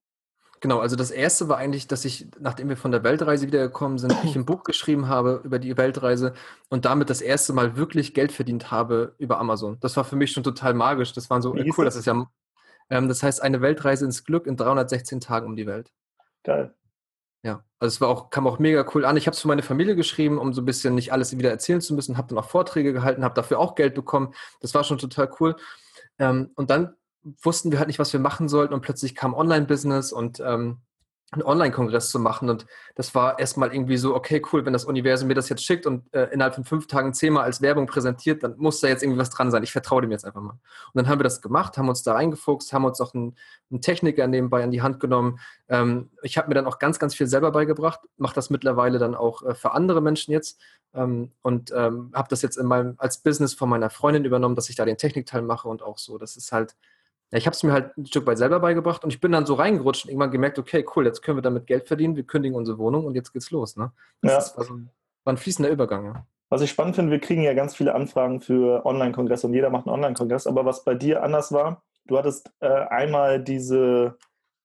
Genau, 0.63 0.79
also 0.79 0.95
das 0.95 1.11
erste 1.11 1.49
war 1.49 1.57
eigentlich, 1.57 1.87
dass 1.89 2.05
ich, 2.05 2.25
nachdem 2.39 2.69
wir 2.69 2.77
von 2.77 2.91
der 2.91 3.03
Weltreise 3.03 3.47
wiedergekommen 3.47 3.97
sind, 3.97 4.15
ich 4.23 4.37
ein 4.37 4.45
Buch 4.45 4.63
geschrieben 4.63 5.09
habe 5.09 5.41
über 5.43 5.59
die 5.59 5.75
Weltreise 5.75 6.33
und 6.69 6.85
damit 6.85 7.09
das 7.09 7.19
erste 7.19 7.51
Mal 7.51 7.75
wirklich 7.75 8.13
Geld 8.13 8.31
verdient 8.31 8.71
habe 8.71 9.13
über 9.17 9.39
Amazon. 9.39 9.77
Das 9.81 9.97
war 9.97 10.05
für 10.05 10.15
mich 10.15 10.31
schon 10.31 10.41
total 10.41 10.73
magisch. 10.73 11.11
Das 11.11 11.29
war 11.29 11.41
so, 11.41 11.53
äh, 11.53 11.69
cool, 11.77 11.83
das? 11.83 11.95
das 11.95 11.97
ist 11.97 12.05
ja, 12.05 12.25
ähm, 12.89 13.09
das 13.09 13.21
heißt 13.21 13.43
eine 13.43 13.59
Weltreise 13.59 14.05
ins 14.05 14.23
Glück 14.23 14.47
in 14.47 14.55
316 14.55 15.19
Tagen 15.19 15.47
um 15.47 15.57
die 15.57 15.67
Welt. 15.67 15.91
Geil. 16.45 16.73
Ja, 17.43 17.65
also 17.81 17.95
es 17.95 17.99
war 17.99 18.07
auch, 18.07 18.29
kam 18.29 18.47
auch 18.47 18.57
mega 18.57 18.85
cool 18.95 19.03
an. 19.03 19.17
Ich 19.17 19.27
habe 19.27 19.35
es 19.35 19.41
für 19.41 19.49
meine 19.49 19.63
Familie 19.63 19.97
geschrieben, 19.97 20.37
um 20.37 20.53
so 20.53 20.61
ein 20.61 20.65
bisschen 20.65 20.95
nicht 20.95 21.11
alles 21.11 21.37
wieder 21.37 21.49
erzählen 21.49 21.81
zu 21.81 21.93
müssen, 21.93 22.17
habe 22.17 22.29
dann 22.29 22.37
auch 22.37 22.47
Vorträge 22.47 22.93
gehalten, 22.93 23.25
habe 23.25 23.35
dafür 23.35 23.59
auch 23.59 23.75
Geld 23.75 23.95
bekommen. 23.95 24.33
Das 24.61 24.73
war 24.73 24.85
schon 24.85 24.97
total 24.97 25.29
cool. 25.41 25.57
Ähm, 26.19 26.51
und 26.55 26.69
dann 26.69 26.95
wussten 27.41 27.71
wir 27.71 27.79
halt 27.79 27.87
nicht, 27.87 27.99
was 27.99 28.13
wir 28.13 28.19
machen 28.19 28.49
sollten 28.49 28.73
und 28.73 28.81
plötzlich 28.81 29.15
kam 29.15 29.33
Online-Business 29.33 30.11
und 30.11 30.39
ähm, 30.39 30.81
einen 31.33 31.43
Online-Kongress 31.43 32.09
zu 32.09 32.19
machen. 32.19 32.49
Und 32.49 32.65
das 32.95 33.15
war 33.15 33.39
erstmal 33.39 33.73
irgendwie 33.73 33.97
so, 33.97 34.15
okay, 34.15 34.41
cool, 34.51 34.65
wenn 34.65 34.73
das 34.73 34.85
Universum 34.85 35.27
mir 35.27 35.33
das 35.33 35.49
jetzt 35.49 35.63
schickt 35.63 35.85
und 35.85 36.13
äh, 36.13 36.25
innerhalb 36.31 36.55
von 36.55 36.63
fünf 36.63 36.87
Tagen 36.87 37.13
zehnmal 37.13 37.43
als 37.43 37.61
Werbung 37.61 37.87
präsentiert, 37.87 38.43
dann 38.43 38.55
muss 38.57 38.79
da 38.79 38.87
jetzt 38.87 39.03
irgendwie 39.03 39.19
was 39.19 39.29
dran 39.29 39.51
sein. 39.51 39.63
Ich 39.63 39.71
vertraue 39.71 40.01
dem 40.01 40.11
jetzt 40.11 40.25
einfach 40.25 40.41
mal. 40.41 40.53
Und 40.53 40.59
dann 40.93 41.07
haben 41.07 41.19
wir 41.19 41.23
das 41.23 41.41
gemacht, 41.41 41.77
haben 41.77 41.89
uns 41.89 42.03
da 42.03 42.13
reingefuchst, 42.13 42.73
haben 42.73 42.85
uns 42.85 43.01
auch 43.01 43.13
einen, 43.13 43.35
einen 43.71 43.81
Techniker 43.81 44.27
nebenbei 44.27 44.63
an 44.63 44.71
die 44.71 44.81
Hand 44.81 44.99
genommen. 44.99 45.39
Ähm, 45.69 46.11
ich 46.21 46.37
habe 46.37 46.49
mir 46.49 46.55
dann 46.55 46.67
auch 46.67 46.79
ganz, 46.79 46.99
ganz 46.99 47.15
viel 47.15 47.27
selber 47.27 47.51
beigebracht, 47.51 48.01
mache 48.17 48.35
das 48.35 48.49
mittlerweile 48.49 48.99
dann 48.99 49.15
auch 49.15 49.43
äh, 49.43 49.55
für 49.55 49.71
andere 49.71 50.01
Menschen 50.01 50.31
jetzt 50.31 50.61
ähm, 50.93 51.31
und 51.41 51.71
ähm, 51.75 52.11
habe 52.13 52.29
das 52.29 52.41
jetzt 52.41 52.57
in 52.57 52.67
meinem, 52.67 52.95
als 52.97 53.19
Business 53.19 53.53
von 53.53 53.69
meiner 53.69 53.89
Freundin 53.89 54.25
übernommen, 54.25 54.55
dass 54.55 54.69
ich 54.69 54.75
da 54.75 54.85
den 54.85 54.97
Technikteil 54.97 55.41
mache 55.41 55.67
und 55.67 55.81
auch 55.81 55.97
so. 55.97 56.17
Das 56.17 56.35
ist 56.35 56.51
halt 56.51 56.75
ja, 57.33 57.37
ich 57.39 57.47
habe 57.47 57.55
es 57.55 57.63
mir 57.63 57.71
halt 57.71 57.97
ein 57.97 58.05
Stück 58.05 58.27
weit 58.27 58.37
selber 58.37 58.59
beigebracht 58.59 59.03
und 59.03 59.11
ich 59.11 59.19
bin 59.19 59.31
dann 59.31 59.47
so 59.47 59.55
reingerutscht 59.55 60.05
und 60.05 60.11
irgendwann 60.11 60.29
gemerkt, 60.29 60.59
okay, 60.59 60.85
cool, 60.95 61.07
jetzt 61.07 61.23
können 61.23 61.39
wir 61.39 61.41
damit 61.41 61.65
Geld 61.65 61.87
verdienen, 61.87 62.15
wir 62.15 62.27
kündigen 62.27 62.55
unsere 62.55 62.77
Wohnung 62.77 63.05
und 63.05 63.15
jetzt 63.15 63.33
geht's 63.33 63.49
los. 63.49 63.75
Ne? 63.75 63.91
Das 64.21 64.31
ja. 64.31 64.37
ist, 64.37 64.57
also, 64.59 64.75
war 65.23 65.33
ein 65.33 65.37
fließender 65.37 65.71
Übergang. 65.71 66.05
Ja. 66.05 66.27
Was 66.49 66.61
ich 66.61 66.69
spannend 66.69 66.95
finde, 66.95 67.11
wir 67.11 67.19
kriegen 67.19 67.41
ja 67.41 67.55
ganz 67.55 67.75
viele 67.75 67.95
Anfragen 67.95 68.39
für 68.39 68.85
Online-Kongresse 68.85 69.47
und 69.47 69.55
jeder 69.55 69.71
macht 69.71 69.87
einen 69.87 69.95
Online-Kongress, 69.95 70.45
aber 70.45 70.63
was 70.63 70.83
bei 70.83 70.93
dir 70.93 71.23
anders 71.23 71.51
war, 71.51 71.81
du 72.05 72.19
hattest 72.19 72.51
äh, 72.59 72.67
einmal 72.67 73.43
diese, 73.43 74.15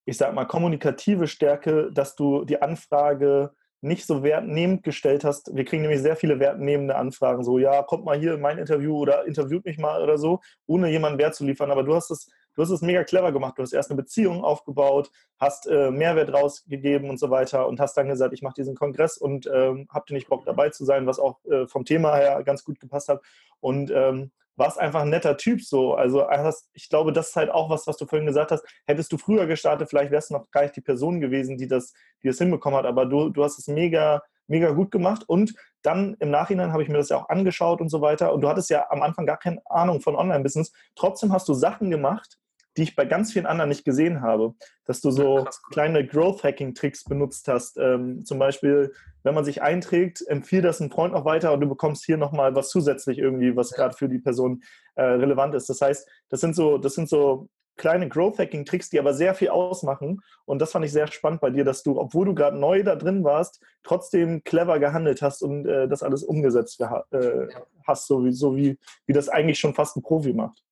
ich 0.05 0.17
sag 0.17 0.35
mal, 0.35 0.45
kommunikative 0.45 1.25
Stärke, 1.25 1.89
dass 1.91 2.15
du 2.15 2.45
die 2.45 2.61
Anfrage 2.61 3.49
nicht 3.81 4.05
so 4.05 4.21
wertnehmend 4.21 4.83
gestellt 4.83 5.23
hast. 5.23 5.55
Wir 5.55 5.65
kriegen 5.65 5.81
nämlich 5.81 6.01
sehr 6.01 6.15
viele 6.15 6.39
wertnehmende 6.39 6.95
Anfragen, 6.95 7.43
so, 7.43 7.57
ja, 7.57 7.81
kommt 7.81 8.05
mal 8.05 8.19
hier 8.19 8.35
in 8.35 8.41
mein 8.41 8.59
Interview 8.59 8.95
oder 8.95 9.25
interviewt 9.25 9.65
mich 9.65 9.79
mal 9.79 10.03
oder 10.03 10.19
so, 10.19 10.41
ohne 10.67 10.91
jemanden 10.91 11.17
Wert 11.17 11.33
zu 11.33 11.45
liefern. 11.45 11.71
Aber 11.71 11.83
du 11.83 11.95
hast 11.95 12.11
es 12.11 12.29
du 12.59 12.63
hast 12.63 12.71
es 12.71 12.81
mega 12.81 13.05
clever 13.05 13.31
gemacht. 13.31 13.57
Du 13.57 13.61
hast 13.61 13.71
erst 13.71 13.89
eine 13.89 14.01
Beziehung 14.01 14.43
aufgebaut, 14.43 15.09
hast 15.39 15.65
äh, 15.67 15.91
Mehrwert 15.91 16.33
rausgegeben 16.33 17.09
und 17.09 17.17
so 17.17 17.29
weiter 17.29 17.67
und 17.67 17.79
hast 17.79 17.95
dann 17.95 18.09
gesagt, 18.09 18.33
ich 18.33 18.41
mache 18.41 18.55
diesen 18.55 18.75
Kongress 18.75 19.17
und 19.17 19.49
ähm, 19.53 19.87
habt 19.89 20.11
ihr 20.11 20.15
nicht 20.15 20.27
Bock 20.27 20.43
dabei 20.45 20.69
zu 20.69 20.83
sein, 20.83 21.07
was 21.07 21.19
auch 21.19 21.39
äh, 21.45 21.67
vom 21.67 21.85
Thema 21.85 22.15
her 22.15 22.43
ganz 22.43 22.65
gut 22.65 22.79
gepasst 22.81 23.07
hat. 23.07 23.21
Und 23.61 23.91
ähm, 23.91 24.31
warst 24.57 24.77
einfach 24.77 25.01
ein 25.01 25.09
netter 25.09 25.37
Typ 25.37 25.61
so. 25.61 25.93
Also 25.93 26.27
ich 26.73 26.89
glaube, 26.89 27.13
das 27.13 27.29
ist 27.29 27.35
halt 27.37 27.49
auch 27.49 27.69
was, 27.69 27.87
was 27.87 27.95
du 27.95 28.05
vorhin 28.05 28.27
gesagt 28.27 28.51
hast. 28.51 28.65
Hättest 28.85 29.09
du 29.13 29.17
früher 29.17 29.47
gestartet, 29.47 29.89
vielleicht 29.89 30.11
wärst 30.11 30.31
du 30.31 30.33
noch 30.33 30.51
gar 30.51 30.63
nicht 30.63 30.75
die 30.75 30.81
Person 30.81 31.21
gewesen, 31.21 31.57
die 31.57 31.67
das, 31.67 31.93
die 32.21 32.27
das 32.27 32.39
hinbekommen 32.39 32.77
hat. 32.77 32.85
Aber 32.85 33.05
du, 33.05 33.29
du 33.29 33.41
hast 33.41 33.57
es 33.57 33.67
mega, 33.67 34.21
mega 34.47 34.71
gut 34.71 34.91
gemacht. 34.91 35.23
Und 35.27 35.55
dann 35.81 36.17
im 36.19 36.29
Nachhinein 36.29 36.73
habe 36.73 36.83
ich 36.83 36.89
mir 36.89 36.97
das 36.97 37.07
ja 37.07 37.17
auch 37.17 37.29
angeschaut 37.29 37.79
und 37.79 37.87
so 37.87 38.01
weiter. 38.01 38.33
Und 38.33 38.41
du 38.41 38.49
hattest 38.49 38.69
ja 38.69 38.85
am 38.89 39.01
Anfang 39.01 39.25
gar 39.25 39.37
keine 39.37 39.61
Ahnung 39.65 40.01
von 40.01 40.15
Online-Business. 40.15 40.73
Trotzdem 40.95 41.31
hast 41.31 41.47
du 41.47 41.53
Sachen 41.53 41.89
gemacht, 41.89 42.37
die 42.79 42.83
ich 42.83 42.95
bei 42.95 43.03
ganz 43.03 43.33
vielen 43.33 43.45
anderen 43.45 43.67
nicht 43.67 43.83
gesehen 43.83 44.21
habe. 44.21 44.53
Dass 44.85 45.01
du 45.01 45.11
so 45.11 45.43
Krass, 45.43 45.61
kleine 45.63 46.07
Growth-Hacking-Tricks 46.07 47.03
benutzt 47.03 47.49
hast. 47.49 47.77
Ähm, 47.77 48.23
zum 48.23 48.39
Beispiel, 48.39 48.93
wenn 49.23 49.35
man 49.35 49.43
sich 49.43 49.61
einträgt, 49.61 50.23
empfiehl 50.25 50.61
das 50.61 50.79
einem 50.79 50.89
Freund 50.89 51.13
noch 51.13 51.25
weiter 51.25 51.51
und 51.51 51.59
du 51.59 51.67
bekommst 51.67 52.05
hier 52.05 52.15
nochmal 52.15 52.55
was 52.55 52.69
zusätzlich 52.69 53.17
irgendwie, 53.17 53.53
was 53.57 53.71
gerade 53.71 53.97
für 53.97 54.07
die 54.07 54.19
Person 54.19 54.63
äh, 54.95 55.03
relevant 55.03 55.55
ist. 55.55 55.69
Das 55.69 55.81
heißt, 55.81 56.07
das 56.29 56.39
sind 56.39 56.55
so, 56.55 56.77
das 56.77 56.93
sind 56.93 57.09
so 57.09 57.49
kleine 57.75 58.07
Growth-Hacking-Tricks, 58.07 58.89
die 58.89 58.99
aber 58.99 59.13
sehr 59.13 59.35
viel 59.35 59.49
ausmachen. 59.49 60.21
Und 60.45 60.61
das 60.61 60.71
fand 60.71 60.85
ich 60.85 60.93
sehr 60.93 61.07
spannend 61.07 61.41
bei 61.41 61.49
dir, 61.49 61.65
dass 61.65 61.83
du, 61.83 61.99
obwohl 61.99 62.27
du 62.27 62.33
gerade 62.33 62.57
neu 62.57 62.81
da 62.81 62.95
drin 62.95 63.25
warst, 63.25 63.61
trotzdem 63.83 64.41
clever 64.45 64.79
gehandelt 64.79 65.21
hast 65.21 65.41
und 65.41 65.65
äh, 65.65 65.89
das 65.89 66.01
alles 66.01 66.23
umgesetzt 66.23 66.79
äh, 66.79 67.47
hast, 67.85 68.07
so, 68.07 68.23
wie, 68.23 68.31
so 68.31 68.55
wie, 68.55 68.79
wie 69.05 69.13
das 69.13 69.27
eigentlich 69.27 69.59
schon 69.59 69.73
fast 69.73 69.97
ein 69.97 70.01
Profi 70.01 70.31
macht. 70.31 70.63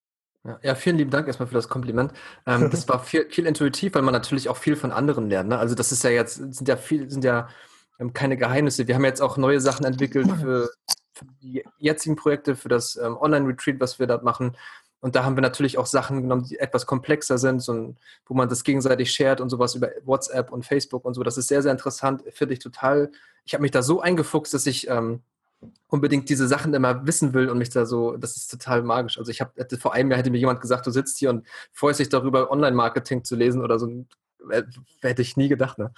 Ja, 0.62 0.76
vielen 0.76 0.98
lieben 0.98 1.12
Dank 1.12 1.28
erstmal 1.28 1.48
für 1.48 1.56
das 1.56 1.68
Kompliment. 1.68 2.14
Ähm, 2.46 2.70
das 2.72 2.88
war 2.88 3.04
viel, 3.04 3.30
viel 3.30 3.46
intuitiv, 3.46 3.96
weil 3.96 4.02
man 4.02 4.14
natürlich 4.14 4.48
auch 4.48 4.58
viel 4.58 4.76
von 4.76 4.92
anderen 4.92 5.30
lernt. 5.30 5.50
Ne? 5.50 5.58
Also 5.58 5.76
das 5.76 5.92
ist 5.92 6.04
ja 6.04 6.10
jetzt, 6.10 6.36
sind 6.36 6.68
ja 6.68 6.78
viel, 6.78 7.10
sind 7.10 7.24
ja 7.24 7.50
ähm, 8.00 8.14
keine 8.14 8.38
Geheimnisse. 8.38 8.88
Wir 8.88 8.96
haben 8.96 9.04
jetzt 9.04 9.22
auch 9.22 9.38
neue 9.38 9.60
Sachen 9.60 9.86
entwickelt 9.86 10.28
für, 10.40 10.70
für 11.14 11.26
die 11.42 11.66
jetzigen 11.80 12.16
Projekte, 12.16 12.56
für 12.56 12.70
das 12.70 12.96
ähm, 12.96 13.18
Online-Retreat, 13.18 13.80
was 13.80 14.00
wir 14.00 14.08
dort 14.08 14.24
machen. 14.24 14.56
Und 15.00 15.16
da 15.16 15.24
haben 15.24 15.36
wir 15.36 15.42
natürlich 15.42 15.78
auch 15.78 15.86
Sachen 15.86 16.24
genommen, 16.24 16.46
die 16.46 16.60
etwas 16.60 16.86
komplexer 16.86 17.38
sind, 17.38 17.62
so, 17.62 17.96
wo 18.26 18.34
man 18.34 18.50
das 18.50 18.64
gegenseitig 18.64 19.12
shared 19.12 19.42
und 19.42 19.50
sowas 19.50 19.76
über 19.76 19.90
WhatsApp 20.06 20.52
und 20.52 20.66
Facebook 20.66 21.06
und 21.06 21.14
so. 21.14 21.24
Das 21.24 21.38
ist 21.38 21.48
sehr, 21.48 21.62
sehr 21.62 21.72
interessant. 21.72 22.24
Finde 22.32 22.54
ich 22.54 22.60
total. 22.60 23.12
Ich 23.46 23.54
habe 23.54 23.62
mich 23.62 23.72
da 23.72 23.84
so 23.84 24.02
eingefuchst, 24.02 24.54
dass 24.54 24.66
ich 24.66 24.90
ähm, 24.90 25.22
unbedingt 25.88 26.30
diese 26.30 26.48
Sachen 26.48 26.74
immer 26.74 27.06
wissen 27.08 27.34
will 27.34 27.50
und 27.50 27.58
mich 27.58 27.70
da 27.70 27.86
so, 27.86 28.18
das 28.18 28.38
ist 28.38 28.50
total 28.50 28.84
magisch. 28.84 29.18
Also 29.18 29.32
ich 29.32 29.42
habe, 29.42 29.52
vor 29.78 29.94
einem 29.94 30.12
Jahr 30.12 30.20
hätte 30.20 30.30
mir 30.30 30.38
jemand 30.38 30.62
gesagt, 30.62 30.86
du 30.86 30.92
sitzt 30.92 31.18
hier 31.18 31.30
und 31.30 31.48
freust 31.72 32.00
dich 32.00 32.10
darüber, 32.10 32.52
Online-Marketing 32.52 33.24
zu 33.24 33.36
lesen 33.36 33.62
oder 33.64 33.80
so, 33.80 34.06
hätte 35.02 35.22
ich 35.22 35.38
nie 35.38 35.48
gedacht. 35.48 35.78
Ne? 35.78 35.92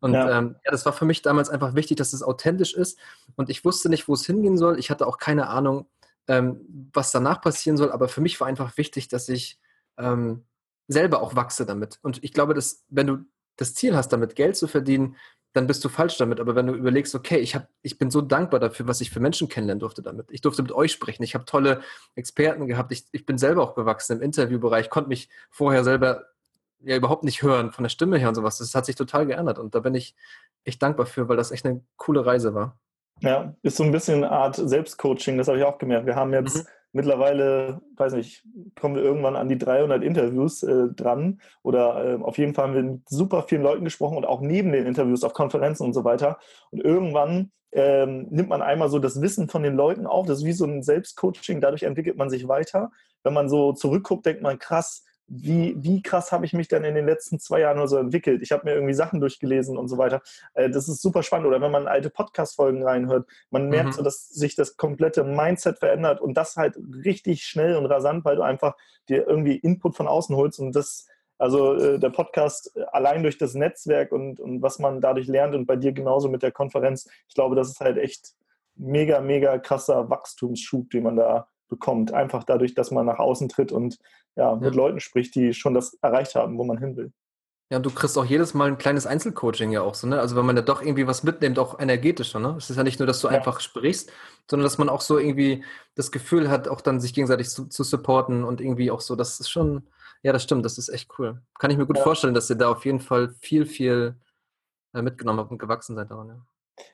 Und 0.00 0.14
ja. 0.14 0.38
Ähm, 0.38 0.56
ja, 0.64 0.70
das 0.70 0.84
war 0.84 0.92
für 0.92 1.04
mich 1.04 1.22
damals 1.22 1.48
einfach 1.48 1.74
wichtig, 1.74 1.96
dass 1.96 2.12
es 2.12 2.22
authentisch 2.22 2.74
ist 2.74 2.98
und 3.36 3.48
ich 3.48 3.64
wusste 3.64 3.88
nicht, 3.88 4.08
wo 4.08 4.14
es 4.14 4.26
hingehen 4.26 4.58
soll. 4.58 4.78
Ich 4.78 4.90
hatte 4.90 5.06
auch 5.06 5.18
keine 5.18 5.48
Ahnung, 5.48 5.86
ähm, 6.28 6.90
was 6.92 7.10
danach 7.10 7.40
passieren 7.40 7.76
soll, 7.76 7.92
aber 7.92 8.08
für 8.08 8.20
mich 8.20 8.38
war 8.40 8.48
einfach 8.48 8.76
wichtig, 8.76 9.08
dass 9.08 9.28
ich 9.28 9.58
ähm, 9.96 10.44
selber 10.88 11.20
auch 11.22 11.36
wachse 11.36 11.66
damit. 11.66 11.98
Und 12.02 12.22
ich 12.22 12.32
glaube, 12.32 12.54
dass 12.54 12.84
wenn 12.88 13.06
du 13.06 13.18
das 13.56 13.74
Ziel 13.74 13.96
hast, 13.96 14.08
damit 14.08 14.36
Geld 14.36 14.56
zu 14.56 14.68
verdienen, 14.68 15.16
dann 15.56 15.66
bist 15.66 15.84
du 15.84 15.88
falsch 15.88 16.18
damit. 16.18 16.38
Aber 16.38 16.54
wenn 16.54 16.66
du 16.66 16.74
überlegst, 16.74 17.14
okay, 17.14 17.38
ich, 17.38 17.54
hab, 17.54 17.68
ich 17.82 17.98
bin 17.98 18.10
so 18.10 18.20
dankbar 18.20 18.60
dafür, 18.60 18.86
was 18.86 19.00
ich 19.00 19.10
für 19.10 19.20
Menschen 19.20 19.48
kennenlernen 19.48 19.80
durfte 19.80 20.02
damit. 20.02 20.30
Ich 20.30 20.42
durfte 20.42 20.62
mit 20.62 20.72
euch 20.72 20.92
sprechen. 20.92 21.22
Ich 21.22 21.34
habe 21.34 21.46
tolle 21.46 21.80
Experten 22.14 22.66
gehabt. 22.66 22.92
Ich, 22.92 23.06
ich 23.12 23.24
bin 23.24 23.38
selber 23.38 23.62
auch 23.62 23.74
gewachsen 23.74 24.18
im 24.18 24.22
Interviewbereich, 24.22 24.90
konnte 24.90 25.08
mich 25.08 25.30
vorher 25.50 25.82
selber 25.82 26.26
ja 26.80 26.96
überhaupt 26.96 27.24
nicht 27.24 27.42
hören, 27.42 27.72
von 27.72 27.84
der 27.84 27.88
Stimme 27.88 28.18
her 28.18 28.28
und 28.28 28.34
sowas. 28.34 28.58
Das 28.58 28.74
hat 28.74 28.84
sich 28.84 28.96
total 28.96 29.26
geändert. 29.26 29.58
Und 29.58 29.74
da 29.74 29.80
bin 29.80 29.94
ich 29.94 30.14
echt 30.64 30.82
dankbar 30.82 31.06
für, 31.06 31.28
weil 31.28 31.38
das 31.38 31.50
echt 31.50 31.64
eine 31.64 31.82
coole 31.96 32.26
Reise 32.26 32.54
war. 32.54 32.78
Ja, 33.20 33.54
ist 33.62 33.76
so 33.76 33.84
ein 33.84 33.92
bisschen 33.92 34.24
eine 34.24 34.30
Art 34.30 34.56
Selbstcoaching, 34.56 35.38
das 35.38 35.48
habe 35.48 35.58
ich 35.58 35.64
auch 35.64 35.78
gemerkt. 35.78 36.06
Wir 36.06 36.16
haben 36.16 36.34
jetzt 36.34 36.56
mhm. 36.56 36.68
mittlerweile, 36.92 37.80
weiß 37.96 38.12
nicht, 38.12 38.44
kommen 38.78 38.94
wir 38.94 39.02
irgendwann 39.02 39.36
an 39.36 39.48
die 39.48 39.56
300 39.56 40.02
Interviews 40.02 40.62
äh, 40.62 40.88
dran 40.94 41.40
oder 41.62 42.18
äh, 42.18 42.22
auf 42.22 42.36
jeden 42.36 42.52
Fall 42.52 42.66
haben 42.66 42.74
wir 42.74 42.82
mit 42.82 43.08
super 43.08 43.42
vielen 43.44 43.62
Leuten 43.62 43.84
gesprochen 43.84 44.18
und 44.18 44.26
auch 44.26 44.42
neben 44.42 44.70
den 44.70 44.86
Interviews 44.86 45.24
auf 45.24 45.32
Konferenzen 45.32 45.84
und 45.84 45.94
so 45.94 46.04
weiter. 46.04 46.38
Und 46.70 46.84
irgendwann 46.84 47.52
ähm, 47.72 48.26
nimmt 48.30 48.50
man 48.50 48.60
einmal 48.60 48.90
so 48.90 48.98
das 48.98 49.20
Wissen 49.22 49.48
von 49.48 49.62
den 49.62 49.76
Leuten 49.76 50.06
auf. 50.06 50.26
Das 50.26 50.40
ist 50.40 50.44
wie 50.44 50.52
so 50.52 50.66
ein 50.66 50.82
Selbstcoaching, 50.82 51.62
dadurch 51.62 51.84
entwickelt 51.84 52.18
man 52.18 52.28
sich 52.28 52.48
weiter. 52.48 52.90
Wenn 53.22 53.32
man 53.32 53.48
so 53.48 53.72
zurückguckt, 53.72 54.26
denkt 54.26 54.42
man, 54.42 54.58
krass, 54.58 55.05
wie, 55.28 55.74
wie 55.78 56.02
krass 56.02 56.30
habe 56.30 56.44
ich 56.46 56.52
mich 56.52 56.68
dann 56.68 56.84
in 56.84 56.94
den 56.94 57.06
letzten 57.06 57.40
zwei 57.40 57.60
Jahren 57.60 57.78
nur 57.78 57.88
so 57.88 57.96
entwickelt? 57.96 58.42
Ich 58.42 58.52
habe 58.52 58.64
mir 58.64 58.74
irgendwie 58.74 58.94
Sachen 58.94 59.20
durchgelesen 59.20 59.76
und 59.76 59.88
so 59.88 59.98
weiter. 59.98 60.22
Äh, 60.54 60.70
das 60.70 60.88
ist 60.88 61.02
super 61.02 61.22
spannend. 61.22 61.48
Oder 61.48 61.60
wenn 61.60 61.72
man 61.72 61.88
alte 61.88 62.10
Podcast-Folgen 62.10 62.82
reinhört, 62.82 63.28
man 63.50 63.68
merkt 63.68 63.88
mhm. 63.88 63.92
so, 63.92 64.02
dass 64.02 64.28
sich 64.28 64.54
das 64.54 64.76
komplette 64.76 65.24
Mindset 65.24 65.78
verändert 65.78 66.20
und 66.20 66.34
das 66.34 66.56
halt 66.56 66.76
richtig 67.04 67.42
schnell 67.42 67.76
und 67.76 67.86
rasant, 67.86 68.24
weil 68.24 68.36
du 68.36 68.42
einfach 68.42 68.76
dir 69.08 69.26
irgendwie 69.26 69.56
Input 69.56 69.96
von 69.96 70.06
außen 70.06 70.34
holst 70.36 70.60
und 70.60 70.76
das, 70.76 71.06
also 71.38 71.74
äh, 71.74 71.98
der 71.98 72.10
Podcast 72.10 72.78
allein 72.92 73.22
durch 73.22 73.38
das 73.38 73.54
Netzwerk 73.54 74.12
und, 74.12 74.38
und 74.38 74.62
was 74.62 74.78
man 74.78 75.00
dadurch 75.00 75.26
lernt 75.26 75.54
und 75.54 75.66
bei 75.66 75.76
dir 75.76 75.92
genauso 75.92 76.28
mit 76.28 76.42
der 76.42 76.52
Konferenz, 76.52 77.08
ich 77.28 77.34
glaube, 77.34 77.56
das 77.56 77.68
ist 77.68 77.80
halt 77.80 77.98
echt 77.98 78.34
mega, 78.76 79.20
mega 79.20 79.58
krasser 79.58 80.08
Wachstumsschub, 80.08 80.90
den 80.90 81.02
man 81.02 81.16
da 81.16 81.48
bekommt. 81.68 82.12
Einfach 82.12 82.44
dadurch, 82.44 82.74
dass 82.74 82.90
man 82.90 83.06
nach 83.06 83.18
außen 83.18 83.48
tritt 83.48 83.72
und 83.72 83.98
ja, 84.36 84.54
mit 84.54 84.74
ja. 84.74 84.76
Leuten 84.76 85.00
spricht, 85.00 85.34
die 85.34 85.54
schon 85.54 85.74
das 85.74 85.94
erreicht 86.02 86.34
haben, 86.34 86.58
wo 86.58 86.64
man 86.64 86.78
hin 86.78 86.96
will. 86.96 87.12
Ja, 87.68 87.78
und 87.78 87.86
du 87.86 87.90
kriegst 87.90 88.16
auch 88.16 88.24
jedes 88.24 88.54
Mal 88.54 88.68
ein 88.68 88.78
kleines 88.78 89.06
Einzelcoaching 89.06 89.72
ja 89.72 89.82
auch 89.82 89.96
so, 89.96 90.06
ne? 90.06 90.20
Also 90.20 90.36
wenn 90.36 90.46
man 90.46 90.54
da 90.54 90.62
doch 90.62 90.82
irgendwie 90.82 91.08
was 91.08 91.24
mitnimmt, 91.24 91.58
auch 91.58 91.80
energetischer, 91.80 92.38
ne? 92.38 92.54
Es 92.56 92.70
ist 92.70 92.76
ja 92.76 92.84
nicht 92.84 93.00
nur, 93.00 93.08
dass 93.08 93.20
du 93.20 93.26
ja. 93.26 93.34
einfach 93.34 93.58
sprichst, 93.58 94.12
sondern 94.48 94.64
dass 94.64 94.78
man 94.78 94.88
auch 94.88 95.00
so 95.00 95.18
irgendwie 95.18 95.64
das 95.96 96.12
Gefühl 96.12 96.48
hat, 96.48 96.68
auch 96.68 96.80
dann 96.80 97.00
sich 97.00 97.12
gegenseitig 97.12 97.48
zu, 97.48 97.66
zu 97.66 97.82
supporten 97.82 98.44
und 98.44 98.60
irgendwie 98.60 98.92
auch 98.92 99.00
so, 99.00 99.16
das 99.16 99.40
ist 99.40 99.50
schon, 99.50 99.88
ja, 100.22 100.32
das 100.32 100.44
stimmt, 100.44 100.64
das 100.64 100.78
ist 100.78 100.90
echt 100.90 101.10
cool. 101.18 101.42
Kann 101.58 101.72
ich 101.72 101.76
mir 101.76 101.86
gut 101.86 101.96
ja. 101.96 102.04
vorstellen, 102.04 102.34
dass 102.34 102.48
ihr 102.48 102.56
da 102.56 102.70
auf 102.70 102.84
jeden 102.84 103.00
Fall 103.00 103.34
viel, 103.40 103.66
viel 103.66 104.14
äh, 104.94 105.02
mitgenommen 105.02 105.40
habt 105.40 105.50
und 105.50 105.58
gewachsen 105.58 105.96
seid 105.96 106.08
daran, 106.08 106.28
ja. 106.28 106.46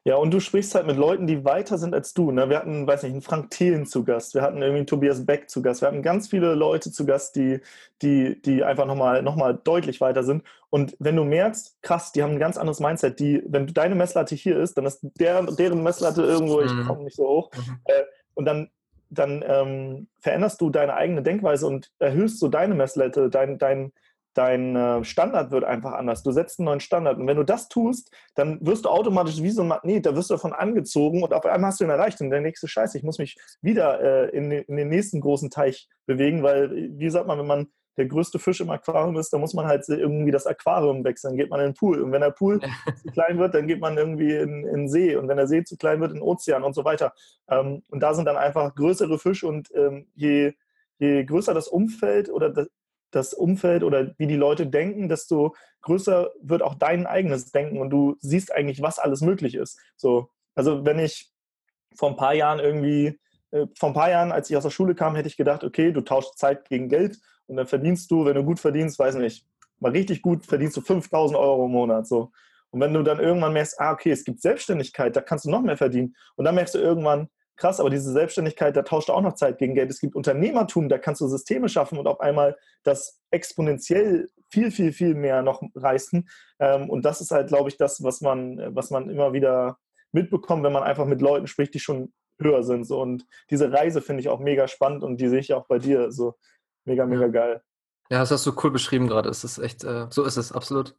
Ja, 0.04 0.16
und 0.16 0.32
du 0.32 0.40
sprichst 0.40 0.74
halt 0.74 0.86
mit 0.86 0.96
Leuten, 0.96 1.26
die 1.26 1.44
weiter 1.44 1.78
sind 1.78 1.94
als 1.94 2.14
du. 2.14 2.30
Ne? 2.30 2.48
Wir 2.48 2.58
hatten, 2.58 2.86
weiß 2.86 3.02
nicht, 3.02 3.12
einen 3.12 3.22
Frank 3.22 3.50
Thelen 3.50 3.86
zu 3.86 4.04
Gast, 4.04 4.34
wir 4.34 4.42
hatten 4.42 4.62
irgendwie 4.62 4.78
einen 4.78 4.86
Tobias 4.86 5.24
Beck 5.26 5.50
zu 5.50 5.62
Gast, 5.62 5.80
wir 5.80 5.88
hatten 5.88 6.02
ganz 6.02 6.28
viele 6.28 6.54
Leute 6.54 6.92
zu 6.92 7.04
Gast, 7.04 7.36
die, 7.36 7.60
die, 8.00 8.40
die 8.42 8.64
einfach 8.64 8.86
nochmal 8.86 9.22
noch 9.22 9.36
mal 9.36 9.58
deutlich 9.62 10.00
weiter 10.00 10.22
sind. 10.22 10.44
Und 10.70 10.96
wenn 10.98 11.16
du 11.16 11.24
merkst, 11.24 11.82
krass, 11.82 12.12
die 12.12 12.22
haben 12.22 12.32
ein 12.32 12.38
ganz 12.38 12.56
anderes 12.56 12.80
Mindset, 12.80 13.18
die, 13.18 13.42
wenn 13.46 13.66
deine 13.66 13.94
Messlatte 13.94 14.34
hier 14.34 14.58
ist, 14.58 14.78
dann 14.78 14.86
ist 14.86 15.00
der, 15.02 15.42
deren 15.42 15.82
Messlatte 15.82 16.22
irgendwo, 16.22 16.60
ich 16.60 16.72
mhm. 16.72 16.86
komme 16.86 17.04
nicht 17.04 17.16
so 17.16 17.28
hoch. 17.28 17.50
Mhm. 17.54 17.80
Äh, 17.84 18.02
und 18.34 18.44
dann, 18.44 18.70
dann 19.10 19.44
ähm, 19.46 20.08
veränderst 20.20 20.60
du 20.60 20.70
deine 20.70 20.94
eigene 20.94 21.22
Denkweise 21.22 21.66
und 21.66 21.90
erhöhst 21.98 22.38
so 22.38 22.48
deine 22.48 22.74
Messlatte, 22.74 23.28
dein, 23.30 23.58
dein, 23.58 23.92
dein 24.34 24.76
äh, 24.76 25.04
Standard 25.04 25.50
wird 25.50 25.64
einfach 25.64 25.92
anders. 25.92 26.22
Du 26.22 26.32
setzt 26.32 26.58
einen 26.58 26.66
neuen 26.66 26.80
Standard. 26.80 27.18
Und 27.18 27.26
wenn 27.26 27.36
du 27.36 27.44
das 27.44 27.68
tust, 27.68 28.10
dann 28.34 28.58
wirst 28.64 28.84
du 28.84 28.88
automatisch 28.88 29.42
wie 29.42 29.50
so 29.50 29.62
ein 29.62 29.68
Magnet, 29.68 30.06
da 30.06 30.16
wirst 30.16 30.30
du 30.30 30.34
davon 30.34 30.52
angezogen 30.52 31.22
und 31.22 31.32
auf 31.34 31.44
einmal 31.44 31.68
hast 31.68 31.80
du 31.80 31.84
ihn 31.84 31.90
erreicht. 31.90 32.20
Und 32.20 32.30
der 32.30 32.40
nächste 32.40 32.68
Scheiße, 32.68 32.98
ich 32.98 33.04
muss 33.04 33.18
mich 33.18 33.36
wieder 33.60 34.00
äh, 34.00 34.36
in, 34.36 34.50
in, 34.50 34.76
den 34.76 34.88
nächsten 34.88 35.20
großen 35.20 35.50
Teich 35.50 35.88
bewegen, 36.06 36.42
weil, 36.42 36.70
wie 36.98 37.10
sagt 37.10 37.26
man, 37.26 37.38
wenn 37.38 37.46
man 37.46 37.68
der 37.98 38.06
größte 38.06 38.38
Fisch 38.38 38.60
im 38.60 38.70
Aquarium 38.70 39.16
ist, 39.16 39.32
dann 39.32 39.40
muss 39.40 39.52
man 39.52 39.66
halt 39.66 39.86
irgendwie 39.86 40.30
das 40.30 40.46
Aquarium 40.46 41.04
wechseln, 41.04 41.32
dann 41.32 41.36
geht 41.36 41.50
man 41.50 41.60
in 41.60 41.66
den 41.66 41.74
Pool. 41.74 42.00
Und 42.00 42.12
wenn 42.12 42.22
der 42.22 42.30
Pool 42.30 42.60
zu 43.02 43.08
klein 43.12 43.38
wird, 43.38 43.54
dann 43.54 43.66
geht 43.66 43.80
man 43.80 43.98
irgendwie 43.98 44.34
in, 44.34 44.64
in 44.64 44.74
den 44.74 44.88
See. 44.88 45.14
Und 45.16 45.28
wenn 45.28 45.36
der 45.36 45.46
See 45.46 45.62
zu 45.64 45.76
klein 45.76 46.00
wird, 46.00 46.12
in 46.12 46.18
den 46.18 46.22
Ozean 46.22 46.62
und 46.62 46.74
so 46.74 46.84
weiter. 46.84 47.12
Ähm, 47.50 47.82
und 47.90 48.00
da 48.00 48.14
sind 48.14 48.24
dann 48.24 48.36
einfach 48.36 48.74
größere 48.74 49.18
Fische 49.18 49.46
und 49.46 49.68
ähm, 49.74 50.06
je, 50.14 50.54
je 50.98 51.24
größer 51.24 51.52
das 51.52 51.68
Umfeld 51.68 52.30
oder 52.30 52.66
das, 53.12 53.34
Umfeld 53.34 53.82
oder 53.84 54.14
wie 54.18 54.26
die 54.26 54.36
Leute 54.36 54.66
denken, 54.66 55.08
desto 55.08 55.54
größer 55.82 56.30
wird 56.40 56.62
auch 56.62 56.74
dein 56.74 57.06
eigenes 57.06 57.52
Denken 57.52 57.78
und 57.78 57.90
du 57.90 58.16
siehst 58.20 58.52
eigentlich, 58.52 58.82
was 58.82 58.98
alles 58.98 59.20
möglich 59.20 59.54
ist. 59.54 59.78
So, 59.96 60.30
also 60.54 60.84
wenn 60.84 60.98
ich 60.98 61.30
vor 61.94 62.10
ein 62.10 62.16
paar 62.16 62.34
Jahren 62.34 62.58
irgendwie, 62.58 63.18
äh, 63.50 63.66
vor 63.78 63.90
ein 63.90 63.94
paar 63.94 64.10
Jahren, 64.10 64.32
als 64.32 64.50
ich 64.50 64.56
aus 64.56 64.62
der 64.62 64.70
Schule 64.70 64.94
kam, 64.94 65.14
hätte 65.14 65.28
ich 65.28 65.36
gedacht, 65.36 65.64
okay, 65.64 65.92
du 65.92 66.00
tauschst 66.00 66.38
Zeit 66.38 66.68
gegen 66.68 66.88
Geld 66.88 67.18
und 67.46 67.56
dann 67.56 67.66
verdienst 67.66 68.10
du, 68.10 68.24
wenn 68.24 68.34
du 68.34 68.44
gut 68.44 68.60
verdienst, 68.60 68.98
weiß 68.98 69.16
nicht, 69.16 69.46
mal 69.78 69.92
richtig 69.92 70.22
gut, 70.22 70.46
verdienst 70.46 70.76
du 70.76 70.80
5000 70.80 71.38
Euro 71.38 71.66
im 71.66 71.72
Monat. 71.72 72.06
So. 72.06 72.30
Und 72.70 72.80
wenn 72.80 72.94
du 72.94 73.02
dann 73.02 73.20
irgendwann 73.20 73.52
merkst, 73.52 73.78
ah, 73.80 73.92
okay, 73.92 74.10
es 74.10 74.24
gibt 74.24 74.40
Selbstständigkeit, 74.40 75.14
da 75.14 75.20
kannst 75.20 75.44
du 75.44 75.50
noch 75.50 75.60
mehr 75.60 75.76
verdienen. 75.76 76.16
Und 76.36 76.44
dann 76.44 76.54
merkst 76.54 76.74
du 76.74 76.78
irgendwann, 76.78 77.28
krass, 77.62 77.78
aber 77.78 77.90
diese 77.90 78.10
Selbstständigkeit, 78.10 78.76
da 78.76 78.82
tauscht 78.82 79.08
auch 79.08 79.20
noch 79.20 79.34
Zeit 79.34 79.58
gegen 79.58 79.74
Geld. 79.74 79.88
Es 79.88 80.00
gibt 80.00 80.16
Unternehmertum, 80.16 80.88
da 80.88 80.98
kannst 80.98 81.20
du 81.20 81.28
Systeme 81.28 81.68
schaffen 81.68 81.96
und 81.96 82.08
auf 82.08 82.20
einmal 82.20 82.58
das 82.82 83.20
exponentiell 83.30 84.28
viel, 84.50 84.72
viel, 84.72 84.92
viel 84.92 85.14
mehr 85.14 85.42
noch 85.42 85.62
reißen. 85.76 86.28
Ähm, 86.58 86.90
und 86.90 87.04
das 87.04 87.20
ist 87.20 87.30
halt, 87.30 87.48
glaube 87.48 87.68
ich, 87.68 87.76
das, 87.76 88.02
was 88.02 88.20
man, 88.20 88.74
was 88.74 88.90
man 88.90 89.08
immer 89.08 89.32
wieder 89.32 89.78
mitbekommt, 90.10 90.64
wenn 90.64 90.72
man 90.72 90.82
einfach 90.82 91.06
mit 91.06 91.22
Leuten 91.22 91.46
spricht, 91.46 91.72
die 91.74 91.78
schon 91.78 92.12
höher 92.40 92.64
sind. 92.64 92.90
Und 92.90 93.26
diese 93.48 93.72
Reise 93.72 94.02
finde 94.02 94.22
ich 94.22 94.28
auch 94.28 94.40
mega 94.40 94.66
spannend 94.66 95.04
und 95.04 95.20
die 95.20 95.28
sehe 95.28 95.38
ich 95.38 95.54
auch 95.54 95.68
bei 95.68 95.78
dir 95.78 96.10
so 96.10 96.34
mega, 96.84 97.06
mega 97.06 97.28
geil. 97.28 97.62
Ja, 98.10 98.18
das 98.18 98.32
hast 98.32 98.44
du 98.44 98.52
cool 98.64 98.72
beschrieben 98.72 99.06
gerade. 99.06 99.28
Es 99.28 99.44
ist 99.44 99.58
echt, 99.58 99.84
äh, 99.84 100.06
so 100.10 100.24
ist 100.24 100.36
es, 100.36 100.50
absolut. 100.50 100.96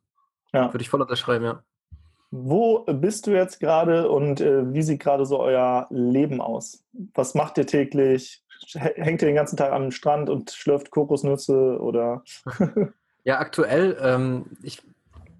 Ja. 0.53 0.73
Würde 0.73 0.81
ich 0.81 0.89
voll 0.89 1.01
unterschreiben, 1.01 1.43
ja. 1.43 1.63
Wo 2.35 2.79
bist 2.85 3.27
du 3.27 3.31
jetzt 3.31 3.59
gerade 3.59 4.09
und 4.09 4.41
äh, 4.41 4.73
wie 4.73 4.81
sieht 4.81 5.01
gerade 5.01 5.23
so 5.23 5.39
euer 5.39 5.85
Leben 5.91 6.41
aus? 6.41 6.83
Was 7.13 7.35
macht 7.35 7.59
ihr 7.59 7.67
täglich? 7.67 8.43
Hängt 8.73 9.21
ihr 9.21 9.27
den 9.27 9.35
ganzen 9.35 9.55
Tag 9.55 9.71
am 9.71 9.91
Strand 9.91 10.31
und 10.31 10.49
schlürft 10.49 10.89
Kokosnüsse 10.89 11.79
oder? 11.79 12.23
ja, 13.23 13.37
aktuell, 13.37 13.95
ähm, 14.01 14.45
ich, 14.63 14.81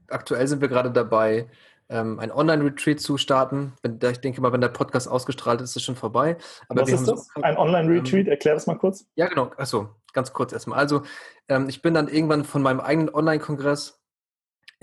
aktuell 0.08 0.48
sind 0.48 0.62
wir 0.62 0.68
gerade 0.68 0.92
dabei, 0.92 1.48
ähm, 1.90 2.20
ein 2.20 2.32
Online-Retreat 2.32 3.00
zu 3.00 3.18
starten. 3.18 3.74
Ich 3.84 4.20
denke 4.20 4.40
mal, 4.42 4.54
wenn 4.54 4.62
der 4.62 4.68
Podcast 4.68 5.08
ausgestrahlt 5.10 5.62
ist, 5.62 5.72
ist 5.72 5.78
es 5.78 5.84
schon 5.84 5.96
vorbei. 5.96 6.38
Aber 6.70 6.84
Was 6.84 6.92
ist 6.92 7.08
das? 7.08 7.26
So, 7.34 7.42
ein 7.42 7.58
Online-Retreat? 7.58 8.28
Ähm, 8.28 8.34
Erklär 8.34 8.54
das 8.54 8.68
mal 8.68 8.78
kurz. 8.78 9.08
Ja, 9.16 9.26
genau. 9.26 9.50
Achso, 9.58 9.90
ganz 10.14 10.32
kurz 10.32 10.54
erstmal. 10.54 10.78
Also, 10.78 11.02
ähm, 11.50 11.70
ich 11.70 11.82
bin 11.82 11.96
dann 11.96 12.08
irgendwann 12.08 12.44
von 12.44 12.62
meinem 12.62 12.82
eigenen 12.82 13.12
Online-Kongress 13.12 14.03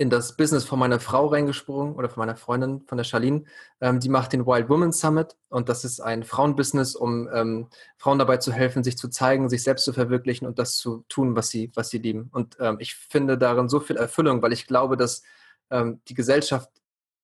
in 0.01 0.09
das 0.09 0.35
Business 0.35 0.63
von 0.63 0.79
meiner 0.79 0.99
Frau 0.99 1.27
reingesprungen 1.27 1.93
oder 1.93 2.09
von 2.09 2.21
meiner 2.21 2.35
Freundin, 2.35 2.81
von 2.87 2.97
der 2.97 3.05
Charlene. 3.05 3.43
Ähm, 3.81 3.99
die 3.99 4.09
macht 4.09 4.33
den 4.33 4.47
Wild 4.47 4.67
Women 4.67 4.91
Summit 4.91 5.37
und 5.47 5.69
das 5.69 5.85
ist 5.85 5.99
ein 5.99 6.23
Frauenbusiness, 6.23 6.95
um 6.95 7.29
ähm, 7.31 7.67
Frauen 7.97 8.17
dabei 8.17 8.37
zu 8.37 8.51
helfen, 8.51 8.83
sich 8.83 8.97
zu 8.97 9.09
zeigen, 9.09 9.47
sich 9.47 9.61
selbst 9.61 9.85
zu 9.85 9.93
verwirklichen 9.93 10.47
und 10.47 10.57
das 10.57 10.77
zu 10.77 11.05
tun, 11.07 11.35
was 11.35 11.49
sie, 11.49 11.71
was 11.75 11.89
sie 11.89 11.99
lieben. 11.99 12.29
Und 12.33 12.57
ähm, 12.59 12.77
ich 12.79 12.95
finde 12.95 13.37
darin 13.37 13.69
so 13.69 13.79
viel 13.79 13.95
Erfüllung, 13.95 14.41
weil 14.41 14.53
ich 14.53 14.65
glaube, 14.65 14.97
dass 14.97 15.21
ähm, 15.69 16.01
die 16.07 16.15
Gesellschaft 16.15 16.71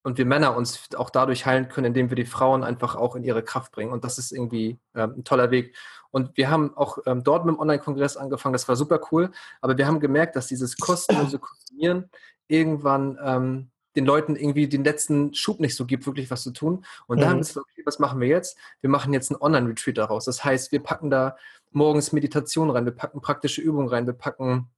und 0.03 0.19
wir 0.19 0.27
Männer 0.27 0.55
uns 0.55 0.87
auch 0.95 1.09
dadurch 1.09 1.47
heilen 1.47 1.69
können, 1.69 1.87
indem 1.87 2.11
wir 2.11 2.15
die 2.15 2.25
Frauen 2.25 2.63
einfach 2.63 2.95
auch 2.95 3.15
in 3.15 3.23
ihre 3.23 3.41
Kraft 3.41 3.71
bringen. 3.71 3.91
Und 3.91 4.03
das 4.03 4.19
ist 4.19 4.31
irgendwie 4.31 4.77
ähm, 4.93 5.15
ein 5.17 5.23
toller 5.23 5.49
Weg. 5.49 5.75
Und 6.11 6.35
wir 6.37 6.49
haben 6.49 6.75
auch 6.75 6.99
ähm, 7.05 7.23
dort 7.23 7.45
mit 7.45 7.55
dem 7.55 7.59
Online-Kongress 7.59 8.17
angefangen, 8.17 8.53
das 8.53 8.67
war 8.67 8.75
super 8.75 8.99
cool, 9.11 9.31
aber 9.61 9.77
wir 9.77 9.87
haben 9.87 9.99
gemerkt, 9.99 10.35
dass 10.35 10.47
dieses 10.47 10.77
kostenlose 10.77 11.39
Konsumieren 11.39 12.09
irgendwann 12.47 13.17
ähm, 13.23 13.69
den 13.95 14.05
Leuten 14.05 14.35
irgendwie 14.35 14.67
den 14.67 14.83
letzten 14.83 15.33
Schub 15.33 15.59
nicht 15.59 15.75
so 15.75 15.85
gibt, 15.85 16.05
wirklich 16.05 16.29
was 16.29 16.43
zu 16.43 16.51
tun. 16.51 16.85
Und 17.07 17.17
mhm. 17.17 17.21
da 17.21 17.29
haben 17.29 17.37
wir 17.37 17.39
gesagt, 17.39 17.65
okay, 17.71 17.81
was 17.85 17.99
machen 17.99 18.21
wir 18.21 18.27
jetzt? 18.27 18.57
Wir 18.81 18.89
machen 18.89 19.11
jetzt 19.11 19.31
einen 19.31 19.41
Online-Retreat 19.41 19.97
daraus. 19.97 20.25
Das 20.25 20.45
heißt, 20.45 20.71
wir 20.71 20.81
packen 20.81 21.09
da 21.09 21.35
morgens 21.71 22.11
Meditation 22.11 22.69
rein, 22.69 22.85
wir 22.85 22.91
packen 22.91 23.21
praktische 23.21 23.61
Übungen 23.61 23.89
rein, 23.89 24.05
wir 24.05 24.13
packen 24.13 24.69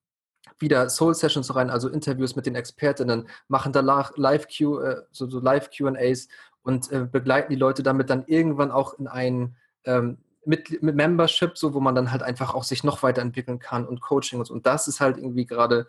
wieder 0.57 0.89
Soul 0.89 1.13
Sessions 1.15 1.53
rein, 1.55 1.69
also 1.69 1.89
Interviews 1.89 2.35
mit 2.35 2.45
den 2.45 2.55
Expertinnen, 2.55 3.27
machen 3.47 3.73
da 3.73 3.81
Live-Q, 3.81 4.79
äh, 4.79 5.01
so, 5.11 5.29
so 5.29 5.39
Live-QAs 5.39 6.27
und 6.63 6.91
äh, 6.91 7.05
begleiten 7.05 7.51
die 7.51 7.59
Leute 7.59 7.83
damit 7.83 8.09
dann 8.09 8.25
irgendwann 8.25 8.71
auch 8.71 8.97
in 8.99 9.07
ein 9.07 9.55
ähm, 9.85 10.17
mit, 10.45 10.82
mit 10.82 10.95
Membership, 10.95 11.58
so 11.58 11.73
wo 11.73 11.80
man 11.80 11.95
dann 11.95 12.12
halt 12.12 12.23
einfach 12.23 12.54
auch 12.54 12.63
sich 12.63 12.84
noch 12.84 13.04
weiterentwickeln 13.04 13.60
kann 13.60 13.88
und 13.88 14.02
Coaching 14.02 14.39
und 14.39 14.45
so. 14.45 14.54
Und 14.54 14.65
das 14.65 14.88
ist 14.88 14.99
halt 14.99 15.17
irgendwie 15.17 15.45
gerade 15.45 15.88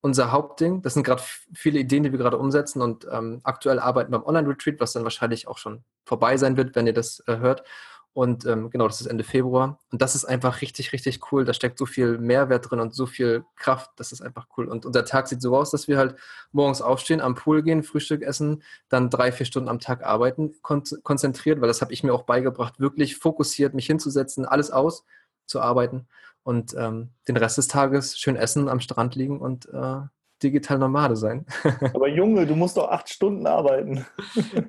unser 0.00 0.32
Hauptding. 0.32 0.82
Das 0.82 0.94
sind 0.94 1.02
gerade 1.02 1.22
viele 1.54 1.78
Ideen, 1.78 2.04
die 2.04 2.12
wir 2.12 2.18
gerade 2.18 2.38
umsetzen 2.38 2.80
und 2.82 3.06
ähm, 3.10 3.40
aktuell 3.44 3.78
arbeiten 3.78 4.12
beim 4.12 4.24
Online-Retreat, 4.24 4.80
was 4.80 4.92
dann 4.92 5.04
wahrscheinlich 5.04 5.48
auch 5.48 5.58
schon 5.58 5.84
vorbei 6.04 6.36
sein 6.36 6.56
wird, 6.56 6.74
wenn 6.74 6.86
ihr 6.86 6.94
das 6.94 7.22
äh, 7.26 7.36
hört. 7.38 7.64
Und 8.12 8.44
ähm, 8.44 8.70
genau, 8.70 8.88
das 8.88 9.00
ist 9.00 9.06
Ende 9.06 9.22
Februar. 9.22 9.78
Und 9.92 10.02
das 10.02 10.16
ist 10.16 10.24
einfach 10.24 10.62
richtig, 10.62 10.92
richtig 10.92 11.20
cool. 11.30 11.44
Da 11.44 11.54
steckt 11.54 11.78
so 11.78 11.86
viel 11.86 12.18
Mehrwert 12.18 12.70
drin 12.70 12.80
und 12.80 12.92
so 12.94 13.06
viel 13.06 13.44
Kraft. 13.56 13.90
Das 13.96 14.10
ist 14.10 14.20
einfach 14.20 14.48
cool. 14.56 14.68
Und 14.68 14.84
unser 14.84 15.04
Tag 15.04 15.28
sieht 15.28 15.40
so 15.40 15.56
aus, 15.56 15.70
dass 15.70 15.86
wir 15.86 15.96
halt 15.96 16.16
morgens 16.50 16.82
aufstehen, 16.82 17.20
am 17.20 17.36
Pool 17.36 17.62
gehen, 17.62 17.84
Frühstück 17.84 18.22
essen, 18.22 18.62
dann 18.88 19.10
drei, 19.10 19.30
vier 19.30 19.46
Stunden 19.46 19.68
am 19.68 19.78
Tag 19.78 20.04
arbeiten, 20.04 20.54
kon 20.62 20.82
konzentriert, 21.04 21.60
weil 21.60 21.68
das 21.68 21.82
habe 21.82 21.92
ich 21.92 22.02
mir 22.02 22.12
auch 22.12 22.24
beigebracht, 22.24 22.80
wirklich 22.80 23.16
fokussiert 23.16 23.74
mich 23.74 23.86
hinzusetzen, 23.86 24.44
alles 24.44 24.70
aus 24.70 25.04
zu 25.46 25.60
arbeiten 25.60 26.08
und 26.42 26.74
ähm, 26.76 27.10
den 27.28 27.36
Rest 27.36 27.58
des 27.58 27.68
Tages 27.68 28.18
schön 28.18 28.36
essen, 28.36 28.68
am 28.68 28.80
Strand 28.80 29.14
liegen 29.14 29.40
und 29.40 29.68
äh, 29.72 30.00
digital 30.42 30.78
Nomade 30.78 31.16
sein. 31.16 31.46
Aber 31.94 32.08
Junge, 32.08 32.46
du 32.46 32.54
musst 32.54 32.76
doch 32.76 32.88
acht 32.88 33.08
Stunden 33.08 33.46
arbeiten. 33.46 34.06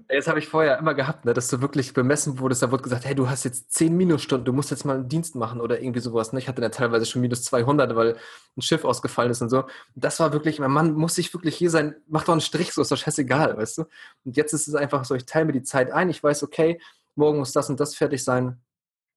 Das 0.07 0.27
habe 0.27 0.39
ich 0.39 0.47
vorher 0.47 0.77
immer 0.77 0.93
gehabt, 0.93 1.25
ne, 1.25 1.33
dass 1.33 1.47
du 1.47 1.61
wirklich 1.61 1.93
bemessen 1.93 2.37
wurdest. 2.37 2.61
Da 2.61 2.71
wurde 2.71 2.83
gesagt, 2.83 3.05
hey, 3.05 3.15
du 3.15 3.29
hast 3.29 3.43
jetzt 3.43 3.73
zehn 3.73 3.95
Minusstunden, 3.95 4.45
du 4.45 4.53
musst 4.53 4.69
jetzt 4.69 4.85
mal 4.85 4.97
einen 4.97 5.09
Dienst 5.09 5.35
machen 5.35 5.61
oder 5.61 5.81
irgendwie 5.81 6.01
sowas. 6.01 6.33
Ne? 6.33 6.39
Ich 6.39 6.47
hatte 6.47 6.61
dann 6.61 6.71
teilweise 6.71 7.05
schon 7.05 7.21
minus 7.21 7.43
200, 7.43 7.95
weil 7.95 8.17
ein 8.55 8.61
Schiff 8.61 8.83
ausgefallen 8.85 9.31
ist 9.31 9.41
und 9.41 9.49
so. 9.49 9.63
das 9.95 10.19
war 10.19 10.33
wirklich, 10.33 10.59
mein 10.59 10.69
Mann 10.69 10.93
muss 10.93 11.15
sich 11.15 11.33
wirklich 11.33 11.55
hier 11.55 11.69
sein, 11.69 11.95
mach 12.07 12.25
doch 12.25 12.33
einen 12.33 12.41
Strich, 12.41 12.73
so 12.73 12.81
ist 12.81 12.91
doch 12.91 12.97
scheißegal, 12.97 13.57
weißt 13.57 13.79
du. 13.79 13.85
Und 14.25 14.37
jetzt 14.37 14.53
ist 14.53 14.67
es 14.67 14.75
einfach 14.75 15.05
so, 15.05 15.15
ich 15.15 15.25
teile 15.25 15.45
mir 15.45 15.53
die 15.53 15.63
Zeit 15.63 15.91
ein, 15.91 16.09
ich 16.09 16.21
weiß, 16.21 16.43
okay, 16.43 16.79
morgen 17.15 17.39
muss 17.39 17.53
das 17.53 17.69
und 17.69 17.79
das 17.79 17.95
fertig 17.95 18.23
sein. 18.23 18.61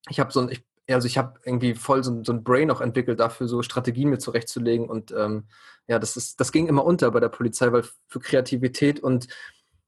Ich 0.08 0.20
habe 0.20 0.32
so 0.32 0.40
ein, 0.40 0.48
ich 0.50 0.64
also 0.88 1.06
ich 1.06 1.16
habe 1.16 1.40
irgendwie 1.44 1.74
voll 1.74 2.04
so, 2.04 2.22
so, 2.22 2.32
ein 2.32 2.44
Brain 2.44 2.70
auch 2.70 2.80
entwickelt 2.80 3.20
dafür, 3.20 3.48
so 3.48 3.62
Strategien 3.62 4.10
mir 4.10 4.18
zurechtzulegen. 4.18 4.88
Und 4.88 5.12
ähm, 5.12 5.48
ja, 5.86 5.98
das 5.98 6.16
ist, 6.16 6.40
das 6.40 6.52
ging 6.52 6.66
immer 6.66 6.84
unter 6.84 7.10
bei 7.10 7.20
der 7.20 7.28
Polizei, 7.28 7.72
weil 7.72 7.84
für 8.08 8.20
Kreativität 8.20 9.00
und 9.00 9.28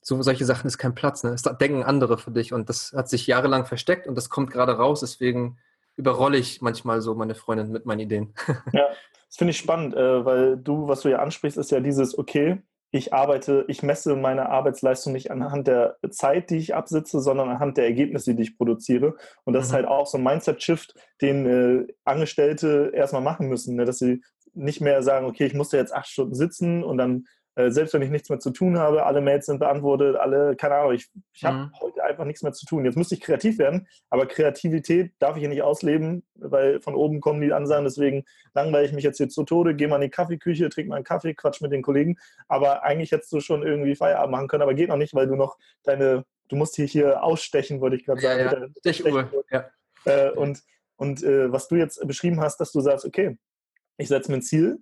so 0.01 0.23
solche 0.23 0.45
Sachen 0.45 0.69
ist 0.69 0.79
kein 0.79 0.95
Platz. 0.95 1.25
Ne? 1.25 1.33
Das 1.33 1.43
denken 1.43 1.83
andere 1.83 2.17
für 2.17 2.31
dich. 2.31 2.53
Und 2.53 2.69
das 2.69 2.93
hat 2.97 3.09
sich 3.09 3.27
jahrelang 3.27 3.67
versteckt 3.67 4.07
und 4.07 4.15
das 4.15 4.31
kommt 4.31 4.51
gerade 4.51 4.73
raus. 4.73 5.01
Deswegen 5.01 5.59
überrolle 5.97 6.39
ich 6.39 6.63
manchmal 6.63 7.01
so 7.01 7.15
meine 7.15 7.35
Freundin 7.35 7.73
mit 7.73 7.87
meinen 7.87 8.01
Ideen. 8.01 8.35
Ja, 8.73 8.87
das 9.27 9.37
finde 9.37 9.51
ich 9.51 9.59
spannend, 9.59 9.95
äh, 9.95 10.25
weil 10.25 10.57
du, 10.57 10.87
was 10.87 11.01
du 11.01 11.09
ja 11.09 11.19
ansprichst, 11.19 11.59
ist 11.59 11.73
ja 11.73 11.81
dieses, 11.81 12.17
okay, 12.17 12.63
ich 12.97 13.13
arbeite, 13.13 13.65
ich 13.69 13.83
messe 13.83 14.17
meine 14.17 14.49
Arbeitsleistung 14.49 15.13
nicht 15.13 15.31
anhand 15.31 15.67
der 15.67 15.97
Zeit, 16.11 16.51
die 16.51 16.57
ich 16.57 16.75
absitze, 16.75 17.21
sondern 17.21 17.49
anhand 17.49 17.77
der 17.77 17.85
Ergebnisse, 17.85 18.35
die 18.35 18.43
ich 18.43 18.57
produziere. 18.57 19.17
Und 19.45 19.55
das 19.55 19.65
mhm. 19.65 19.67
ist 19.67 19.73
halt 19.75 19.87
auch 19.87 20.07
so 20.07 20.19
ein 20.19 20.25
Mindset-Shift, 20.25 20.95
den 21.21 21.47
äh, 21.47 21.93
Angestellte 22.05 22.91
erstmal 22.95 23.23
machen 23.23 23.49
müssen, 23.49 23.77
ne? 23.77 23.85
dass 23.85 23.99
sie 23.99 24.23
nicht 24.55 24.81
mehr 24.81 25.03
sagen, 25.03 25.27
okay, 25.27 25.47
ich 25.47 25.55
musste 25.55 25.77
jetzt 25.77 25.95
acht 25.95 26.09
Stunden 26.09 26.35
sitzen 26.35 26.83
und 26.83 26.99
dann 26.99 27.27
äh, 27.57 27.71
selbst 27.71 27.95
wenn 27.95 28.03
ich 28.03 28.11
nichts 28.11 28.29
mehr 28.31 28.39
zu 28.39 28.51
tun 28.51 28.79
habe, 28.79 29.05
alle 29.05 29.21
Mails 29.21 29.47
sind 29.47 29.59
beantwortet, 29.59 30.17
alle, 30.17 30.57
keine 30.57 30.77
Ahnung, 30.77 30.93
ich, 30.93 31.09
ich 31.33 31.45
habe 31.45 31.57
mhm. 31.57 31.73
heute 31.81 32.05
einfach 32.05 32.25
nichts 32.25 32.43
mehr 32.43 32.53
zu 32.53 32.67
tun. 32.67 32.85
Jetzt 32.85 32.97
müsste 32.97 33.15
ich 33.15 33.21
kreativ 33.21 33.59
werden, 33.59 33.89
aber 34.11 34.27
Kreativität 34.27 35.13
darf 35.19 35.37
ich 35.37 35.41
hier 35.41 35.49
nicht 35.49 35.63
ausleben, 35.63 36.25
weil 36.35 36.81
von 36.81 36.95
oben 36.95 37.21
kommen 37.21 37.41
die 37.41 37.53
Ansagen, 37.53 37.85
deswegen 37.85 38.25
langweile 38.55 38.87
ich 38.87 38.93
mich 38.93 39.05
jetzt 39.05 39.17
hier 39.17 39.29
zu 39.29 39.45
Tode, 39.45 39.75
gehe 39.75 39.89
mal 39.89 39.97
in 39.97 40.03
die 40.03 40.11
Kaffeeküche, 40.11 40.69
trinke 40.69 40.91
mal 40.91 40.97
einen 40.97 41.05
Kaffee, 41.05 41.35
quatsch 41.35 41.61
mit 41.61 41.73
den 41.73 41.83
Kollegen, 41.83 42.17
aber 42.47 42.85
eigentlich 42.85 43.13
hättest 43.13 43.33
du 43.33 43.41
schon 43.41 43.63
irgendwie 43.63 43.97
Feierabend 43.97 44.33
machen 44.33 44.49
können, 44.49 44.63
aber 44.63 44.75
geht 44.75 44.89
noch 44.89 44.97
nicht, 44.97 45.15
weil 45.15 45.27
du 45.27 45.35
noch 45.35 45.57
deine, 45.83 46.25
du 46.49 46.57
musst 46.57 46.77
hier, 46.77 46.87
hier 46.87 47.23
ausstechen, 47.23 47.81
wollte 47.81 47.97
ich 47.97 48.05
gerade 48.05 48.21
sagen. 48.21 48.41
Ja, 48.41 48.61
ja. 48.61 48.93
Stechuhr. 48.93 49.31
Ja. 49.51 49.71
Äh, 50.05 50.31
und 50.31 50.63
und 50.97 51.23
äh, 51.23 51.53
was 51.53 51.69
du 51.69 51.77
jetzt 51.77 52.07
beschrieben 52.07 52.41
hast, 52.41 52.59
dass 52.59 52.73
du 52.73 52.81
sagst, 52.81 53.05
okay, 53.05 53.39
ich 53.99 54.09
setze 54.09 54.31
mir 54.31 54.39
ein 54.39 54.43
Ziel, 54.43 54.79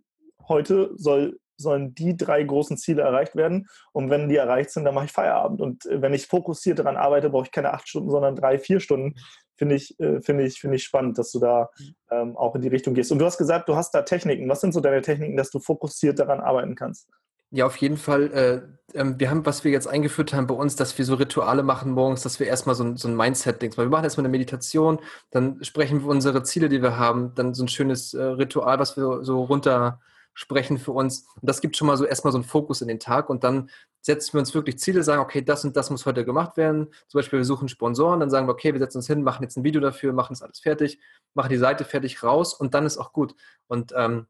heute 0.49 0.91
soll 0.97 1.39
sollen 1.57 1.95
die 1.95 2.17
drei 2.17 2.43
großen 2.43 2.77
Ziele 2.77 3.03
erreicht 3.03 3.37
werden. 3.37 3.67
Und 3.93 4.11
wenn 4.11 4.29
die 4.29 4.37
erreicht 4.37 4.71
sind, 4.71 4.85
dann 4.85 4.95
mache 4.95 5.07
ich 5.07 5.13
Feierabend. 5.13 5.61
Und 5.61 5.87
äh, 5.87 6.03
wenn 6.03 6.15
ich 6.15 6.27
fokussiert 6.27 6.79
daran 6.79 6.97
arbeite, 6.97 7.31
brauche 7.31 7.47
ich 7.47 7.53
keine 7.53 7.73
acht 7.73 7.89
Stunden, 7.89 8.11
sondern 8.11 8.37
drei, 8.37 8.59
vier 8.59 8.81
Stunden. 8.81 9.15
Finde 9.57 9.77
ich, 9.77 9.99
äh, 10.01 10.21
finde 10.21 10.45
ich, 10.45 10.61
finde 10.61 10.77
ich 10.77 10.85
spannend, 10.85 11.17
dass 11.19 11.31
du 11.31 11.39
da 11.39 11.71
ähm, 12.11 12.37
auch 12.37 12.55
in 12.55 12.63
die 12.63 12.69
Richtung 12.69 12.95
gehst. 12.95 13.13
Und 13.13 13.19
du 13.19 13.25
hast 13.25 13.39
gesagt, 13.39 13.69
du 13.69 13.77
hast 13.77 13.93
da 13.95 14.03
Techniken. 14.03 14.49
Was 14.49 14.61
sind 14.61 14.73
so 14.73 14.81
deine 14.81 15.03
Techniken, 15.03 15.37
dass 15.37 15.51
du 15.51 15.61
fokussiert 15.61 16.19
daran 16.19 16.41
arbeiten 16.41 16.75
kannst? 16.75 17.09
Ja, 17.51 17.67
auf 17.67 17.77
jeden 17.77 17.97
Fall. 17.97 18.33
Äh, 18.33 18.99
äh, 18.99 19.15
wir 19.17 19.31
haben, 19.31 19.47
was 19.47 19.63
wir 19.63 19.71
jetzt 19.71 19.87
eingeführt 19.87 20.35
haben 20.35 20.49
bei 20.49 20.55
uns, 20.57 20.75
dass 20.75 20.99
wir 20.99 21.05
so 21.05 21.15
Rituale 21.15 21.63
machen 21.63 21.93
morgens, 21.93 22.23
dass 22.23 22.41
wir 22.41 22.49
erstmal 22.49 22.75
so 22.75 22.83
ein, 22.83 22.97
so 22.97 23.07
ein 23.07 23.17
Mindset-Ding 23.17 23.71
machen. 23.71 23.87
Wir 23.87 23.91
machen 23.91 24.03
erstmal 24.03 24.25
eine 24.25 24.33
Meditation, 24.33 24.99
dann 25.31 25.63
sprechen 25.63 26.03
wir 26.03 26.09
unsere 26.09 26.43
Ziele, 26.43 26.69
die 26.69 26.83
wir 26.83 26.97
haben, 26.97 27.33
dann 27.37 27.55
so 27.55 27.63
ein 27.63 27.69
schönes 27.69 28.13
äh, 28.13 28.23
Ritual, 28.23 28.81
was 28.81 28.97
wir 28.97 29.23
so 29.23 29.45
runter 29.45 30.01
sprechen 30.35 30.79
für 30.79 30.93
uns. 30.93 31.27
Und 31.41 31.49
das 31.49 31.61
gibt 31.61 31.77
schon 31.77 31.87
mal 31.87 31.97
so 31.97 32.05
erstmal 32.05 32.33
so 32.33 32.39
einen 32.39 32.45
Fokus 32.45 32.83
in 32.83 32.89
den 32.89 33.01
Tag 33.01 33.31
und 33.31 33.45
dann 33.45 33.71
setzen 34.01 34.35
wir 34.35 34.41
uns 34.41 34.55
wirklich 34.55 34.79
Ziele, 34.79 35.03
sagen, 35.03 35.23
okay, 35.23 35.43
das 35.43 35.65
und 35.65 35.77
das 35.77 35.91
muss 35.91 36.05
heute 36.05 36.25
gemacht 36.25 36.57
werden. 36.57 36.89
Zum 37.09 37.19
Beispiel, 37.19 37.39
wir 37.39 37.45
suchen 37.45 37.69
Sponsoren, 37.69 38.21
dann 38.21 38.31
sagen 38.31 38.47
wir, 38.47 38.53
okay, 38.53 38.73
wir 38.73 38.81
setzen 38.81 38.99
uns 38.99 39.07
hin, 39.07 39.23
machen 39.23 39.43
jetzt 39.43 39.57
ein 39.57 39.65
Video 39.65 39.81
dafür, 39.81 40.13
machen 40.13 40.35
es 40.35 40.43
alles 40.43 40.59
fertig, 40.59 40.99
machen 41.33 41.49
die 41.49 41.57
Seite 41.57 41.85
fertig 41.85 42.23
raus 42.23 42.53
und 42.53 42.75
dann 42.75 42.85
ist 42.85 42.99
auch 42.99 43.13
gut. 43.13 43.35
Und 43.67 43.95
ähm, 43.97 44.27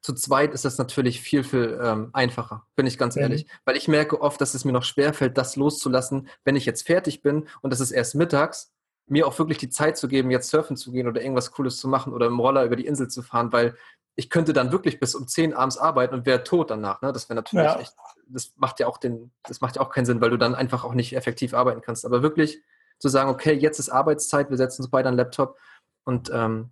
zu 0.00 0.14
zweit 0.14 0.52
ist 0.52 0.64
das 0.64 0.76
natürlich 0.78 1.20
viel, 1.20 1.44
viel 1.44 1.78
ähm, 1.82 2.10
einfacher, 2.12 2.66
bin 2.76 2.86
ich 2.86 2.98
ganz 2.98 3.16
mhm. 3.16 3.22
ehrlich. 3.22 3.46
Weil 3.64 3.76
ich 3.76 3.88
merke 3.88 4.20
oft, 4.20 4.40
dass 4.40 4.54
es 4.54 4.64
mir 4.64 4.72
noch 4.72 4.84
schwerfällt, 4.84 5.38
das 5.38 5.56
loszulassen, 5.56 6.28
wenn 6.44 6.56
ich 6.56 6.66
jetzt 6.66 6.86
fertig 6.86 7.22
bin 7.22 7.48
und 7.62 7.72
das 7.72 7.80
ist 7.80 7.90
erst 7.90 8.14
mittags, 8.14 8.72
mir 9.06 9.26
auch 9.26 9.38
wirklich 9.38 9.58
die 9.58 9.70
Zeit 9.70 9.96
zu 9.96 10.08
geben, 10.08 10.30
jetzt 10.30 10.50
surfen 10.50 10.76
zu 10.76 10.90
gehen 10.90 11.06
oder 11.06 11.20
irgendwas 11.20 11.52
Cooles 11.52 11.76
zu 11.76 11.88
machen 11.88 12.12
oder 12.12 12.26
im 12.26 12.40
Roller 12.40 12.64
über 12.64 12.76
die 12.76 12.86
Insel 12.86 13.08
zu 13.08 13.22
fahren, 13.22 13.52
weil 13.52 13.76
ich 14.16 14.30
könnte 14.30 14.52
dann 14.52 14.72
wirklich 14.72 15.00
bis 15.00 15.14
um 15.14 15.26
10 15.26 15.54
abends 15.54 15.76
arbeiten 15.76 16.14
und 16.14 16.26
wäre 16.26 16.44
tot 16.44 16.70
danach. 16.70 17.02
Ne? 17.02 17.12
Das 17.12 17.28
wäre 17.28 17.36
natürlich 17.36 17.66
ja. 17.66 17.78
echt, 17.80 17.94
das 18.28 18.52
macht 18.56 18.80
ja 18.80 18.86
auch 18.86 18.98
den, 18.98 19.32
das 19.42 19.60
macht 19.60 19.76
ja 19.76 19.82
auch 19.82 19.90
keinen 19.90 20.06
Sinn, 20.06 20.20
weil 20.20 20.30
du 20.30 20.36
dann 20.36 20.54
einfach 20.54 20.84
auch 20.84 20.94
nicht 20.94 21.16
effektiv 21.16 21.54
arbeiten 21.54 21.80
kannst. 21.80 22.06
Aber 22.06 22.22
wirklich 22.22 22.62
zu 22.98 23.08
sagen, 23.08 23.30
okay, 23.30 23.52
jetzt 23.52 23.78
ist 23.78 23.90
Arbeitszeit, 23.90 24.50
wir 24.50 24.56
setzen 24.56 24.82
uns 24.82 24.90
beide 24.90 25.08
an 25.08 25.14
den 25.14 25.18
Laptop 25.18 25.58
und 26.04 26.30
ähm, 26.32 26.70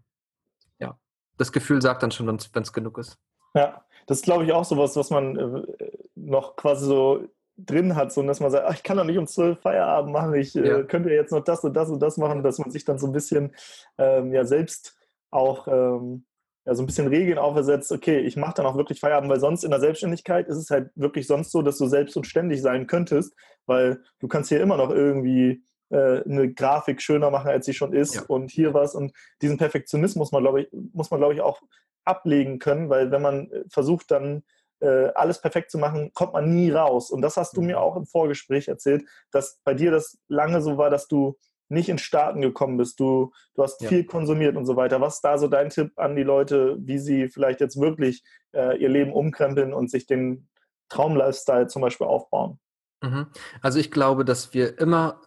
ja, 0.78 0.98
das 1.36 1.52
Gefühl 1.52 1.82
sagt 1.82 2.02
dann 2.02 2.12
schon, 2.12 2.26
wenn 2.26 2.62
es 2.62 2.72
genug 2.72 2.98
ist. 2.98 3.18
Ja, 3.54 3.84
das 4.06 4.18
ist, 4.18 4.24
glaube 4.24 4.44
ich, 4.44 4.52
auch 4.52 4.64
sowas, 4.64 4.96
was 4.96 5.10
man 5.10 5.36
äh, 5.36 5.88
noch 6.14 6.56
quasi 6.56 6.86
so 6.86 7.28
drin 7.56 7.96
hat, 7.96 8.12
so 8.12 8.22
dass 8.22 8.40
man 8.40 8.50
sagt, 8.50 8.66
ach, 8.66 8.74
ich 8.74 8.82
kann 8.82 8.96
doch 8.96 9.04
nicht 9.04 9.18
um 9.18 9.26
zwölf 9.26 9.60
Feierabend 9.60 10.12
machen, 10.12 10.34
ich 10.34 10.56
äh, 10.56 10.66
ja. 10.66 10.78
äh, 10.78 10.84
könnte 10.84 11.10
jetzt 11.10 11.32
noch 11.32 11.44
das 11.44 11.64
und 11.64 11.74
das 11.74 11.90
und 11.90 12.00
das 12.00 12.16
machen, 12.16 12.42
dass 12.42 12.58
man 12.58 12.70
sich 12.70 12.84
dann 12.84 12.98
so 12.98 13.06
ein 13.06 13.12
bisschen 13.12 13.54
ähm, 13.98 14.32
ja 14.32 14.44
selbst 14.44 14.96
auch 15.30 15.68
ähm, 15.68 16.24
ja, 16.64 16.74
so 16.74 16.82
ein 16.82 16.86
bisschen 16.86 17.08
Regeln 17.08 17.38
aufersetzt, 17.38 17.90
okay, 17.90 18.20
ich 18.20 18.36
mache 18.36 18.54
dann 18.54 18.66
auch 18.66 18.76
wirklich 18.76 19.00
Feierabend, 19.00 19.30
weil 19.30 19.40
sonst 19.40 19.64
in 19.64 19.70
der 19.70 19.80
Selbstständigkeit 19.80 20.46
ist 20.48 20.58
es 20.58 20.70
halt 20.70 20.90
wirklich 20.94 21.26
sonst 21.26 21.50
so, 21.50 21.62
dass 21.62 21.78
du 21.78 21.86
selbst 21.86 22.16
und 22.16 22.26
ständig 22.26 22.62
sein 22.62 22.86
könntest, 22.86 23.34
weil 23.66 24.02
du 24.20 24.28
kannst 24.28 24.48
hier 24.48 24.60
immer 24.60 24.76
noch 24.76 24.90
irgendwie 24.90 25.64
äh, 25.90 26.22
eine 26.22 26.52
Grafik 26.52 27.02
schöner 27.02 27.30
machen, 27.30 27.50
als 27.50 27.66
sie 27.66 27.74
schon 27.74 27.92
ist 27.92 28.14
ja. 28.14 28.22
und 28.28 28.50
hier 28.50 28.74
was 28.74 28.94
und 28.94 29.12
diesen 29.40 29.58
Perfektionismus 29.58 30.16
muss 30.16 30.32
man, 30.32 30.42
glaube 30.42 30.62
ich, 30.62 30.68
muss 30.92 31.10
man, 31.10 31.18
glaube 31.18 31.34
ich, 31.34 31.40
auch 31.40 31.60
ablegen 32.04 32.58
können, 32.58 32.88
weil 32.88 33.10
wenn 33.10 33.22
man 33.22 33.50
äh, 33.50 33.64
versucht, 33.68 34.10
dann 34.10 34.44
äh, 34.80 35.10
alles 35.14 35.40
perfekt 35.40 35.70
zu 35.70 35.78
machen, 35.78 36.12
kommt 36.14 36.32
man 36.32 36.52
nie 36.52 36.70
raus. 36.70 37.10
Und 37.10 37.22
das 37.22 37.36
hast 37.36 37.56
du 37.56 37.62
mir 37.62 37.76
mhm. 37.76 37.82
auch 37.82 37.96
im 37.96 38.06
Vorgespräch 38.06 38.68
erzählt, 38.68 39.04
dass 39.30 39.60
bei 39.64 39.74
dir 39.74 39.90
das 39.90 40.18
lange 40.28 40.60
so 40.60 40.76
war, 40.76 40.90
dass 40.90 41.06
du 41.08 41.36
nicht 41.72 41.88
ins 41.88 42.02
Starten 42.02 42.40
gekommen 42.40 42.76
bist. 42.76 43.00
Du, 43.00 43.32
du 43.54 43.62
hast 43.62 43.80
ja. 43.80 43.88
viel 43.88 44.04
konsumiert 44.04 44.56
und 44.56 44.66
so 44.66 44.76
weiter. 44.76 45.00
Was 45.00 45.16
ist 45.16 45.22
da 45.22 45.38
so 45.38 45.48
dein 45.48 45.70
Tipp 45.70 45.92
an 45.96 46.14
die 46.14 46.22
Leute, 46.22 46.76
wie 46.80 46.98
sie 46.98 47.28
vielleicht 47.28 47.60
jetzt 47.60 47.80
wirklich 47.80 48.22
äh, 48.54 48.76
ihr 48.78 48.88
Leben 48.88 49.12
umkrempeln 49.12 49.72
und 49.72 49.90
sich 49.90 50.06
den 50.06 50.48
Traum-Lifestyle 50.88 51.66
zum 51.66 51.82
Beispiel 51.82 52.06
aufbauen? 52.06 52.60
Mhm. 53.02 53.26
Also 53.60 53.78
ich 53.78 53.90
glaube, 53.90 54.24
dass 54.24 54.54
wir 54.54 54.78
immer 54.78 55.20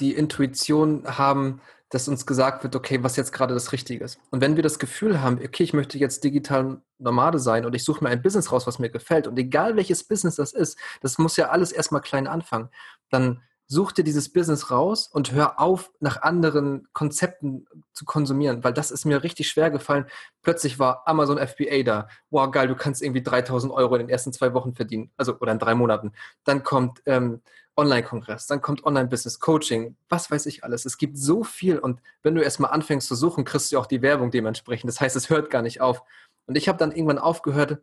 die 0.00 0.14
Intuition 0.14 1.04
haben, 1.06 1.60
dass 1.90 2.08
uns 2.08 2.26
gesagt 2.26 2.64
wird, 2.64 2.76
okay, 2.76 3.02
was 3.02 3.16
jetzt 3.16 3.32
gerade 3.32 3.54
das 3.54 3.72
Richtige 3.72 4.04
ist. 4.04 4.20
Und 4.30 4.42
wenn 4.42 4.56
wir 4.56 4.62
das 4.62 4.78
Gefühl 4.78 5.22
haben, 5.22 5.40
okay, 5.42 5.62
ich 5.62 5.72
möchte 5.72 5.96
jetzt 5.98 6.22
digital 6.22 6.82
Nomade 6.98 7.38
sein 7.38 7.64
und 7.64 7.74
ich 7.74 7.84
suche 7.84 8.04
mir 8.04 8.10
ein 8.10 8.20
Business 8.20 8.52
raus, 8.52 8.66
was 8.66 8.78
mir 8.78 8.90
gefällt, 8.90 9.26
und 9.26 9.38
egal 9.38 9.76
welches 9.76 10.04
Business 10.04 10.36
das 10.36 10.52
ist, 10.52 10.76
das 11.00 11.16
muss 11.16 11.36
ja 11.36 11.48
alles 11.48 11.72
erstmal 11.72 12.02
klein 12.02 12.26
anfangen, 12.26 12.68
dann 13.10 13.42
such 13.68 13.92
dir 13.92 14.02
dieses 14.02 14.32
Business 14.32 14.70
raus 14.70 15.08
und 15.12 15.32
hör 15.32 15.60
auf, 15.60 15.92
nach 16.00 16.22
anderen 16.22 16.88
Konzepten 16.94 17.66
zu 17.92 18.06
konsumieren, 18.06 18.64
weil 18.64 18.72
das 18.72 18.90
ist 18.90 19.04
mir 19.04 19.22
richtig 19.22 19.48
schwer 19.48 19.70
gefallen. 19.70 20.06
Plötzlich 20.42 20.78
war 20.78 21.06
Amazon 21.06 21.38
FBA 21.38 21.82
da. 21.82 22.08
Wow, 22.30 22.50
geil, 22.50 22.66
du 22.66 22.74
kannst 22.74 23.02
irgendwie 23.02 23.22
3000 23.22 23.72
Euro 23.72 23.94
in 23.96 24.00
den 24.00 24.08
ersten 24.08 24.32
zwei 24.32 24.54
Wochen 24.54 24.74
verdienen, 24.74 25.10
also 25.18 25.38
oder 25.38 25.52
in 25.52 25.58
drei 25.58 25.74
Monaten. 25.74 26.12
Dann 26.44 26.62
kommt 26.62 27.02
ähm, 27.04 27.42
Online-Kongress, 27.76 28.46
dann 28.46 28.62
kommt 28.62 28.84
Online-Business-Coaching, 28.84 29.96
was 30.08 30.30
weiß 30.30 30.46
ich 30.46 30.64
alles. 30.64 30.86
Es 30.86 30.96
gibt 30.96 31.18
so 31.18 31.44
viel 31.44 31.78
und 31.78 32.00
wenn 32.22 32.34
du 32.34 32.42
erstmal 32.42 32.72
anfängst 32.72 33.06
zu 33.06 33.14
suchen, 33.14 33.44
kriegst 33.44 33.70
du 33.70 33.78
auch 33.78 33.86
die 33.86 34.02
Werbung 34.02 34.30
dementsprechend. 34.30 34.88
Das 34.88 35.00
heißt, 35.00 35.14
es 35.14 35.28
hört 35.28 35.50
gar 35.50 35.62
nicht 35.62 35.80
auf. 35.82 36.02
Und 36.46 36.56
ich 36.56 36.68
habe 36.68 36.78
dann 36.78 36.90
irgendwann 36.90 37.18
aufgehört, 37.18 37.78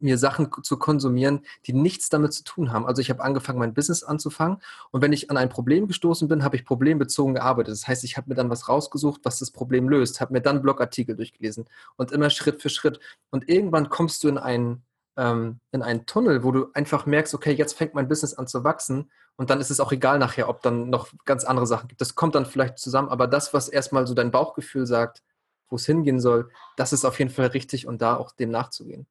mir 0.00 0.18
Sachen 0.18 0.50
zu 0.62 0.78
konsumieren, 0.78 1.40
die 1.66 1.72
nichts 1.72 2.08
damit 2.08 2.32
zu 2.32 2.44
tun 2.44 2.72
haben. 2.72 2.86
Also 2.86 3.00
ich 3.02 3.10
habe 3.10 3.22
angefangen, 3.22 3.58
mein 3.58 3.74
Business 3.74 4.02
anzufangen 4.02 4.58
und 4.90 5.02
wenn 5.02 5.12
ich 5.12 5.30
an 5.30 5.36
ein 5.36 5.48
Problem 5.48 5.86
gestoßen 5.88 6.28
bin, 6.28 6.44
habe 6.44 6.56
ich 6.56 6.64
problembezogen 6.64 7.34
gearbeitet. 7.34 7.72
Das 7.72 7.86
heißt, 7.86 8.04
ich 8.04 8.16
habe 8.16 8.28
mir 8.28 8.34
dann 8.34 8.50
was 8.50 8.68
rausgesucht, 8.68 9.20
was 9.24 9.38
das 9.38 9.50
Problem 9.50 9.88
löst, 9.88 10.20
habe 10.20 10.32
mir 10.32 10.40
dann 10.40 10.62
Blogartikel 10.62 11.16
durchgelesen 11.16 11.66
und 11.96 12.12
immer 12.12 12.30
Schritt 12.30 12.62
für 12.62 12.68
Schritt. 12.68 13.00
Und 13.30 13.48
irgendwann 13.48 13.88
kommst 13.88 14.24
du 14.24 14.28
in 14.28 14.38
einen 14.38 14.82
ähm, 15.18 15.58
in 15.72 15.82
einen 15.82 16.06
Tunnel, 16.06 16.44
wo 16.44 16.52
du 16.52 16.68
einfach 16.72 17.04
merkst, 17.04 17.34
okay, 17.34 17.52
jetzt 17.52 17.74
fängt 17.74 17.92
mein 17.92 18.08
Business 18.08 18.34
an 18.34 18.46
zu 18.46 18.64
wachsen 18.64 19.10
und 19.36 19.50
dann 19.50 19.60
ist 19.60 19.70
es 19.70 19.80
auch 19.80 19.92
egal 19.92 20.18
nachher, 20.18 20.48
ob 20.48 20.62
dann 20.62 20.90
noch 20.90 21.08
ganz 21.24 21.44
andere 21.44 21.66
Sachen 21.66 21.88
gibt. 21.88 22.00
Das 22.00 22.14
kommt 22.14 22.34
dann 22.36 22.46
vielleicht 22.46 22.78
zusammen, 22.78 23.08
aber 23.08 23.26
das, 23.26 23.52
was 23.52 23.68
erstmal 23.68 24.06
so 24.06 24.14
dein 24.14 24.30
Bauchgefühl 24.30 24.86
sagt, 24.86 25.22
wo 25.68 25.76
es 25.76 25.86
hingehen 25.86 26.20
soll, 26.20 26.50
das 26.76 26.92
ist 26.92 27.04
auf 27.04 27.18
jeden 27.18 27.30
Fall 27.30 27.48
richtig 27.48 27.86
und 27.86 28.00
da 28.00 28.16
auch 28.16 28.32
dem 28.32 28.50
nachzugehen. 28.50 29.06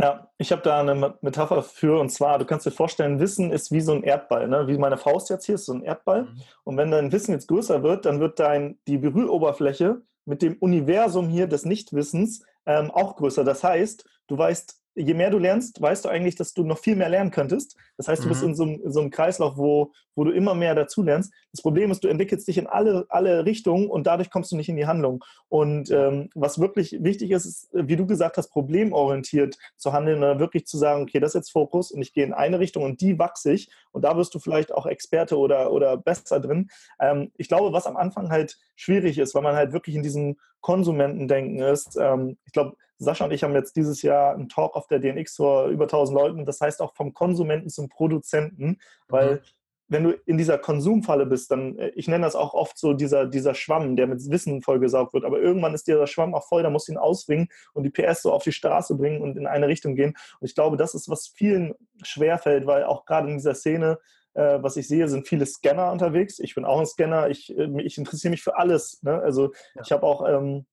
Ja, 0.00 0.30
ich 0.38 0.50
habe 0.50 0.62
da 0.62 0.80
eine 0.80 1.14
Metapher 1.20 1.62
für 1.62 2.00
und 2.00 2.10
zwar, 2.10 2.38
du 2.38 2.46
kannst 2.46 2.64
dir 2.64 2.70
vorstellen, 2.70 3.20
Wissen 3.20 3.50
ist 3.50 3.70
wie 3.70 3.80
so 3.80 3.92
ein 3.92 4.02
Erdball, 4.02 4.48
ne? 4.48 4.66
wie 4.66 4.78
meine 4.78 4.96
Faust 4.96 5.28
jetzt 5.28 5.44
hier 5.44 5.56
ist 5.56 5.66
so 5.66 5.74
ein 5.74 5.82
Erdball. 5.82 6.22
Mhm. 6.22 6.42
Und 6.64 6.76
wenn 6.76 6.90
dein 6.90 7.12
Wissen 7.12 7.32
jetzt 7.32 7.48
größer 7.48 7.82
wird, 7.82 8.06
dann 8.06 8.20
wird 8.20 8.40
dein, 8.40 8.78
die 8.86 8.98
Berühroberfläche 8.98 10.00
mit 10.24 10.42
dem 10.42 10.56
Universum 10.58 11.28
hier 11.28 11.46
des 11.46 11.64
Nichtwissens 11.64 12.42
ähm, 12.66 12.90
auch 12.90 13.16
größer. 13.16 13.44
Das 13.44 13.62
heißt, 13.62 14.08
du 14.26 14.38
weißt 14.38 14.79
je 14.94 15.14
mehr 15.14 15.30
du 15.30 15.38
lernst, 15.38 15.80
weißt 15.80 16.04
du 16.04 16.08
eigentlich, 16.08 16.34
dass 16.34 16.52
du 16.52 16.64
noch 16.64 16.78
viel 16.78 16.96
mehr 16.96 17.08
lernen 17.08 17.30
könntest. 17.30 17.76
Das 17.96 18.08
heißt, 18.08 18.22
du 18.22 18.26
mhm. 18.26 18.30
bist 18.30 18.42
in 18.42 18.54
so, 18.54 18.62
einem, 18.64 18.80
in 18.82 18.92
so, 18.92 19.00
einem, 19.00 19.10
Kreislauf, 19.10 19.56
wo, 19.56 19.92
wo 20.14 20.24
du 20.24 20.32
immer 20.32 20.54
mehr 20.54 20.74
dazu 20.74 21.02
lernst. 21.02 21.32
Das 21.52 21.62
Problem 21.62 21.90
ist, 21.90 22.02
du 22.02 22.08
entwickelst 22.08 22.48
dich 22.48 22.58
in 22.58 22.66
alle, 22.66 23.06
alle 23.08 23.44
Richtungen 23.44 23.88
und 23.88 24.06
dadurch 24.06 24.30
kommst 24.30 24.52
du 24.52 24.56
nicht 24.56 24.68
in 24.68 24.76
die 24.76 24.86
Handlung. 24.86 25.24
Und 25.48 25.90
ähm, 25.90 26.30
was 26.34 26.58
wirklich 26.58 26.96
wichtig 27.00 27.30
ist, 27.30 27.44
ist, 27.44 27.68
wie 27.72 27.96
du 27.96 28.06
gesagt 28.06 28.36
hast, 28.36 28.48
problemorientiert 28.48 29.56
zu 29.76 29.92
handeln 29.92 30.18
oder 30.18 30.38
wirklich 30.38 30.66
zu 30.66 30.76
sagen, 30.76 31.02
okay, 31.02 31.20
das 31.20 31.30
ist 31.30 31.34
jetzt 31.34 31.52
Fokus 31.52 31.90
und 31.92 32.02
ich 32.02 32.12
gehe 32.12 32.24
in 32.24 32.32
eine 32.32 32.58
Richtung 32.58 32.82
und 32.82 33.00
die 33.00 33.18
wachse 33.18 33.52
ich 33.52 33.70
und 33.92 34.02
da 34.02 34.16
wirst 34.16 34.34
du 34.34 34.38
vielleicht 34.38 34.72
auch 34.72 34.86
Experte 34.86 35.38
oder, 35.38 35.72
oder 35.72 35.96
besser 35.96 36.40
drin. 36.40 36.68
Ähm, 37.00 37.30
ich 37.36 37.48
glaube, 37.48 37.72
was 37.72 37.86
am 37.86 37.96
Anfang 37.96 38.30
halt 38.30 38.58
schwierig 38.76 39.18
ist, 39.18 39.34
weil 39.34 39.42
man 39.42 39.56
halt 39.56 39.72
wirklich 39.72 39.96
in 39.96 40.02
diesem 40.02 40.36
Konsumentendenken 40.60 41.60
ist. 41.60 41.96
Ähm, 41.96 42.36
ich 42.44 42.52
glaube, 42.52 42.76
Sascha 43.00 43.24
und 43.24 43.32
ich 43.32 43.42
haben 43.42 43.54
jetzt 43.54 43.76
dieses 43.76 44.02
Jahr 44.02 44.34
einen 44.34 44.48
Talk 44.48 44.76
auf 44.76 44.86
der 44.86 44.98
DNX 44.98 45.36
vor 45.36 45.68
über 45.68 45.84
1000 45.84 46.18
Leuten. 46.18 46.44
Das 46.44 46.60
heißt 46.60 46.82
auch 46.82 46.94
vom 46.94 47.14
Konsumenten 47.14 47.70
zum 47.70 47.88
Produzenten, 47.88 48.78
weil 49.08 49.36
mhm. 49.36 49.40
wenn 49.88 50.04
du 50.04 50.10
in 50.26 50.36
dieser 50.36 50.58
Konsumfalle 50.58 51.24
bist, 51.24 51.50
dann, 51.50 51.78
äh, 51.78 51.88
ich 51.94 52.08
nenne 52.08 52.24
das 52.24 52.36
auch 52.36 52.52
oft 52.52 52.78
so 52.78 52.92
dieser, 52.92 53.26
dieser 53.26 53.54
Schwamm, 53.54 53.96
der 53.96 54.06
mit 54.06 54.20
Wissen 54.30 54.60
vollgesaugt 54.60 55.14
wird. 55.14 55.24
Aber 55.24 55.40
irgendwann 55.40 55.74
ist 55.74 55.86
dieser 55.86 56.06
Schwamm 56.06 56.34
auch 56.34 56.46
voll, 56.46 56.62
da 56.62 56.70
musst 56.70 56.88
du 56.88 56.92
ihn 56.92 56.98
ausringen 56.98 57.48
und 57.72 57.84
die 57.84 57.90
PS 57.90 58.22
so 58.22 58.32
auf 58.32 58.44
die 58.44 58.52
Straße 58.52 58.94
bringen 58.96 59.22
und 59.22 59.38
in 59.38 59.46
eine 59.46 59.68
Richtung 59.68 59.94
gehen. 59.94 60.14
Und 60.38 60.46
ich 60.46 60.54
glaube, 60.54 60.76
das 60.76 60.94
ist, 60.94 61.08
was 61.08 61.28
vielen 61.28 61.74
schwerfällt, 62.02 62.66
weil 62.66 62.84
auch 62.84 63.06
gerade 63.06 63.30
in 63.30 63.38
dieser 63.38 63.54
Szene, 63.54 63.98
äh, 64.34 64.58
was 64.62 64.76
ich 64.76 64.86
sehe, 64.86 65.08
sind 65.08 65.26
viele 65.26 65.46
Scanner 65.46 65.90
unterwegs. 65.90 66.38
Ich 66.38 66.54
bin 66.54 66.64
auch 66.64 66.78
ein 66.78 66.86
Scanner. 66.86 67.30
Ich, 67.30 67.56
äh, 67.56 67.82
ich 67.82 67.96
interessiere 67.98 68.30
mich 68.30 68.42
für 68.42 68.58
alles. 68.58 69.02
Ne? 69.02 69.18
Also 69.20 69.52
ja. 69.74 69.82
ich 69.84 69.92
habe 69.92 70.02
auch 70.04 70.28
ähm, 70.28 70.66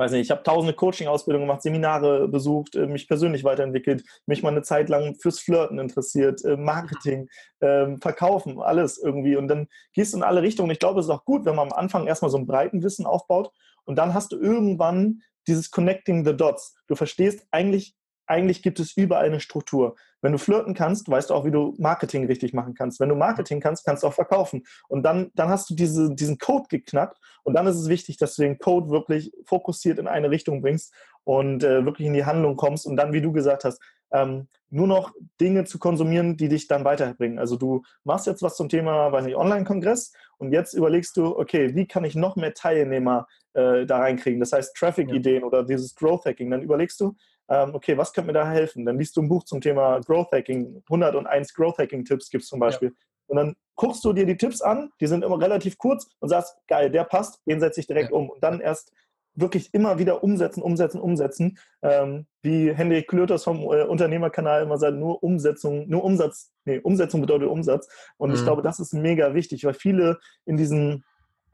weiß 0.00 0.12
nicht, 0.12 0.22
ich 0.22 0.30
habe 0.30 0.42
tausende 0.42 0.74
Coaching-Ausbildungen 0.74 1.46
gemacht, 1.46 1.62
Seminare 1.62 2.26
besucht, 2.26 2.74
äh, 2.74 2.86
mich 2.86 3.06
persönlich 3.06 3.44
weiterentwickelt, 3.44 4.04
mich 4.26 4.42
mal 4.42 4.48
eine 4.48 4.62
Zeit 4.62 4.88
lang 4.88 5.14
fürs 5.14 5.40
Flirten 5.40 5.78
interessiert, 5.78 6.44
äh, 6.44 6.56
Marketing, 6.56 7.28
ähm, 7.60 8.00
Verkaufen, 8.00 8.60
alles 8.60 8.98
irgendwie. 8.98 9.36
Und 9.36 9.48
dann 9.48 9.68
gehst 9.92 10.12
du 10.12 10.16
in 10.16 10.22
alle 10.24 10.42
Richtungen. 10.42 10.70
Ich 10.70 10.78
glaube, 10.80 11.00
es 11.00 11.06
ist 11.06 11.10
auch 11.10 11.24
gut, 11.24 11.44
wenn 11.44 11.54
man 11.54 11.68
am 11.70 11.78
Anfang 11.78 12.06
erstmal 12.06 12.30
so 12.30 12.38
ein 12.38 12.46
breiten 12.46 12.82
Wissen 12.82 13.06
aufbaut 13.06 13.52
und 13.84 13.96
dann 13.96 14.14
hast 14.14 14.32
du 14.32 14.38
irgendwann 14.38 15.22
dieses 15.46 15.70
Connecting 15.70 16.24
the 16.24 16.36
Dots. 16.36 16.74
Du 16.86 16.94
verstehst 16.94 17.46
eigentlich, 17.50 17.94
eigentlich 18.30 18.62
gibt 18.62 18.78
es 18.78 18.96
überall 18.96 19.26
eine 19.26 19.40
Struktur. 19.40 19.96
Wenn 20.22 20.32
du 20.32 20.38
flirten 20.38 20.74
kannst, 20.74 21.10
weißt 21.10 21.30
du 21.30 21.34
auch, 21.34 21.44
wie 21.44 21.50
du 21.50 21.74
Marketing 21.78 22.26
richtig 22.26 22.54
machen 22.54 22.74
kannst. 22.74 23.00
Wenn 23.00 23.08
du 23.08 23.16
Marketing 23.16 23.60
kannst, 23.60 23.84
kannst 23.84 24.02
du 24.02 24.06
auch 24.06 24.12
verkaufen. 24.12 24.62
Und 24.88 25.02
dann, 25.02 25.30
dann 25.34 25.48
hast 25.48 25.68
du 25.68 25.74
diese, 25.74 26.14
diesen 26.14 26.38
Code 26.38 26.66
geknackt. 26.68 27.18
Und 27.42 27.54
dann 27.54 27.66
ist 27.66 27.76
es 27.76 27.88
wichtig, 27.88 28.18
dass 28.18 28.36
du 28.36 28.42
den 28.42 28.58
Code 28.58 28.90
wirklich 28.90 29.32
fokussiert 29.46 29.98
in 29.98 30.06
eine 30.06 30.30
Richtung 30.30 30.62
bringst 30.62 30.94
und 31.24 31.64
äh, 31.64 31.84
wirklich 31.84 32.06
in 32.06 32.14
die 32.14 32.24
Handlung 32.24 32.56
kommst. 32.56 32.86
Und 32.86 32.96
dann, 32.96 33.12
wie 33.12 33.20
du 33.20 33.32
gesagt 33.32 33.64
hast, 33.64 33.80
ähm, 34.12 34.48
nur 34.70 34.86
noch 34.86 35.12
Dinge 35.40 35.64
zu 35.64 35.78
konsumieren, 35.78 36.36
die 36.36 36.48
dich 36.48 36.68
dann 36.68 36.84
weiterbringen. 36.84 37.38
Also 37.38 37.56
du 37.56 37.82
machst 38.04 38.26
jetzt 38.26 38.42
was 38.42 38.56
zum 38.56 38.68
Thema, 38.68 39.10
weiß 39.10 39.24
nicht, 39.24 39.36
Online-Kongress 39.36 40.12
und 40.38 40.52
jetzt 40.52 40.74
überlegst 40.74 41.16
du, 41.16 41.36
okay, 41.36 41.74
wie 41.74 41.86
kann 41.86 42.04
ich 42.04 42.14
noch 42.14 42.36
mehr 42.36 42.54
Teilnehmer 42.54 43.26
äh, 43.54 43.84
da 43.86 43.98
reinkriegen? 43.98 44.40
Das 44.40 44.52
heißt 44.52 44.76
Traffic-Ideen 44.76 45.40
ja. 45.40 45.46
oder 45.46 45.64
dieses 45.64 45.94
Growth-Hacking. 45.94 46.50
Dann 46.50 46.62
überlegst 46.62 47.00
du, 47.00 47.14
okay, 47.50 47.98
was 47.98 48.12
könnte 48.12 48.28
mir 48.28 48.32
da 48.32 48.48
helfen? 48.48 48.84
Dann 48.86 48.98
liest 48.98 49.16
du 49.16 49.22
ein 49.22 49.28
Buch 49.28 49.44
zum 49.44 49.60
Thema 49.60 50.00
Growth 50.00 50.32
Hacking, 50.32 50.82
101 50.88 51.54
Growth 51.54 51.78
Hacking 51.78 52.04
Tipps 52.04 52.30
gibt 52.30 52.44
es 52.44 52.48
zum 52.48 52.60
Beispiel. 52.60 52.88
Ja. 52.88 52.94
Und 53.26 53.36
dann 53.36 53.56
guckst 53.76 54.04
du 54.04 54.12
dir 54.12 54.26
die 54.26 54.36
Tipps 54.36 54.60
an, 54.60 54.90
die 55.00 55.06
sind 55.06 55.24
immer 55.24 55.40
relativ 55.40 55.78
kurz 55.78 56.08
und 56.18 56.28
sagst, 56.28 56.56
geil, 56.68 56.90
der 56.90 57.04
passt, 57.04 57.40
den 57.46 57.60
setze 57.60 57.80
ich 57.80 57.86
direkt 57.86 58.10
ja. 58.10 58.16
um. 58.16 58.30
Und 58.30 58.42
dann 58.42 58.60
erst 58.60 58.92
wirklich 59.34 59.72
immer 59.72 59.98
wieder 59.98 60.22
umsetzen, 60.22 60.62
umsetzen, 60.62 61.00
umsetzen. 61.00 61.58
Ähm, 61.82 62.26
wie 62.42 62.72
Hendrik 62.72 63.08
Klöters 63.08 63.44
vom 63.44 63.58
äh, 63.62 63.84
Unternehmerkanal 63.84 64.62
immer 64.62 64.78
sagt, 64.78 64.96
nur 64.96 65.22
Umsetzung, 65.22 65.88
nur 65.88 66.04
Umsatz, 66.04 66.52
nee, 66.64 66.78
Umsetzung 66.78 67.20
bedeutet 67.20 67.48
Umsatz. 67.48 67.88
Und 68.16 68.30
mhm. 68.30 68.36
ich 68.36 68.42
glaube, 68.42 68.62
das 68.62 68.80
ist 68.80 68.92
mega 68.92 69.34
wichtig, 69.34 69.64
weil 69.64 69.74
viele 69.74 70.18
in 70.44 70.56
diesen, 70.56 71.04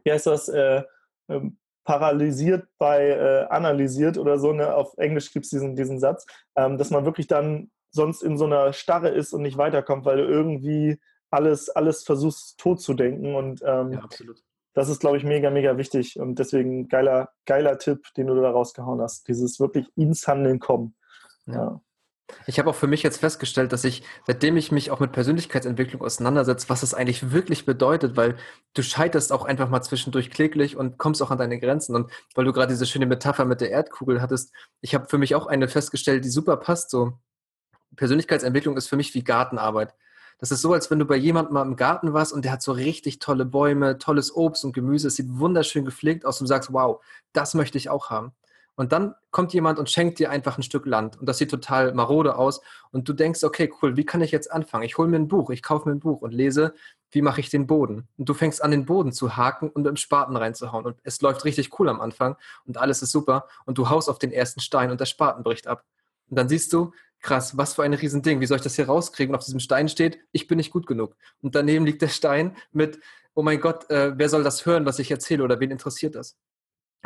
wie 0.05 0.13
heißt 0.13 0.27
das, 0.27 0.49
äh, 0.49 0.83
ähm, 1.29 1.59
paralysiert 1.87 2.69
bei 2.79 3.09
äh, 3.11 3.47
analysiert 3.49 4.19
oder 4.19 4.39
so, 4.39 4.53
ne? 4.53 4.75
auf 4.75 4.93
Englisch 4.99 5.33
gibt 5.33 5.47
es 5.47 5.51
diesen, 5.51 5.77
diesen 5.77 6.01
Satz, 6.01 6.27
ähm, 6.57 6.77
dass 6.77 6.91
man 6.91 7.07
wirklich 7.07 7.29
dann 7.29 7.71
sonst 7.93 8.23
in 8.23 8.37
so 8.37 8.45
einer 8.45 8.73
Starre 8.73 9.09
ist 9.09 9.33
und 9.33 9.43
nicht 9.43 9.57
weiterkommt, 9.57 10.05
weil 10.05 10.19
du 10.19 10.25
irgendwie 10.25 11.01
alles, 11.31 11.71
alles 11.71 12.03
versuchst 12.03 12.59
tot 12.59 12.83
zu 12.83 12.93
denken 12.93 13.35
und 13.35 13.63
ähm, 13.65 13.93
ja, 13.93 14.03
das 14.75 14.91
ist, 14.91 15.01
glaube 15.01 15.17
ich, 15.17 15.25
mega, 15.25 15.49
mega 15.49 15.79
wichtig 15.79 16.19
und 16.19 16.39
deswegen 16.39 16.89
geiler, 16.89 17.31
geiler 17.47 17.79
Tipp, 17.79 18.13
den 18.17 18.27
du 18.27 18.35
da 18.35 18.51
rausgehauen 18.51 19.01
hast, 19.01 19.27
dieses 19.29 19.59
wirklich 19.59 19.87
ins 19.97 20.27
Handeln 20.27 20.59
kommen. 20.59 20.95
Ja. 21.47 21.55
ja. 21.55 21.81
Ich 22.47 22.59
habe 22.59 22.71
auch 22.71 22.75
für 22.75 22.87
mich 22.89 23.03
jetzt 23.03 23.19
festgestellt, 23.19 23.73
dass 23.73 23.85
ich, 23.85 24.03
seitdem 24.27 24.57
ich 24.57 24.73
mich 24.73 24.91
auch 24.91 24.99
mit 24.99 25.13
Persönlichkeitsentwicklung 25.13 26.03
auseinandersetze, 26.03 26.69
was 26.69 26.83
es 26.83 26.93
eigentlich 26.93 27.31
wirklich 27.31 27.67
bedeutet, 27.67 28.17
weil 28.17 28.37
du 28.75 28.83
scheiterst 28.83 29.33
auch 29.33 29.45
einfach 29.45 29.69
mal 29.69 29.83
zwischendurch 29.83 30.31
kläglich 30.31 30.77
und 30.77 30.99
kommst 30.99 31.23
auch 31.23 31.31
an 31.31 31.39
deine 31.39 31.61
Grenzen. 31.61 31.95
Und 31.95 32.11
weil 32.35 32.45
du 32.45 32.53
gerade 32.53 32.73
diese 32.73 32.87
schöne 32.87 33.07
Metapher 33.07 33.45
mit 33.45 33.61
der 33.61 33.71
Erdkugel 33.71 34.21
hattest, 34.21 34.53
ich 34.81 34.95
habe 34.95 35.07
für 35.09 35.19
mich 35.19 35.35
auch 35.35 35.47
eine 35.47 35.69
festgestellt, 35.69 36.25
die 36.25 36.29
super 36.29 36.57
passt. 36.57 36.91
So, 36.91 37.19
Persönlichkeitsentwicklung 37.95 38.77
ist 38.77 38.89
für 38.89 38.97
mich 38.97 39.15
wie 39.15 39.23
Gartenarbeit. 39.23 39.95
Das 40.39 40.51
ist 40.51 40.61
so, 40.61 40.73
als 40.73 40.91
wenn 40.91 40.99
du 40.99 41.07
bei 41.07 41.17
jemandem 41.17 41.55
mal 41.55 41.63
im 41.63 41.77
Garten 41.77 42.13
warst 42.13 42.33
und 42.33 42.45
der 42.45 42.53
hat 42.53 42.63
so 42.63 42.73
richtig 42.73 43.21
tolle 43.21 43.47
Bäume, 43.47 43.99
tolles 43.99 44.35
Obst 44.35 44.65
und 44.65 44.75
Gemüse. 44.75 45.09
Es 45.09 45.17
sieht 45.17 45.29
wunderschön 45.31 45.85
gepflegt 45.85 46.27
aus 46.27 46.41
und 46.41 46.45
du 46.45 46.49
sagst, 46.49 46.73
wow, 46.73 47.03
das 47.33 47.55
möchte 47.55 47.79
ich 47.79 47.89
auch 47.89 48.11
haben. 48.11 48.33
Und 48.77 48.93
dann 48.93 49.15
kommt 49.31 49.55
jemand 49.55 49.79
und 49.79 49.91
schenkt 49.91 50.19
dir 50.19 50.31
einfach 50.31 50.59
ein 50.59 50.63
Stück 50.63 50.87
Land. 50.87 51.19
Und 51.19 51.27
das 51.27 51.39
sieht 51.39 51.51
total 51.51 51.95
marode 51.95 52.37
aus. 52.37 52.61
Und 52.91 53.09
du 53.09 53.15
denkst, 53.15 53.43
okay, 53.43 53.73
cool, 53.81 53.97
wie 53.97 54.05
kann 54.05 54.21
ich 54.21 54.31
jetzt 54.31 54.53
anfangen? 54.53 54.85
Ich 54.85 54.99
hole 54.99 55.09
mir 55.09 55.17
ein 55.17 55.29
Buch, 55.29 55.51
ich 55.51 55.63
kaufe 55.63 55.89
mir 55.89 55.95
ein 55.95 56.01
Buch 56.01 56.21
und 56.21 56.33
lese, 56.33 56.75
wie 57.11 57.23
mache 57.23 57.41
ich 57.41 57.49
den 57.49 57.67
Boden? 57.67 58.07
Und 58.19 58.29
du 58.29 58.35
fängst 58.35 58.63
an, 58.63 58.71
den 58.71 58.85
Boden 58.85 59.13
zu 59.13 59.37
haken 59.37 59.71
und 59.71 59.87
im 59.87 59.97
Spaten 59.97 60.37
reinzuhauen. 60.37 60.85
Und 60.85 60.99
es 61.05 61.21
läuft 61.23 61.45
richtig 61.45 61.79
cool 61.79 61.89
am 61.89 62.01
Anfang 62.01 62.37
und 62.67 62.77
alles 62.77 63.01
ist 63.01 63.13
super. 63.13 63.49
Und 63.65 63.79
du 63.79 63.89
haust 63.89 64.11
auf 64.11 64.19
den 64.19 64.31
ersten 64.31 64.61
Stein 64.61 64.91
und 64.91 65.01
der 65.01 65.07
Spaten 65.07 65.43
bricht 65.43 65.67
ab. 65.67 65.85
Und 66.29 66.39
dann 66.39 66.49
siehst 66.49 66.73
du, 66.73 66.93
krass, 67.21 67.57
was 67.57 67.75
für 67.75 67.83
ein 67.83 67.95
Riesending, 67.95 68.41
wie 68.41 68.47
soll 68.47 68.57
ich 68.57 68.63
das 68.63 68.77
hier 68.77 68.87
rauskriegen? 68.87 69.35
Und 69.35 69.39
auf 69.39 69.45
diesem 69.45 69.61
Stein 69.61 69.89
steht, 69.89 70.19
ich 70.33 70.47
bin 70.47 70.57
nicht 70.57 70.71
gut 70.71 70.87
genug. 70.87 71.17
Und 71.41 71.55
daneben 71.55 71.87
liegt 71.87 72.03
der 72.03 72.09
Stein 72.09 72.57
mit, 72.73 73.01
oh 73.35 73.43
mein 73.43 73.61
Gott, 73.61 73.89
äh, 73.91 74.13
wer 74.17 74.29
soll 74.29 74.43
das 74.43 74.67
hören, 74.67 74.87
was 74.87 74.99
ich 74.99 75.11
erzähle 75.11 75.45
oder 75.45 75.61
wen 75.61 75.71
interessiert 75.71 76.15
das? 76.15 76.37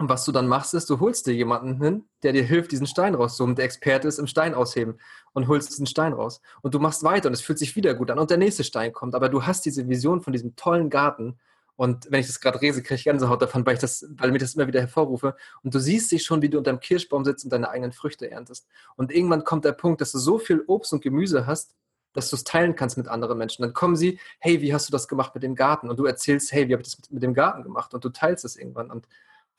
Und 0.01 0.09
was 0.09 0.25
du 0.25 0.33
dann 0.33 0.49
machst, 0.49 0.73
ist, 0.73 0.89
du 0.89 0.99
holst 0.99 1.27
dir 1.27 1.35
jemanden 1.35 1.77
hin, 1.77 2.05
der 2.23 2.33
dir 2.33 2.43
hilft, 2.43 2.73
diesen 2.73 2.87
Stein 2.87 3.15
rauszuholen. 3.15 3.55
Der 3.55 3.67
Experte 3.67 4.09
ist 4.09 4.19
im 4.19 4.27
Stein 4.27 4.55
ausheben 4.55 4.99
und 5.35 5.47
holst 5.47 5.69
diesen 5.69 5.87
Stein 5.87 6.15
raus. 6.15 6.41
Und 6.63 6.73
du 6.73 6.79
machst 6.79 7.03
weiter 7.03 7.29
und 7.29 7.35
es 7.35 7.43
fühlt 7.43 7.59
sich 7.59 7.77
wieder 7.77 7.93
gut 7.93 8.11
an 8.11 8.19
und 8.19 8.31
der 8.31 8.39
nächste 8.39 8.65
Stein 8.65 8.95
kommt. 8.95 9.15
Aber 9.15 9.29
du 9.29 9.45
hast 9.45 9.67
diese 9.67 9.91
Vision 9.91 10.23
von 10.23 10.33
diesem 10.33 10.57
tollen 10.57 10.89
Garten. 10.89 11.39
Und 11.77 12.11
wenn 12.11 12.21
ich 12.21 12.29
das 12.29 12.41
gerade 12.41 12.59
lese, 12.61 12.83
kriege 12.83 12.95
ich 12.95 13.05
Gänsehaut 13.05 13.43
davon, 13.43 13.67
weil 13.67 13.75
ich 13.75 13.81
das, 13.81 14.07
weil 14.17 14.33
mir 14.33 14.39
das 14.39 14.55
immer 14.55 14.67
wieder 14.67 14.81
hervorrufe. 14.81 15.37
Und 15.63 15.75
du 15.75 15.79
siehst 15.79 16.11
dich 16.13 16.25
schon, 16.25 16.41
wie 16.41 16.49
du 16.49 16.57
unter 16.57 16.73
dem 16.73 16.81
Kirschbaum 16.81 17.27
sitzt 17.27 17.45
und 17.45 17.53
deine 17.53 17.69
eigenen 17.69 17.93
Früchte 17.93 18.31
erntest. 18.31 18.67
Und 18.97 19.13
irgendwann 19.13 19.45
kommt 19.45 19.67
der 19.67 19.73
Punkt, 19.73 20.01
dass 20.01 20.13
du 20.13 20.19
so 20.19 20.39
viel 20.39 20.65
Obst 20.67 20.95
und 20.95 21.03
Gemüse 21.03 21.47
hast, 21.47 21.75
dass 22.15 22.31
du 22.31 22.37
es 22.37 22.45
teilen 22.45 22.75
kannst 22.75 22.97
mit 22.97 23.07
anderen 23.07 23.37
Menschen. 23.37 23.65
Dann 23.65 23.75
kommen 23.75 23.97
sie, 23.97 24.19
hey, 24.39 24.63
wie 24.63 24.73
hast 24.73 24.89
du 24.89 24.93
das 24.93 25.09
gemacht 25.09 25.35
mit 25.35 25.43
dem 25.43 25.57
Garten? 25.57 25.91
Und 25.91 25.99
du 25.99 26.07
erzählst, 26.07 26.53
hey, 26.53 26.69
wie 26.69 26.73
habe 26.73 26.83
ich 26.83 26.89
das 26.89 27.11
mit 27.11 27.23
dem 27.23 27.35
Garten 27.35 27.63
gemacht? 27.63 27.93
Und 27.93 28.03
du 28.03 28.09
teilst 28.09 28.47
es 28.47 28.57
irgendwann. 28.57 28.91
Und 28.91 29.07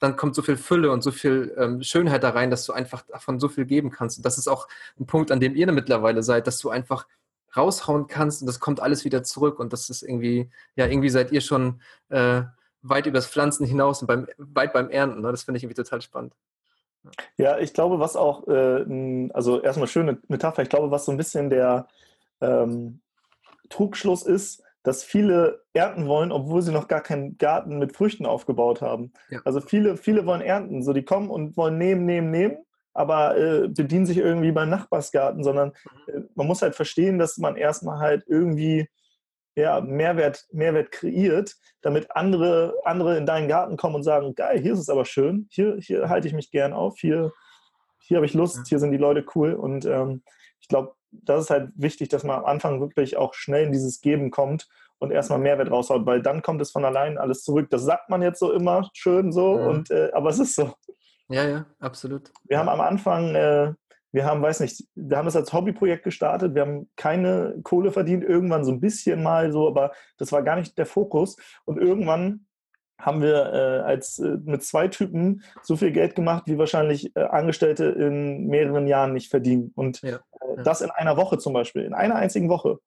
dann 0.01 0.15
kommt 0.15 0.33
so 0.33 0.41
viel 0.41 0.57
Fülle 0.57 0.91
und 0.91 1.03
so 1.03 1.11
viel 1.11 1.53
ähm, 1.57 1.83
Schönheit 1.83 2.23
da 2.23 2.31
rein, 2.31 2.49
dass 2.49 2.65
du 2.65 2.73
einfach 2.73 3.03
davon 3.03 3.39
so 3.39 3.47
viel 3.47 3.65
geben 3.65 3.91
kannst. 3.91 4.17
Und 4.17 4.25
das 4.25 4.39
ist 4.39 4.47
auch 4.47 4.67
ein 4.99 5.05
Punkt, 5.05 5.31
an 5.31 5.39
dem 5.39 5.55
ihr 5.55 5.71
mittlerweile 5.71 6.23
seid, 6.23 6.47
dass 6.47 6.57
du 6.57 6.71
einfach 6.71 7.07
raushauen 7.55 8.07
kannst 8.07 8.41
und 8.41 8.47
das 8.47 8.59
kommt 8.59 8.79
alles 8.79 9.05
wieder 9.05 9.21
zurück. 9.23 9.59
Und 9.59 9.73
das 9.73 9.91
ist 9.91 10.01
irgendwie, 10.01 10.49
ja, 10.75 10.87
irgendwie 10.87 11.09
seid 11.09 11.31
ihr 11.31 11.41
schon 11.41 11.81
äh, 12.09 12.41
weit 12.81 13.05
übers 13.05 13.27
Pflanzen 13.27 13.65
hinaus 13.65 14.01
und 14.01 14.07
beim, 14.07 14.27
weit 14.37 14.73
beim 14.73 14.89
Ernten. 14.89 15.21
Ne? 15.21 15.29
Das 15.29 15.43
finde 15.43 15.59
ich 15.59 15.63
irgendwie 15.63 15.81
total 15.81 16.01
spannend. 16.01 16.33
Ja, 17.37 17.59
ich 17.59 17.73
glaube, 17.73 17.99
was 17.99 18.15
auch, 18.15 18.47
äh, 18.47 19.29
also 19.33 19.61
erstmal 19.61 19.87
schöne 19.87 20.17
Metapher, 20.29 20.63
ich 20.63 20.69
glaube, 20.69 20.89
was 20.89 21.05
so 21.05 21.11
ein 21.11 21.17
bisschen 21.17 21.51
der 21.51 21.87
ähm, 22.41 23.01
Trugschluss 23.69 24.23
ist, 24.23 24.63
dass 24.83 25.03
viele 25.03 25.63
ernten 25.73 26.07
wollen, 26.07 26.31
obwohl 26.31 26.61
sie 26.61 26.71
noch 26.71 26.87
gar 26.87 27.01
keinen 27.01 27.37
Garten 27.37 27.77
mit 27.77 27.95
Früchten 27.95 28.25
aufgebaut 28.25 28.81
haben. 28.81 29.13
Ja. 29.29 29.41
Also 29.45 29.61
viele, 29.61 29.97
viele 29.97 30.25
wollen 30.25 30.41
ernten. 30.41 30.81
So, 30.83 30.93
die 30.93 31.05
kommen 31.05 31.29
und 31.29 31.55
wollen 31.57 31.77
nehmen, 31.77 32.05
nehmen, 32.05 32.31
nehmen. 32.31 32.57
aber 32.93 33.37
äh, 33.37 33.67
bedienen 33.67 34.05
sich 34.05 34.17
irgendwie 34.17 34.51
beim 34.51 34.69
Nachbarsgarten, 34.69 35.43
sondern 35.43 35.73
mhm. 36.07 36.13
äh, 36.13 36.21
man 36.35 36.47
muss 36.47 36.61
halt 36.61 36.75
verstehen, 36.75 37.19
dass 37.19 37.37
man 37.37 37.55
erstmal 37.55 37.99
halt 37.99 38.23
irgendwie 38.27 38.87
ja, 39.55 39.81
Mehrwert, 39.81 40.45
Mehrwert 40.51 40.91
kreiert, 40.91 41.55
damit 41.81 42.15
andere, 42.15 42.75
andere 42.85 43.17
in 43.17 43.25
deinen 43.25 43.47
Garten 43.47 43.77
kommen 43.77 43.95
und 43.95 44.03
sagen, 44.03 44.33
geil, 44.33 44.59
hier 44.59 44.73
ist 44.73 44.79
es 44.79 44.89
aber 44.89 45.05
schön, 45.05 45.47
hier, 45.51 45.77
hier 45.79 46.09
halte 46.09 46.27
ich 46.27 46.33
mich 46.33 46.51
gern 46.51 46.73
auf, 46.73 46.97
hier, 46.99 47.33
hier 47.99 48.17
habe 48.17 48.25
ich 48.25 48.33
Lust, 48.33 48.67
hier 48.67 48.79
sind 48.79 48.91
die 48.91 48.97
Leute 48.97 49.25
cool. 49.35 49.53
Und 49.53 49.85
ähm, 49.85 50.23
ich 50.59 50.67
glaube, 50.67 50.95
das 51.11 51.43
ist 51.43 51.49
halt 51.49 51.71
wichtig, 51.75 52.09
dass 52.09 52.23
man 52.23 52.39
am 52.39 52.45
Anfang 52.45 52.79
wirklich 52.79 53.17
auch 53.17 53.33
schnell 53.33 53.65
in 53.65 53.71
dieses 53.71 54.01
Geben 54.01 54.31
kommt 54.31 54.67
und 54.99 55.11
erstmal 55.11 55.39
Mehrwert 55.39 55.71
raushaut, 55.71 56.05
weil 56.05 56.21
dann 56.21 56.41
kommt 56.41 56.61
es 56.61 56.71
von 56.71 56.85
allein 56.85 57.17
alles 57.17 57.43
zurück. 57.43 57.69
Das 57.69 57.83
sagt 57.83 58.09
man 58.09 58.21
jetzt 58.21 58.39
so 58.39 58.51
immer 58.51 58.89
schön 58.93 59.31
so, 59.31 59.57
ja. 59.57 59.67
und, 59.67 59.91
äh, 59.91 60.11
aber 60.13 60.29
es 60.29 60.39
ist 60.39 60.55
so. 60.55 60.73
Ja, 61.29 61.47
ja, 61.47 61.65
absolut. 61.79 62.31
Wir 62.43 62.59
haben 62.59 62.69
am 62.69 62.81
Anfang, 62.81 63.35
äh, 63.35 63.73
wir 64.11 64.25
haben, 64.25 64.41
weiß 64.41 64.59
nicht, 64.59 64.83
wir 64.95 65.17
haben 65.17 65.25
das 65.25 65.35
als 65.35 65.53
Hobbyprojekt 65.53 66.03
gestartet, 66.03 66.53
wir 66.53 66.63
haben 66.63 66.89
keine 66.97 67.55
Kohle 67.63 67.91
verdient, 67.91 68.23
irgendwann 68.23 68.65
so 68.65 68.71
ein 68.71 68.81
bisschen 68.81 69.23
mal 69.23 69.51
so, 69.51 69.67
aber 69.67 69.91
das 70.17 70.31
war 70.31 70.43
gar 70.43 70.57
nicht 70.57 70.77
der 70.77 70.85
Fokus. 70.85 71.37
Und 71.65 71.77
irgendwann 71.77 72.45
haben 73.01 73.21
wir 73.21 73.53
äh, 73.53 73.79
als 73.81 74.19
äh, 74.19 74.37
mit 74.43 74.63
zwei 74.63 74.87
Typen 74.87 75.43
so 75.63 75.75
viel 75.75 75.91
Geld 75.91 76.15
gemacht, 76.15 76.43
wie 76.45 76.57
wahrscheinlich 76.57 77.15
äh, 77.15 77.21
Angestellte 77.21 77.85
in 77.85 78.47
mehreren 78.47 78.87
Jahren 78.87 79.13
nicht 79.13 79.29
verdienen. 79.29 79.71
Und 79.75 80.01
ja, 80.01 80.17
äh, 80.39 80.57
ja. 80.57 80.63
das 80.63 80.81
in 80.81 80.91
einer 80.91 81.17
Woche 81.17 81.37
zum 81.37 81.53
Beispiel, 81.53 81.83
in 81.83 81.93
einer 81.93 82.15
einzigen 82.15 82.49
Woche, 82.49 82.79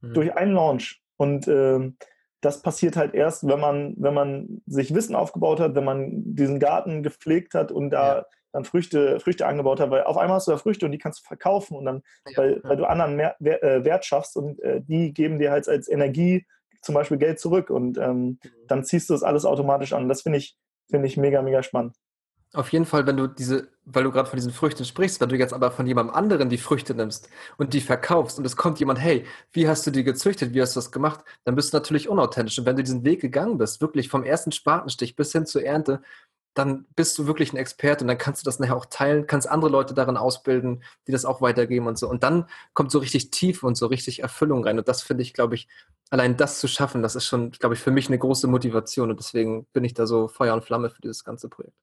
mhm. 0.00 0.14
durch 0.14 0.36
einen 0.36 0.52
Launch. 0.52 1.00
Und 1.16 1.48
ähm, 1.48 1.96
das 2.40 2.60
passiert 2.60 2.96
halt 2.96 3.14
erst, 3.14 3.46
wenn 3.46 3.60
man, 3.60 3.94
wenn 3.96 4.14
man 4.14 4.62
sich 4.66 4.94
Wissen 4.94 5.14
aufgebaut 5.14 5.60
hat, 5.60 5.74
wenn 5.74 5.84
man 5.84 6.10
diesen 6.34 6.58
Garten 6.58 7.02
gepflegt 7.02 7.54
hat 7.54 7.70
und 7.70 7.90
da 7.90 8.16
ja. 8.16 8.26
dann 8.52 8.64
Früchte, 8.64 9.20
Früchte 9.20 9.46
angebaut 9.46 9.78
hat, 9.78 9.90
weil 9.90 10.02
auf 10.02 10.18
einmal 10.18 10.36
hast 10.36 10.48
du 10.48 10.50
da 10.50 10.58
Früchte 10.58 10.84
und 10.84 10.92
die 10.92 10.98
kannst 10.98 11.20
du 11.20 11.24
verkaufen 11.24 11.76
und 11.76 11.84
dann, 11.84 12.02
weil, 12.34 12.60
weil 12.64 12.76
du 12.76 12.84
anderen 12.84 13.14
mehr, 13.14 13.36
äh, 13.40 13.84
Wert 13.84 14.04
schaffst 14.04 14.36
und 14.36 14.60
äh, 14.60 14.80
die 14.80 15.14
geben 15.14 15.38
dir 15.38 15.52
halt 15.52 15.68
als 15.68 15.88
Energie 15.88 16.44
zum 16.82 16.94
Beispiel 16.94 17.18
Geld 17.18 17.40
zurück 17.40 17.70
und 17.70 17.98
ähm, 17.98 18.24
mhm. 18.24 18.38
dann 18.68 18.84
ziehst 18.84 19.08
du 19.08 19.14
das 19.14 19.22
alles 19.22 19.44
automatisch 19.44 19.92
an. 19.92 20.08
Das 20.08 20.22
finde 20.22 20.38
ich, 20.38 20.56
finde 20.90 21.06
ich 21.06 21.16
mega, 21.16 21.42
mega 21.42 21.62
spannend. 21.62 21.96
Auf 22.54 22.70
jeden 22.70 22.84
Fall, 22.84 23.06
wenn 23.06 23.16
du 23.16 23.28
diese, 23.28 23.70
weil 23.86 24.04
du 24.04 24.12
gerade 24.12 24.28
von 24.28 24.36
diesen 24.36 24.52
Früchten 24.52 24.84
sprichst, 24.84 25.22
wenn 25.22 25.30
du 25.30 25.36
jetzt 25.36 25.54
aber 25.54 25.70
von 25.70 25.86
jemandem 25.86 26.14
anderen 26.14 26.50
die 26.50 26.58
Früchte 26.58 26.94
nimmst 26.94 27.30
und 27.56 27.72
die 27.72 27.80
verkaufst 27.80 28.38
und 28.38 28.44
es 28.44 28.56
kommt 28.56 28.78
jemand, 28.78 29.00
hey, 29.00 29.24
wie 29.52 29.66
hast 29.68 29.86
du 29.86 29.90
die 29.90 30.04
gezüchtet, 30.04 30.52
wie 30.52 30.60
hast 30.60 30.76
du 30.76 30.78
das 30.78 30.92
gemacht, 30.92 31.24
dann 31.44 31.54
bist 31.54 31.72
du 31.72 31.78
natürlich 31.78 32.10
unauthentisch. 32.10 32.58
Und 32.58 32.66
wenn 32.66 32.76
du 32.76 32.82
diesen 32.82 33.04
Weg 33.04 33.22
gegangen 33.22 33.56
bist, 33.56 33.80
wirklich 33.80 34.10
vom 34.10 34.22
ersten 34.22 34.52
Spatenstich 34.52 35.16
bis 35.16 35.32
hin 35.32 35.46
zur 35.46 35.64
Ernte, 35.64 36.02
dann 36.54 36.86
bist 36.96 37.18
du 37.18 37.26
wirklich 37.26 37.52
ein 37.52 37.56
Experte 37.56 38.04
und 38.04 38.08
dann 38.08 38.18
kannst 38.18 38.42
du 38.42 38.44
das 38.44 38.58
nachher 38.58 38.76
auch 38.76 38.86
teilen, 38.86 39.26
kannst 39.26 39.48
andere 39.48 39.70
Leute 39.70 39.94
darin 39.94 40.16
ausbilden, 40.16 40.82
die 41.06 41.12
das 41.12 41.24
auch 41.24 41.40
weitergeben 41.40 41.86
und 41.86 41.98
so. 41.98 42.08
Und 42.08 42.22
dann 42.22 42.46
kommt 42.74 42.90
so 42.90 42.98
richtig 42.98 43.30
Tiefe 43.30 43.66
und 43.66 43.76
so 43.76 43.86
richtig 43.86 44.20
Erfüllung 44.22 44.64
rein. 44.64 44.78
Und 44.78 44.88
das 44.88 45.02
finde 45.02 45.22
ich, 45.22 45.32
glaube 45.32 45.54
ich, 45.54 45.68
allein 46.10 46.36
das 46.36 46.60
zu 46.60 46.68
schaffen, 46.68 47.02
das 47.02 47.16
ist 47.16 47.26
schon, 47.26 47.52
glaube 47.52 47.74
ich, 47.74 47.80
für 47.80 47.90
mich 47.90 48.08
eine 48.08 48.18
große 48.18 48.46
Motivation. 48.48 49.10
Und 49.10 49.18
deswegen 49.18 49.66
bin 49.72 49.84
ich 49.84 49.94
da 49.94 50.06
so 50.06 50.28
Feuer 50.28 50.54
und 50.54 50.64
Flamme 50.64 50.90
für 50.90 51.00
dieses 51.00 51.24
ganze 51.24 51.48
Projekt. 51.48 51.76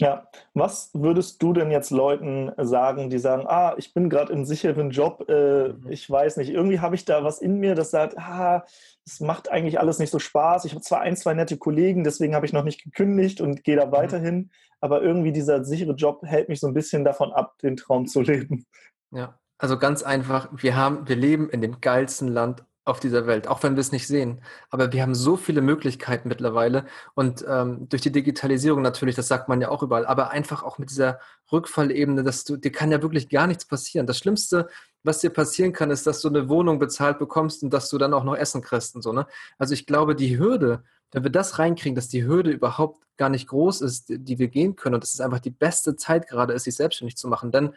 Ja, 0.00 0.28
was 0.54 0.90
würdest 0.92 1.40
du 1.40 1.52
denn 1.52 1.70
jetzt 1.70 1.90
Leuten 1.90 2.50
sagen, 2.58 3.10
die 3.10 3.18
sagen, 3.18 3.44
ah, 3.46 3.74
ich 3.76 3.94
bin 3.94 4.10
gerade 4.10 4.32
im 4.32 4.44
sicheren 4.44 4.90
Job, 4.90 5.28
äh, 5.28 5.68
mhm. 5.68 5.88
ich 5.88 6.10
weiß 6.10 6.36
nicht, 6.36 6.50
irgendwie 6.50 6.80
habe 6.80 6.96
ich 6.96 7.04
da 7.04 7.22
was 7.22 7.40
in 7.40 7.58
mir, 7.60 7.76
das 7.76 7.92
sagt, 7.92 8.18
ah, 8.18 8.64
es 9.06 9.20
macht 9.20 9.52
eigentlich 9.52 9.78
alles 9.78 10.00
nicht 10.00 10.10
so 10.10 10.18
Spaß. 10.18 10.64
Ich 10.64 10.72
habe 10.72 10.82
zwar 10.82 11.02
ein, 11.02 11.16
zwei 11.16 11.34
nette 11.34 11.58
Kollegen, 11.58 12.02
deswegen 12.02 12.34
habe 12.34 12.44
ich 12.44 12.52
noch 12.52 12.64
nicht 12.64 12.82
gekündigt 12.82 13.40
und 13.40 13.62
gehe 13.62 13.76
da 13.76 13.86
mhm. 13.86 13.92
weiterhin, 13.92 14.50
aber 14.80 15.00
irgendwie 15.00 15.30
dieser 15.32 15.64
sichere 15.64 15.92
Job 15.92 16.22
hält 16.24 16.48
mich 16.48 16.58
so 16.58 16.66
ein 16.66 16.74
bisschen 16.74 17.04
davon 17.04 17.32
ab, 17.32 17.56
den 17.62 17.76
Traum 17.76 18.06
zu 18.06 18.20
leben. 18.22 18.66
Ja, 19.12 19.38
also 19.58 19.78
ganz 19.78 20.02
einfach, 20.02 20.48
wir 20.52 20.76
haben, 20.76 21.08
wir 21.08 21.16
leben 21.16 21.48
in 21.50 21.60
dem 21.60 21.80
geilsten 21.80 22.26
Land 22.26 22.64
auf 22.84 23.00
dieser 23.00 23.26
Welt, 23.26 23.48
auch 23.48 23.62
wenn 23.62 23.76
wir 23.76 23.80
es 23.80 23.92
nicht 23.92 24.06
sehen. 24.06 24.42
Aber 24.70 24.92
wir 24.92 25.02
haben 25.02 25.14
so 25.14 25.36
viele 25.36 25.62
Möglichkeiten 25.62 26.28
mittlerweile 26.28 26.84
und 27.14 27.44
ähm, 27.48 27.88
durch 27.88 28.02
die 28.02 28.12
Digitalisierung 28.12 28.82
natürlich, 28.82 29.14
das 29.14 29.28
sagt 29.28 29.48
man 29.48 29.60
ja 29.60 29.70
auch 29.70 29.82
überall, 29.82 30.04
aber 30.06 30.30
einfach 30.30 30.62
auch 30.62 30.78
mit 30.78 30.90
dieser 30.90 31.18
Rückfallebene, 31.50 32.22
dass 32.22 32.44
du, 32.44 32.56
dir 32.56 32.72
kann 32.72 32.90
ja 32.90 33.00
wirklich 33.00 33.28
gar 33.28 33.46
nichts 33.46 33.64
passieren. 33.64 34.06
Das 34.06 34.18
Schlimmste, 34.18 34.68
was 35.02 35.20
dir 35.20 35.30
passieren 35.30 35.72
kann, 35.72 35.90
ist, 35.90 36.06
dass 36.06 36.20
du 36.20 36.28
eine 36.28 36.48
Wohnung 36.48 36.78
bezahlt 36.78 37.18
bekommst 37.18 37.62
und 37.62 37.70
dass 37.72 37.88
du 37.88 37.96
dann 37.96 38.12
auch 38.12 38.24
noch 38.24 38.36
Essen 38.36 38.60
kriegst 38.60 38.94
und 38.94 39.02
so. 39.02 39.12
Ne? 39.12 39.26
Also 39.58 39.72
ich 39.72 39.86
glaube, 39.86 40.14
die 40.14 40.38
Hürde, 40.38 40.84
wenn 41.12 41.24
wir 41.24 41.30
das 41.30 41.58
reinkriegen, 41.58 41.94
dass 41.94 42.08
die 42.08 42.24
Hürde 42.24 42.50
überhaupt 42.50 43.02
gar 43.16 43.28
nicht 43.28 43.48
groß 43.48 43.80
ist, 43.80 44.06
die 44.08 44.38
wir 44.38 44.48
gehen 44.48 44.76
können 44.76 44.96
und 44.96 45.04
dass 45.04 45.14
es 45.14 45.20
einfach 45.20 45.38
die 45.38 45.50
beste 45.50 45.96
Zeit 45.96 46.28
gerade 46.28 46.52
ist, 46.52 46.64
sich 46.64 46.74
selbstständig 46.74 47.16
zu 47.16 47.28
machen, 47.28 47.52
denn 47.52 47.72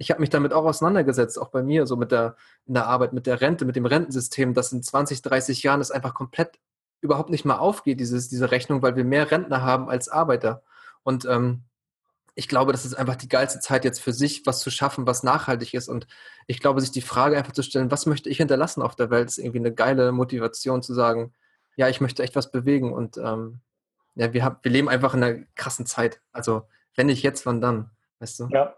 ich 0.00 0.10
habe 0.10 0.20
mich 0.20 0.30
damit 0.30 0.54
auch 0.54 0.64
auseinandergesetzt, 0.64 1.38
auch 1.38 1.50
bei 1.50 1.62
mir, 1.62 1.86
so 1.86 1.94
mit 1.94 2.10
der, 2.10 2.34
in 2.64 2.72
der 2.72 2.86
Arbeit, 2.86 3.12
mit 3.12 3.26
der 3.26 3.42
Rente, 3.42 3.66
mit 3.66 3.76
dem 3.76 3.84
Rentensystem, 3.84 4.54
dass 4.54 4.72
in 4.72 4.82
20, 4.82 5.20
30 5.20 5.62
Jahren 5.62 5.82
es 5.82 5.90
einfach 5.90 6.14
komplett 6.14 6.58
überhaupt 7.02 7.28
nicht 7.28 7.44
mehr 7.44 7.60
aufgeht, 7.60 8.00
dieses, 8.00 8.30
diese 8.30 8.50
Rechnung, 8.50 8.80
weil 8.80 8.96
wir 8.96 9.04
mehr 9.04 9.30
Rentner 9.30 9.60
haben 9.60 9.90
als 9.90 10.08
Arbeiter. 10.08 10.62
Und 11.02 11.26
ähm, 11.26 11.64
ich 12.34 12.48
glaube, 12.48 12.72
das 12.72 12.86
ist 12.86 12.94
einfach 12.94 13.16
die 13.16 13.28
geilste 13.28 13.60
Zeit 13.60 13.84
jetzt 13.84 14.00
für 14.00 14.14
sich, 14.14 14.46
was 14.46 14.60
zu 14.60 14.70
schaffen, 14.70 15.06
was 15.06 15.22
nachhaltig 15.22 15.74
ist. 15.74 15.88
Und 15.88 16.06
ich 16.46 16.60
glaube, 16.60 16.80
sich 16.80 16.92
die 16.92 17.02
Frage 17.02 17.36
einfach 17.36 17.52
zu 17.52 17.62
stellen, 17.62 17.90
was 17.90 18.06
möchte 18.06 18.30
ich 18.30 18.38
hinterlassen 18.38 18.80
auf 18.80 18.96
der 18.96 19.10
Welt, 19.10 19.28
ist 19.28 19.36
irgendwie 19.36 19.58
eine 19.58 19.74
geile 19.74 20.12
Motivation 20.12 20.82
zu 20.82 20.94
sagen, 20.94 21.34
ja, 21.76 21.88
ich 21.88 22.00
möchte 22.00 22.22
echt 22.22 22.36
was 22.36 22.50
bewegen. 22.50 22.94
Und 22.94 23.18
ähm, 23.18 23.60
ja, 24.14 24.32
wir, 24.32 24.44
haben, 24.44 24.56
wir 24.62 24.72
leben 24.72 24.88
einfach 24.88 25.12
in 25.12 25.22
einer 25.22 25.44
krassen 25.56 25.84
Zeit. 25.84 26.22
Also, 26.32 26.62
wenn 26.96 27.08
nicht 27.08 27.22
jetzt, 27.22 27.44
wann 27.44 27.60
dann? 27.60 27.90
Weißt 28.18 28.40
du? 28.40 28.48
Ja, 28.50 28.74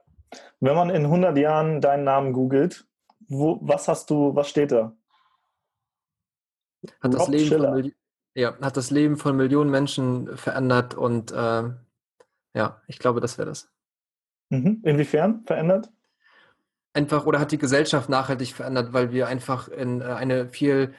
wenn 0.61 0.75
man 0.75 0.91
in 0.91 1.05
100 1.05 1.37
Jahren 1.37 1.81
deinen 1.81 2.05
Namen 2.05 2.33
googelt, 2.33 2.87
wo, 3.29 3.59
was 3.63 3.89
hast 3.89 4.11
du, 4.11 4.35
was 4.35 4.49
steht 4.49 4.73
da? 4.73 4.95
Hat 7.01 7.15
das, 7.15 7.29
Leben 7.29 7.49
von, 7.49 7.93
ja, 8.35 8.59
hat 8.61 8.77
das 8.77 8.91
Leben 8.91 9.17
von 9.17 9.37
Millionen 9.37 9.71
Menschen 9.71 10.37
verändert 10.37 10.95
und 10.95 11.31
äh, 11.31 11.71
ja, 12.55 12.83
ich 12.87 12.99
glaube, 12.99 13.21
das 13.21 13.39
wäre 13.39 13.49
das. 13.49 13.71
Mhm. 14.51 14.81
Inwiefern 14.83 15.45
verändert? 15.47 15.91
Einfach 16.93 17.25
oder 17.25 17.39
hat 17.39 17.53
die 17.53 17.59
Gesellschaft 17.59 18.09
nachhaltig 18.09 18.53
verändert, 18.53 18.93
weil 18.93 19.13
wir 19.13 19.29
einfach 19.29 19.69
in 19.69 20.01
äh, 20.01 20.05
eine 20.05 20.49
viel 20.49 20.95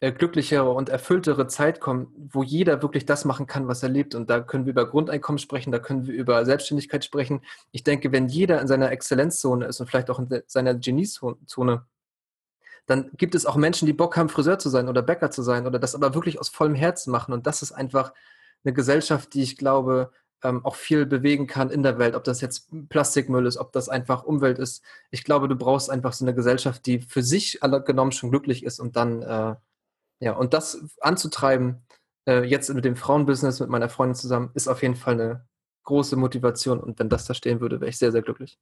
glücklichere 0.00 0.70
und 0.70 0.88
erfülltere 0.88 1.48
Zeit 1.48 1.80
kommen, 1.80 2.14
wo 2.32 2.42
jeder 2.42 2.82
wirklich 2.82 3.04
das 3.04 3.24
machen 3.24 3.46
kann, 3.46 3.66
was 3.66 3.82
er 3.82 3.88
lebt. 3.88 4.14
Und 4.14 4.30
da 4.30 4.40
können 4.40 4.64
wir 4.64 4.70
über 4.70 4.88
Grundeinkommen 4.88 5.38
sprechen, 5.38 5.72
da 5.72 5.80
können 5.80 6.06
wir 6.06 6.14
über 6.14 6.44
Selbstständigkeit 6.44 7.04
sprechen. 7.04 7.40
Ich 7.72 7.82
denke, 7.82 8.12
wenn 8.12 8.28
jeder 8.28 8.60
in 8.60 8.68
seiner 8.68 8.92
Exzellenzzone 8.92 9.66
ist 9.66 9.80
und 9.80 9.88
vielleicht 9.88 10.10
auch 10.10 10.20
in 10.20 10.42
seiner 10.46 10.74
Geniezone, 10.74 11.84
dann 12.86 13.10
gibt 13.16 13.34
es 13.34 13.44
auch 13.44 13.56
Menschen, 13.56 13.86
die 13.86 13.92
Bock 13.92 14.16
haben, 14.16 14.28
Friseur 14.28 14.58
zu 14.58 14.70
sein 14.70 14.88
oder 14.88 15.02
Bäcker 15.02 15.30
zu 15.30 15.42
sein 15.42 15.66
oder 15.66 15.78
das 15.78 15.94
aber 15.94 16.14
wirklich 16.14 16.40
aus 16.40 16.48
vollem 16.48 16.74
Herzen 16.74 17.10
machen. 17.10 17.34
Und 17.34 17.46
das 17.46 17.62
ist 17.62 17.72
einfach 17.72 18.14
eine 18.64 18.72
Gesellschaft, 18.72 19.34
die 19.34 19.42
ich 19.42 19.56
glaube, 19.56 20.12
ähm, 20.42 20.64
auch 20.64 20.76
viel 20.76 21.06
bewegen 21.06 21.46
kann 21.46 21.70
in 21.70 21.82
der 21.82 21.98
Welt, 21.98 22.14
ob 22.14 22.24
das 22.24 22.40
jetzt 22.40 22.70
Plastikmüll 22.88 23.46
ist, 23.46 23.56
ob 23.56 23.72
das 23.72 23.88
einfach 23.88 24.22
Umwelt 24.22 24.58
ist. 24.58 24.82
Ich 25.10 25.24
glaube, 25.24 25.48
du 25.48 25.56
brauchst 25.56 25.90
einfach 25.90 26.12
so 26.12 26.24
eine 26.24 26.34
Gesellschaft, 26.34 26.86
die 26.86 27.00
für 27.00 27.22
sich 27.22 27.58
genommen 27.84 28.12
schon 28.12 28.30
glücklich 28.30 28.64
ist 28.64 28.78
und 28.78 28.96
dann 28.96 29.22
äh, 29.22 29.56
ja, 30.20 30.32
und 30.32 30.54
das 30.54 30.84
anzutreiben, 31.00 31.86
äh, 32.28 32.44
jetzt 32.44 32.72
mit 32.72 32.84
dem 32.84 32.96
Frauenbusiness 32.96 33.60
mit 33.60 33.70
meiner 33.70 33.88
Freundin 33.88 34.14
zusammen, 34.14 34.50
ist 34.54 34.68
auf 34.68 34.82
jeden 34.82 34.96
Fall 34.96 35.14
eine 35.14 35.46
große 35.84 36.16
Motivation. 36.16 36.80
Und 36.80 36.98
wenn 36.98 37.08
das 37.08 37.24
da 37.24 37.34
stehen 37.34 37.60
würde, 37.60 37.80
wäre 37.80 37.88
ich 37.88 37.98
sehr, 37.98 38.12
sehr 38.12 38.22
glücklich. 38.22 38.58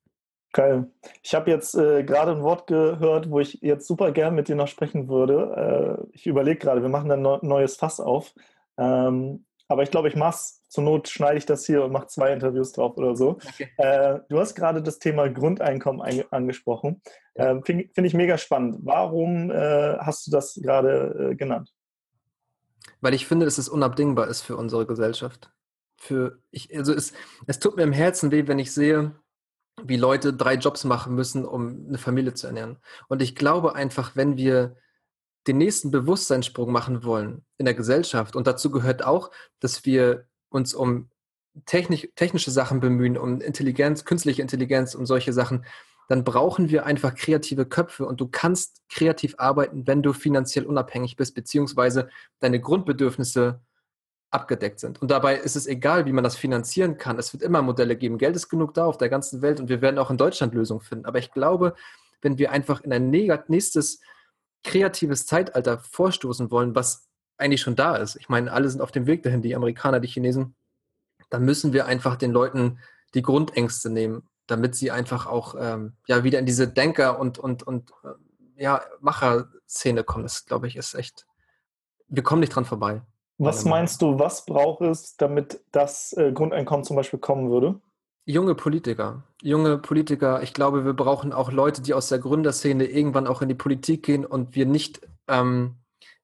Geil. 0.52 0.90
Ich 1.22 1.34
habe 1.34 1.50
jetzt 1.50 1.74
äh, 1.74 2.04
gerade 2.04 2.32
ein 2.32 2.42
Wort 2.42 2.66
gehört, 2.66 3.30
wo 3.30 3.40
ich 3.40 3.58
jetzt 3.62 3.86
super 3.86 4.12
gern 4.12 4.34
mit 4.34 4.48
dir 4.48 4.54
noch 4.54 4.68
sprechen 4.68 5.08
würde. 5.08 6.06
Äh, 6.12 6.16
ich 6.16 6.26
überlege 6.26 6.58
gerade, 6.58 6.82
wir 6.82 6.88
machen 6.88 7.10
ein 7.10 7.22
neues 7.42 7.76
Fass 7.76 8.00
auf. 8.00 8.32
Ähm, 8.78 9.44
aber 9.68 9.82
ich 9.82 9.90
glaube, 9.90 10.08
ich 10.08 10.16
mache 10.16 10.36
es. 10.36 10.62
Zur 10.76 10.84
Not 10.84 11.08
schneide 11.08 11.38
ich 11.38 11.46
das 11.46 11.64
hier 11.64 11.82
und 11.82 11.92
mache 11.92 12.08
zwei 12.08 12.34
Interviews 12.34 12.72
drauf 12.72 12.98
oder 12.98 13.16
so. 13.16 13.38
Okay. 13.54 13.70
Äh, 13.78 14.18
du 14.28 14.38
hast 14.38 14.54
gerade 14.54 14.82
das 14.82 14.98
Thema 14.98 15.26
Grundeinkommen 15.30 16.02
angesprochen. 16.30 17.00
Ja. 17.34 17.52
Ähm, 17.52 17.64
Finde 17.64 17.88
find 17.94 18.06
ich 18.06 18.12
mega 18.12 18.36
spannend. 18.36 18.80
Warum 18.82 19.50
äh, 19.50 19.96
hast 20.00 20.26
du 20.26 20.30
das 20.30 20.60
gerade 20.62 21.30
äh, 21.30 21.34
genannt? 21.34 21.72
Weil 23.00 23.14
ich 23.14 23.26
finde, 23.26 23.46
dass 23.46 23.56
es 23.56 23.70
unabdingbar 23.70 24.28
ist 24.28 24.42
für 24.42 24.58
unsere 24.58 24.84
Gesellschaft. 24.84 25.50
Für 25.96 26.42
ich, 26.50 26.76
also 26.76 26.92
es, 26.92 27.14
es 27.46 27.58
tut 27.58 27.76
mir 27.76 27.82
im 27.82 27.92
Herzen 27.92 28.30
weh, 28.30 28.46
wenn 28.46 28.58
ich 28.58 28.70
sehe, 28.70 29.12
wie 29.82 29.96
Leute 29.96 30.34
drei 30.34 30.56
Jobs 30.56 30.84
machen 30.84 31.14
müssen, 31.14 31.46
um 31.46 31.86
eine 31.88 31.96
Familie 31.96 32.34
zu 32.34 32.48
ernähren. 32.48 32.76
Und 33.08 33.22
ich 33.22 33.34
glaube 33.34 33.74
einfach, 33.74 34.14
wenn 34.14 34.36
wir 34.36 34.76
den 35.46 35.56
nächsten 35.56 35.90
Bewusstseinssprung 35.90 36.70
machen 36.70 37.02
wollen 37.02 37.46
in 37.56 37.64
der 37.64 37.74
Gesellschaft. 37.74 38.36
Und 38.36 38.46
dazu 38.46 38.70
gehört 38.70 39.02
auch, 39.02 39.30
dass 39.60 39.86
wir 39.86 40.26
uns 40.48 40.74
um 40.74 41.10
technisch, 41.64 42.08
technische 42.16 42.50
Sachen 42.50 42.80
bemühen, 42.80 43.16
um 43.16 43.40
Intelligenz, 43.40 44.04
künstliche 44.04 44.42
Intelligenz, 44.42 44.94
um 44.94 45.06
solche 45.06 45.32
Sachen, 45.32 45.64
dann 46.08 46.22
brauchen 46.22 46.70
wir 46.70 46.86
einfach 46.86 47.14
kreative 47.14 47.66
Köpfe 47.66 48.06
und 48.06 48.20
du 48.20 48.28
kannst 48.28 48.82
kreativ 48.88 49.34
arbeiten, 49.38 49.86
wenn 49.86 50.02
du 50.02 50.12
finanziell 50.12 50.64
unabhängig 50.64 51.16
bist, 51.16 51.34
beziehungsweise 51.34 52.08
deine 52.38 52.60
Grundbedürfnisse 52.60 53.60
abgedeckt 54.30 54.80
sind. 54.80 55.00
Und 55.00 55.10
dabei 55.10 55.36
ist 55.36 55.56
es 55.56 55.66
egal, 55.66 56.06
wie 56.06 56.12
man 56.12 56.24
das 56.24 56.36
finanzieren 56.36 56.98
kann. 56.98 57.18
Es 57.18 57.32
wird 57.32 57.42
immer 57.42 57.62
Modelle 57.62 57.96
geben. 57.96 58.18
Geld 58.18 58.36
ist 58.36 58.48
genug 58.48 58.74
da 58.74 58.84
auf 58.84 58.98
der 58.98 59.08
ganzen 59.08 59.42
Welt 59.42 59.60
und 59.60 59.68
wir 59.68 59.80
werden 59.80 59.98
auch 59.98 60.10
in 60.10 60.16
Deutschland 60.16 60.54
Lösungen 60.54 60.80
finden. 60.80 61.06
Aber 61.06 61.18
ich 61.18 61.32
glaube, 61.32 61.74
wenn 62.22 62.38
wir 62.38 62.52
einfach 62.52 62.82
in 62.82 62.92
ein 62.92 63.10
nächstes 63.10 64.00
kreatives 64.62 65.26
Zeitalter 65.26 65.78
vorstoßen 65.78 66.50
wollen, 66.50 66.74
was 66.74 67.05
eigentlich 67.38 67.60
schon 67.60 67.76
da 67.76 67.96
ist, 67.96 68.16
ich 68.16 68.28
meine, 68.28 68.52
alle 68.52 68.68
sind 68.68 68.80
auf 68.80 68.92
dem 68.92 69.06
Weg 69.06 69.22
dahin, 69.22 69.42
die 69.42 69.54
Amerikaner, 69.54 70.00
die 70.00 70.08
Chinesen, 70.08 70.54
dann 71.30 71.44
müssen 71.44 71.72
wir 71.72 71.86
einfach 71.86 72.16
den 72.16 72.32
Leuten 72.32 72.78
die 73.14 73.22
Grundängste 73.22 73.90
nehmen, 73.90 74.28
damit 74.46 74.74
sie 74.74 74.90
einfach 74.90 75.26
auch 75.26 75.54
ähm, 75.58 75.94
ja, 76.06 76.24
wieder 76.24 76.38
in 76.38 76.46
diese 76.46 76.68
Denker- 76.68 77.18
und, 77.18 77.38
und, 77.38 77.62
und 77.62 77.90
äh, 78.04 78.62
ja, 78.62 78.82
Macher-Szene 79.00 80.04
kommen. 80.04 80.24
Das, 80.24 80.46
glaube 80.46 80.66
ich, 80.66 80.76
ist 80.76 80.94
echt, 80.94 81.26
wir 82.08 82.22
kommen 82.22 82.40
nicht 82.40 82.54
dran 82.54 82.64
vorbei. 82.64 83.02
Was 83.38 83.66
meinst 83.66 84.00
du, 84.00 84.18
was 84.18 84.46
braucht 84.46 84.80
es, 84.80 85.16
damit 85.16 85.60
das 85.70 86.14
äh, 86.14 86.32
Grundeinkommen 86.32 86.84
zum 86.84 86.96
Beispiel 86.96 87.18
kommen 87.18 87.50
würde? 87.50 87.80
Junge 88.24 88.54
Politiker. 88.54 89.24
Junge 89.42 89.78
Politiker. 89.78 90.42
Ich 90.42 90.54
glaube, 90.54 90.84
wir 90.84 90.94
brauchen 90.94 91.32
auch 91.32 91.52
Leute, 91.52 91.82
die 91.82 91.94
aus 91.94 92.08
der 92.08 92.18
Gründerszene 92.18 92.86
irgendwann 92.86 93.26
auch 93.26 93.42
in 93.42 93.48
die 93.48 93.54
Politik 93.54 94.04
gehen 94.04 94.24
und 94.24 94.54
wir 94.56 94.66
nicht, 94.66 95.06
ähm, 95.28 95.76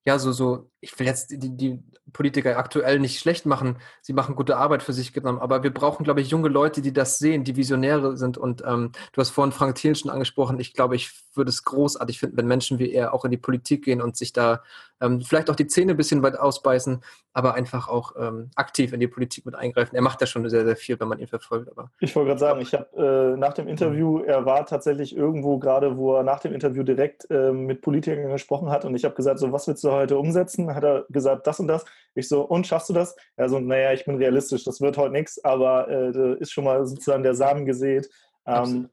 ja, 0.04 0.18
so, 0.18 0.32
so, 0.32 0.71
ich 0.82 0.98
will 0.98 1.06
jetzt 1.06 1.30
die, 1.30 1.56
die 1.56 1.78
Politiker 2.12 2.58
aktuell 2.58 2.98
nicht 2.98 3.20
schlecht 3.20 3.46
machen. 3.46 3.76
Sie 4.02 4.12
machen 4.12 4.34
gute 4.34 4.56
Arbeit 4.56 4.82
für 4.82 4.92
sich 4.92 5.12
genommen. 5.12 5.38
Aber 5.38 5.62
wir 5.62 5.72
brauchen, 5.72 6.02
glaube 6.02 6.20
ich, 6.20 6.28
junge 6.28 6.48
Leute, 6.48 6.82
die 6.82 6.92
das 6.92 7.18
sehen, 7.18 7.44
die 7.44 7.56
Visionäre 7.56 8.16
sind. 8.16 8.36
Und 8.36 8.64
ähm, 8.66 8.90
du 9.12 9.20
hast 9.20 9.30
vorhin 9.30 9.52
Frank 9.52 9.76
Thiel 9.76 9.94
schon 9.94 10.10
angesprochen. 10.10 10.58
Ich 10.58 10.74
glaube, 10.74 10.96
ich 10.96 11.12
würde 11.34 11.50
es 11.50 11.64
großartig 11.64 12.18
finden, 12.18 12.36
wenn 12.36 12.46
Menschen 12.46 12.80
wie 12.80 12.92
er 12.92 13.14
auch 13.14 13.24
in 13.24 13.30
die 13.30 13.36
Politik 13.36 13.84
gehen 13.84 14.02
und 14.02 14.16
sich 14.16 14.32
da 14.32 14.62
ähm, 15.02 15.20
vielleicht 15.20 15.50
auch 15.50 15.56
die 15.56 15.66
Zähne 15.66 15.92
ein 15.92 15.96
bisschen 15.96 16.22
weit 16.22 16.38
ausbeißen, 16.38 17.02
aber 17.32 17.54
einfach 17.54 17.88
auch 17.88 18.14
ähm, 18.18 18.50
aktiv 18.54 18.92
in 18.92 19.00
die 19.00 19.08
Politik 19.08 19.44
mit 19.44 19.54
eingreifen. 19.54 19.96
Er 19.96 20.02
macht 20.02 20.20
ja 20.20 20.26
schon 20.26 20.48
sehr, 20.48 20.64
sehr 20.64 20.76
viel, 20.76 20.98
wenn 21.00 21.08
man 21.08 21.18
ihn 21.18 21.26
verfolgt. 21.26 21.70
Aber 21.70 21.90
ich 22.00 22.14
wollte 22.14 22.28
gerade 22.28 22.40
sagen, 22.40 22.60
ich 22.60 22.72
habe 22.74 23.34
äh, 23.34 23.36
nach 23.38 23.52
dem 23.54 23.66
Interview, 23.66 24.22
er 24.22 24.44
war 24.44 24.64
tatsächlich 24.64 25.16
irgendwo 25.16 25.58
gerade, 25.58 25.96
wo 25.96 26.14
er 26.14 26.22
nach 26.22 26.40
dem 26.40 26.52
Interview 26.52 26.82
direkt 26.82 27.28
äh, 27.30 27.52
mit 27.52 27.80
Politikern 27.80 28.30
gesprochen 28.30 28.70
hat 28.70 28.84
und 28.84 28.94
ich 28.94 29.04
habe 29.04 29.14
gesagt, 29.14 29.38
so 29.38 29.52
was 29.52 29.66
willst 29.66 29.82
du 29.84 29.90
heute 29.90 30.18
umsetzen? 30.18 30.71
Hat 30.74 30.84
er 30.84 31.06
gesagt, 31.08 31.46
das 31.46 31.60
und 31.60 31.68
das. 31.68 31.84
Ich 32.14 32.28
so, 32.28 32.42
und 32.42 32.66
schaffst 32.66 32.88
du 32.88 32.92
das? 32.92 33.16
Er 33.36 33.48
so, 33.48 33.58
naja, 33.58 33.92
ich 33.92 34.04
bin 34.04 34.16
realistisch, 34.16 34.64
das 34.64 34.80
wird 34.80 34.96
heute 34.96 35.12
nichts, 35.12 35.42
aber 35.44 35.88
äh, 35.88 36.38
ist 36.38 36.52
schon 36.52 36.64
mal 36.64 36.84
sozusagen 36.86 37.22
der 37.22 37.34
Samen 37.34 37.64
gesät. 37.64 38.08
Ähm, 38.46 38.90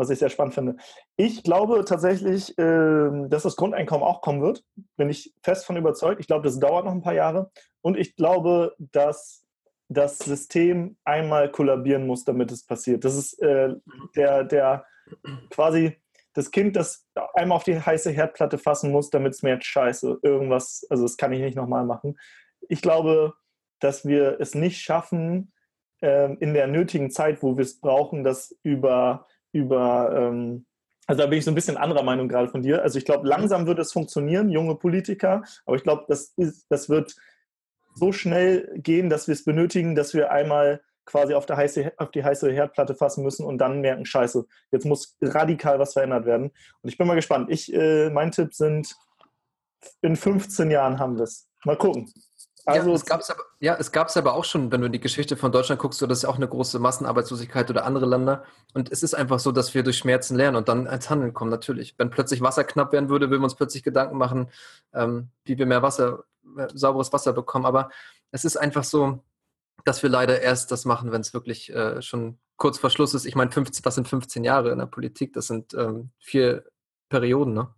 was 0.00 0.08
ich 0.08 0.18
sehr 0.18 0.30
spannend 0.30 0.54
finde. 0.54 0.76
Ich 1.16 1.42
glaube 1.42 1.84
tatsächlich, 1.84 2.56
äh, 2.58 3.28
dass 3.28 3.42
das 3.42 3.54
Grundeinkommen 3.56 4.02
auch 4.02 4.22
kommen 4.22 4.40
wird. 4.40 4.64
Bin 4.96 5.10
ich 5.10 5.34
fest 5.42 5.66
von 5.66 5.76
überzeugt. 5.76 6.20
Ich 6.20 6.26
glaube, 6.26 6.42
das 6.42 6.58
dauert 6.58 6.86
noch 6.86 6.92
ein 6.92 7.02
paar 7.02 7.12
Jahre. 7.12 7.50
Und 7.82 7.98
ich 7.98 8.16
glaube, 8.16 8.74
dass 8.78 9.44
das 9.90 10.18
System 10.18 10.96
einmal 11.04 11.50
kollabieren 11.50 12.06
muss, 12.06 12.24
damit 12.24 12.50
es 12.50 12.64
passiert. 12.64 13.04
Das 13.04 13.14
ist 13.14 13.42
äh, 13.42 13.74
der, 14.16 14.44
der 14.44 14.86
quasi 15.50 16.00
das 16.34 16.50
Kind, 16.50 16.76
das 16.76 17.06
einmal 17.34 17.56
auf 17.56 17.64
die 17.64 17.80
heiße 17.80 18.10
Herdplatte 18.10 18.58
fassen 18.58 18.92
muss, 18.92 19.10
damit 19.10 19.34
es 19.34 19.42
merkt, 19.42 19.64
scheiße, 19.64 20.20
irgendwas, 20.22 20.86
also 20.90 21.02
das 21.04 21.16
kann 21.16 21.32
ich 21.32 21.40
nicht 21.40 21.56
nochmal 21.56 21.84
machen. 21.84 22.18
Ich 22.68 22.82
glaube, 22.82 23.34
dass 23.80 24.06
wir 24.06 24.40
es 24.40 24.54
nicht 24.54 24.80
schaffen, 24.80 25.52
äh, 26.02 26.32
in 26.34 26.54
der 26.54 26.66
nötigen 26.66 27.10
Zeit, 27.10 27.42
wo 27.42 27.56
wir 27.56 27.62
es 27.62 27.80
brauchen, 27.80 28.24
das 28.24 28.56
über 28.62 29.26
über, 29.52 30.12
ähm, 30.16 30.66
also 31.06 31.22
da 31.22 31.26
bin 31.26 31.38
ich 31.38 31.44
so 31.44 31.50
ein 31.50 31.56
bisschen 31.56 31.76
anderer 31.76 32.02
Meinung 32.02 32.28
gerade 32.28 32.48
von 32.48 32.62
dir. 32.62 32.82
Also 32.82 32.98
ich 32.98 33.04
glaube, 33.04 33.26
langsam 33.26 33.66
wird 33.66 33.78
es 33.78 33.92
funktionieren, 33.92 34.48
junge 34.48 34.76
Politiker, 34.76 35.42
aber 35.66 35.76
ich 35.76 35.82
glaube, 35.82 36.04
das, 36.08 36.34
das 36.68 36.88
wird 36.88 37.16
so 37.94 38.12
schnell 38.12 38.70
gehen, 38.76 39.10
dass 39.10 39.26
wir 39.26 39.32
es 39.32 39.44
benötigen, 39.44 39.94
dass 39.94 40.14
wir 40.14 40.30
einmal 40.30 40.82
quasi 41.10 41.34
auf, 41.34 41.46
heiße, 41.48 41.92
auf 41.96 42.10
die 42.12 42.22
heiße 42.22 42.52
Herdplatte 42.52 42.94
fassen 42.94 43.24
müssen 43.24 43.44
und 43.44 43.58
dann 43.58 43.80
merken, 43.80 44.06
scheiße, 44.06 44.46
jetzt 44.70 44.86
muss 44.86 45.16
radikal 45.20 45.78
was 45.78 45.92
verändert 45.92 46.24
werden. 46.24 46.52
Und 46.82 46.88
ich 46.88 46.96
bin 46.96 47.06
mal 47.06 47.14
gespannt. 47.14 47.50
Ich, 47.50 47.72
äh, 47.74 48.10
mein 48.10 48.30
Tipp 48.30 48.54
sind, 48.54 48.94
in 50.02 50.14
15 50.16 50.70
Jahren 50.70 50.98
haben 50.98 51.16
wir 51.16 51.24
es. 51.24 51.48
Mal 51.64 51.76
gucken. 51.76 52.12
Also 52.66 52.90
ja, 52.90 52.94
es 52.94 53.06
gab 53.06 53.20
es 53.20 53.30
aber, 53.30 53.42
ja, 53.58 53.76
es 53.76 54.16
aber 54.16 54.34
auch 54.34 54.44
schon, 54.44 54.70
wenn 54.70 54.80
du 54.80 54.86
in 54.86 54.92
die 54.92 55.00
Geschichte 55.00 55.36
von 55.36 55.50
Deutschland 55.50 55.80
guckst, 55.80 55.98
so 55.98 56.06
das 56.06 56.18
ist 56.18 56.24
auch 56.26 56.36
eine 56.36 56.46
große 56.46 56.78
Massenarbeitslosigkeit 56.78 57.70
oder 57.70 57.84
andere 57.84 58.06
Länder. 58.06 58.44
Und 58.74 58.92
es 58.92 59.02
ist 59.02 59.14
einfach 59.14 59.40
so, 59.40 59.50
dass 59.50 59.74
wir 59.74 59.82
durch 59.82 59.98
Schmerzen 59.98 60.36
lernen 60.36 60.56
und 60.56 60.68
dann 60.68 60.86
ins 60.86 61.10
Handeln 61.10 61.34
kommen, 61.34 61.50
natürlich. 61.50 61.94
Wenn 61.98 62.10
plötzlich 62.10 62.42
Wasser 62.42 62.64
knapp 62.64 62.92
werden 62.92 63.08
würde, 63.08 63.30
würden 63.30 63.40
wir 63.40 63.44
uns 63.44 63.56
plötzlich 63.56 63.82
Gedanken 63.82 64.18
machen, 64.18 64.48
ähm, 64.94 65.30
wie 65.44 65.58
wir 65.58 65.66
mehr 65.66 65.82
Wasser, 65.82 66.24
mehr 66.42 66.68
sauberes 66.72 67.12
Wasser 67.12 67.32
bekommen. 67.32 67.64
Aber 67.64 67.90
es 68.30 68.44
ist 68.44 68.56
einfach 68.58 68.84
so, 68.84 69.20
dass 69.84 70.02
wir 70.02 70.10
leider 70.10 70.40
erst 70.40 70.70
das 70.72 70.84
machen, 70.84 71.12
wenn 71.12 71.20
es 71.20 71.34
wirklich 71.34 71.72
äh, 71.74 72.00
schon 72.02 72.38
kurz 72.56 72.78
vor 72.78 72.90
Schluss 72.90 73.14
ist. 73.14 73.24
Ich 73.24 73.34
meine, 73.34 73.50
15, 73.50 73.82
das 73.82 73.94
sind 73.94 74.08
15 74.08 74.44
Jahre 74.44 74.70
in 74.70 74.78
der 74.78 74.86
Politik, 74.86 75.32
das 75.32 75.46
sind 75.46 75.74
ähm, 75.74 76.10
vier 76.18 76.64
Perioden, 77.08 77.54
ne? 77.54 77.74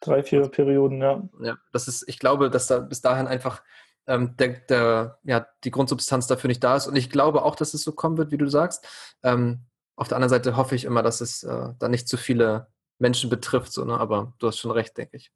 Drei, 0.00 0.22
vier 0.22 0.48
Perioden, 0.48 1.02
ja. 1.02 1.22
Ja, 1.40 1.58
das 1.72 1.88
ist, 1.88 2.08
ich 2.08 2.18
glaube, 2.18 2.48
dass 2.48 2.66
da 2.66 2.78
bis 2.78 3.02
dahin 3.02 3.26
einfach 3.26 3.62
ähm, 4.06 4.36
der, 4.38 4.48
der, 4.60 5.18
ja, 5.24 5.46
die 5.64 5.70
Grundsubstanz 5.70 6.26
dafür 6.26 6.48
nicht 6.48 6.64
da 6.64 6.76
ist. 6.76 6.86
Und 6.86 6.96
ich 6.96 7.10
glaube 7.10 7.44
auch, 7.44 7.54
dass 7.54 7.74
es 7.74 7.82
so 7.82 7.92
kommen 7.92 8.16
wird, 8.16 8.30
wie 8.30 8.38
du 8.38 8.48
sagst. 8.48 8.86
Ähm, 9.22 9.66
auf 9.96 10.08
der 10.08 10.16
anderen 10.16 10.30
Seite 10.30 10.56
hoffe 10.56 10.74
ich 10.74 10.84
immer, 10.84 11.02
dass 11.02 11.20
es 11.20 11.42
äh, 11.42 11.68
da 11.78 11.88
nicht 11.88 12.08
zu 12.08 12.16
viele 12.16 12.68
Menschen 12.98 13.28
betrifft, 13.30 13.72
so, 13.72 13.84
ne? 13.84 13.98
aber 13.98 14.32
du 14.38 14.46
hast 14.46 14.58
schon 14.58 14.70
recht, 14.70 14.96
denke 14.96 15.16
ich. 15.16 15.30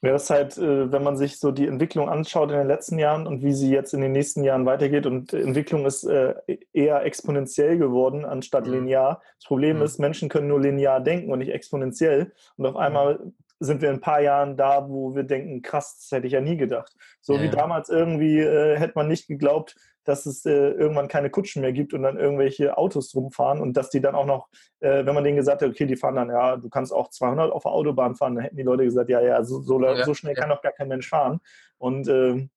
Ja, 0.00 0.12
das 0.12 0.24
ist 0.24 0.30
halt, 0.30 0.58
äh, 0.58 0.92
wenn 0.92 1.02
man 1.02 1.16
sich 1.16 1.40
so 1.40 1.50
die 1.50 1.66
Entwicklung 1.66 2.08
anschaut 2.08 2.52
in 2.52 2.58
den 2.58 2.68
letzten 2.68 3.00
Jahren 3.00 3.26
und 3.26 3.42
wie 3.42 3.52
sie 3.52 3.72
jetzt 3.72 3.94
in 3.94 4.00
den 4.00 4.12
nächsten 4.12 4.44
Jahren 4.44 4.64
weitergeht 4.64 5.06
und 5.06 5.32
Entwicklung 5.32 5.86
ist 5.86 6.04
äh, 6.04 6.34
eher 6.72 7.04
exponentiell 7.04 7.78
geworden 7.78 8.24
anstatt 8.24 8.66
mhm. 8.66 8.74
linear. 8.74 9.20
Das 9.38 9.46
Problem 9.46 9.78
mhm. 9.78 9.82
ist, 9.82 9.98
Menschen 9.98 10.28
können 10.28 10.46
nur 10.46 10.60
linear 10.60 11.00
denken 11.00 11.32
und 11.32 11.40
nicht 11.40 11.50
exponentiell 11.50 12.32
und 12.56 12.66
auf 12.66 12.76
einmal 12.76 13.32
sind 13.60 13.82
wir 13.82 13.90
in 13.90 13.96
ein 13.96 14.00
paar 14.00 14.20
Jahren 14.20 14.56
da, 14.56 14.88
wo 14.88 15.14
wir 15.14 15.24
denken, 15.24 15.62
krass, 15.62 15.96
das 15.98 16.16
hätte 16.16 16.26
ich 16.26 16.32
ja 16.32 16.40
nie 16.40 16.56
gedacht. 16.56 16.92
So 17.20 17.34
ja, 17.34 17.42
wie 17.42 17.46
ja. 17.46 17.52
damals 17.52 17.88
irgendwie 17.88 18.38
äh, 18.38 18.76
hätte 18.76 18.92
man 18.94 19.08
nicht 19.08 19.26
geglaubt, 19.26 19.74
dass 20.04 20.24
es 20.24 20.46
äh, 20.46 20.70
irgendwann 20.70 21.08
keine 21.08 21.28
Kutschen 21.28 21.60
mehr 21.60 21.72
gibt 21.72 21.92
und 21.92 22.02
dann 22.02 22.16
irgendwelche 22.16 22.78
Autos 22.78 23.14
rumfahren 23.14 23.60
und 23.60 23.76
dass 23.76 23.90
die 23.90 24.00
dann 24.00 24.14
auch 24.14 24.24
noch, 24.24 24.48
äh, 24.80 25.04
wenn 25.04 25.14
man 25.14 25.22
denen 25.22 25.36
gesagt 25.36 25.60
hat, 25.60 25.68
okay, 25.68 25.84
die 25.84 25.96
fahren 25.96 26.14
dann, 26.14 26.30
ja, 26.30 26.56
du 26.56 26.70
kannst 26.70 26.92
auch 26.92 27.10
200 27.10 27.52
auf 27.52 27.64
der 27.64 27.72
Autobahn 27.72 28.14
fahren, 28.14 28.34
dann 28.34 28.44
hätten 28.44 28.56
die 28.56 28.62
Leute 28.62 28.84
gesagt, 28.84 29.10
ja, 29.10 29.20
ja, 29.20 29.44
so, 29.44 29.60
so, 29.60 29.82
ja, 29.82 30.04
so 30.04 30.14
schnell 30.14 30.34
kann 30.34 30.48
doch 30.48 30.62
gar 30.62 30.72
kein 30.72 30.88
Mensch 30.88 31.08
fahren. 31.08 31.40
Und 31.76 32.08
ähm, 32.08 32.48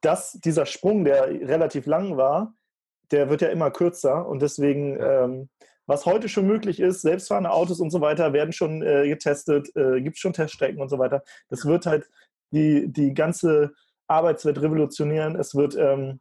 das, 0.00 0.32
dieser 0.32 0.66
Sprung, 0.66 1.04
der 1.04 1.28
relativ 1.28 1.86
lang 1.86 2.16
war, 2.16 2.54
der 3.10 3.30
wird 3.30 3.42
ja 3.42 3.48
immer 3.48 3.70
kürzer 3.70 4.26
und 4.26 4.42
deswegen 4.42 4.98
ähm, 5.00 5.48
was 5.86 6.06
heute 6.06 6.28
schon 6.28 6.46
möglich 6.46 6.80
ist, 6.80 7.02
selbstfahrende 7.02 7.50
Autos 7.50 7.80
und 7.80 7.90
so 7.90 8.00
weiter 8.00 8.32
werden 8.32 8.52
schon 8.52 8.82
äh, 8.82 9.08
getestet, 9.08 9.68
äh, 9.76 10.00
gibt 10.00 10.16
es 10.16 10.20
schon 10.20 10.32
Teststrecken 10.32 10.80
und 10.80 10.88
so 10.88 10.98
weiter. 10.98 11.22
Das 11.48 11.66
wird 11.66 11.86
halt 11.86 12.08
die, 12.52 12.90
die 12.90 13.14
ganze 13.14 13.72
Arbeitswelt 14.06 14.60
revolutionieren. 14.60 15.36
Es 15.36 15.54
wird 15.54 15.76
ähm, 15.76 16.20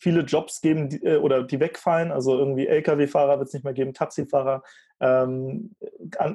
viele 0.00 0.22
Jobs 0.22 0.60
geben 0.60 0.88
die, 0.88 1.02
äh, 1.04 1.16
oder 1.18 1.44
die 1.44 1.60
wegfallen. 1.60 2.10
Also 2.10 2.38
irgendwie 2.38 2.66
Lkw-Fahrer 2.66 3.38
wird 3.38 3.48
es 3.48 3.54
nicht 3.54 3.64
mehr 3.64 3.74
geben, 3.74 3.92
Taxifahrer, 3.92 4.62
ähm, 5.00 5.74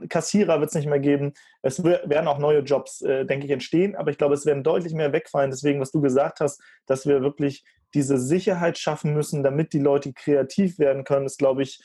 Kassierer 0.10 0.60
wird 0.60 0.70
es 0.70 0.76
nicht 0.76 0.88
mehr 0.88 1.00
geben. 1.00 1.34
Es 1.62 1.84
werden 1.84 2.28
auch 2.28 2.38
neue 2.38 2.60
Jobs, 2.60 3.02
äh, 3.02 3.26
denke 3.26 3.46
ich, 3.46 3.52
entstehen, 3.52 3.96
aber 3.96 4.12
ich 4.12 4.18
glaube, 4.18 4.36
es 4.36 4.46
werden 4.46 4.64
deutlich 4.64 4.94
mehr 4.94 5.14
wegfallen. 5.14 5.52
Deswegen, 5.52 5.82
was 5.82 5.92
du 5.92 6.02
gesagt 6.02 6.40
hast, 6.40 6.62
dass 6.86 7.08
wir 7.08 7.22
wirklich 7.22 7.66
diese 7.94 8.18
Sicherheit 8.18 8.78
schaffen 8.78 9.14
müssen, 9.14 9.44
damit 9.44 9.74
die 9.74 9.80
Leute 9.80 10.14
kreativ 10.14 10.80
werden 10.80 11.04
können, 11.04 11.26
ist, 11.26 11.40
glaube 11.40 11.64
ich, 11.64 11.82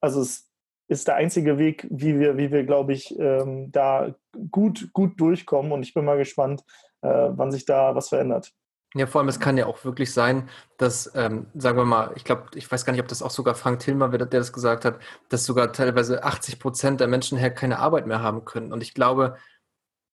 also 0.00 0.20
es 0.20 0.48
ist 0.88 1.08
der 1.08 1.16
einzige 1.16 1.58
Weg, 1.58 1.86
wie 1.90 2.18
wir, 2.18 2.36
wie 2.36 2.50
wir 2.50 2.64
glaube 2.64 2.92
ich, 2.92 3.18
ähm, 3.18 3.70
da 3.72 4.14
gut, 4.50 4.90
gut 4.92 5.20
durchkommen. 5.20 5.72
Und 5.72 5.82
ich 5.82 5.94
bin 5.94 6.04
mal 6.04 6.16
gespannt, 6.16 6.64
äh, 7.02 7.08
wann 7.08 7.52
sich 7.52 7.64
da 7.64 7.94
was 7.94 8.08
verändert. 8.08 8.52
Ja, 8.94 9.06
vor 9.06 9.20
allem, 9.20 9.28
es 9.28 9.38
kann 9.38 9.58
ja 9.58 9.66
auch 9.66 9.84
wirklich 9.84 10.14
sein, 10.14 10.48
dass, 10.78 11.12
ähm, 11.14 11.46
sagen 11.54 11.76
wir 11.76 11.84
mal, 11.84 12.12
ich 12.16 12.24
glaube, 12.24 12.44
ich 12.54 12.70
weiß 12.70 12.86
gar 12.86 12.94
nicht, 12.94 13.02
ob 13.02 13.08
das 13.08 13.22
auch 13.22 13.30
sogar 13.30 13.54
Frank 13.54 13.80
Tillmer, 13.80 14.08
der 14.08 14.26
das 14.26 14.52
gesagt 14.52 14.86
hat, 14.86 14.98
dass 15.28 15.44
sogar 15.44 15.74
teilweise 15.74 16.24
80 16.24 16.58
Prozent 16.58 17.00
der 17.00 17.06
Menschen 17.06 17.36
her 17.36 17.50
keine 17.50 17.80
Arbeit 17.80 18.06
mehr 18.06 18.22
haben 18.22 18.46
können. 18.46 18.72
Und 18.72 18.82
ich 18.82 18.94
glaube, 18.94 19.36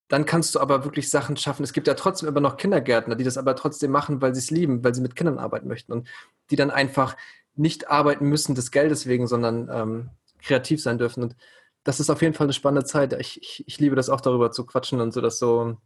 dann 0.10 0.26
kannst 0.26 0.54
du 0.56 0.60
aber 0.60 0.84
wirklich 0.84 1.10
Sachen 1.10 1.38
schaffen. 1.38 1.64
Es 1.64 1.72
gibt 1.72 1.88
ja 1.88 1.94
trotzdem 1.94 2.28
immer 2.28 2.42
noch 2.42 2.58
Kindergärtner, 2.58 3.16
die 3.16 3.24
das 3.24 3.38
aber 3.38 3.56
trotzdem 3.56 3.92
machen, 3.92 4.22
weil 4.22 4.36
sie 4.36 4.40
es 4.40 4.52
lieben, 4.52 4.84
weil 4.84 4.94
sie 4.94 5.02
mit 5.02 5.16
Kindern 5.16 5.40
arbeiten 5.40 5.70
möchten 5.70 5.94
und 5.94 6.10
die 6.52 6.58
dann 6.58 6.70
einfach 6.70 7.16
nicht 7.56 7.90
arbeiten 7.90 8.28
müssen 8.28 8.56
des 8.56 8.72
Geldes 8.72 9.08
wegen, 9.08 9.28
sondern 9.28 9.70
ähm, 9.72 10.10
kreativ 10.42 10.82
sein 10.82 10.98
dürfen. 10.98 11.24
Und 11.24 11.36
das 11.84 12.00
ist 12.00 12.10
auf 12.10 12.22
jeden 12.22 12.34
Fall 12.34 12.46
eine 12.46 12.54
spannende 12.54 12.86
Zeit. 12.86 13.14
Ich, 13.14 13.42
ich, 13.42 13.64
ich 13.68 13.80
liebe 13.80 13.96
das 13.96 14.10
auch 14.10 14.22
darüber 14.22 14.52
zu 14.52 14.66
quatschen 14.66 15.02
und 15.02 15.14
so 15.14 15.22
das 15.22 15.40
so 15.40 15.78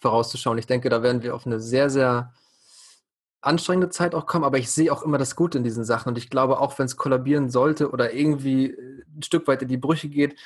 vorauszuschauen. 0.00 0.58
Ich 0.58 0.66
denke, 0.66 0.88
da 0.88 1.02
werden 1.02 1.22
wir 1.22 1.34
auf 1.34 1.46
eine 1.46 1.60
sehr, 1.60 1.90
sehr 1.90 2.32
anstrengende 3.40 3.90
Zeit 3.90 4.14
auch 4.14 4.26
kommen, 4.26 4.44
aber 4.44 4.58
ich 4.58 4.70
sehe 4.70 4.92
auch 4.92 5.02
immer 5.02 5.18
das 5.18 5.36
Gute 5.36 5.58
in 5.58 5.64
diesen 5.64 5.84
Sachen. 5.84 6.08
Und 6.10 6.18
ich 6.18 6.30
glaube, 6.30 6.60
auch 6.60 6.78
wenn 6.78 6.86
es 6.86 6.96
kollabieren 6.96 7.50
sollte 7.50 7.90
oder 7.90 8.12
irgendwie 8.12 8.74
ein 9.16 9.22
Stück 9.22 9.46
weit 9.46 9.62
in 9.62 9.68
die 9.68 9.76
Brüche 9.76 10.08
geht, 10.08 10.36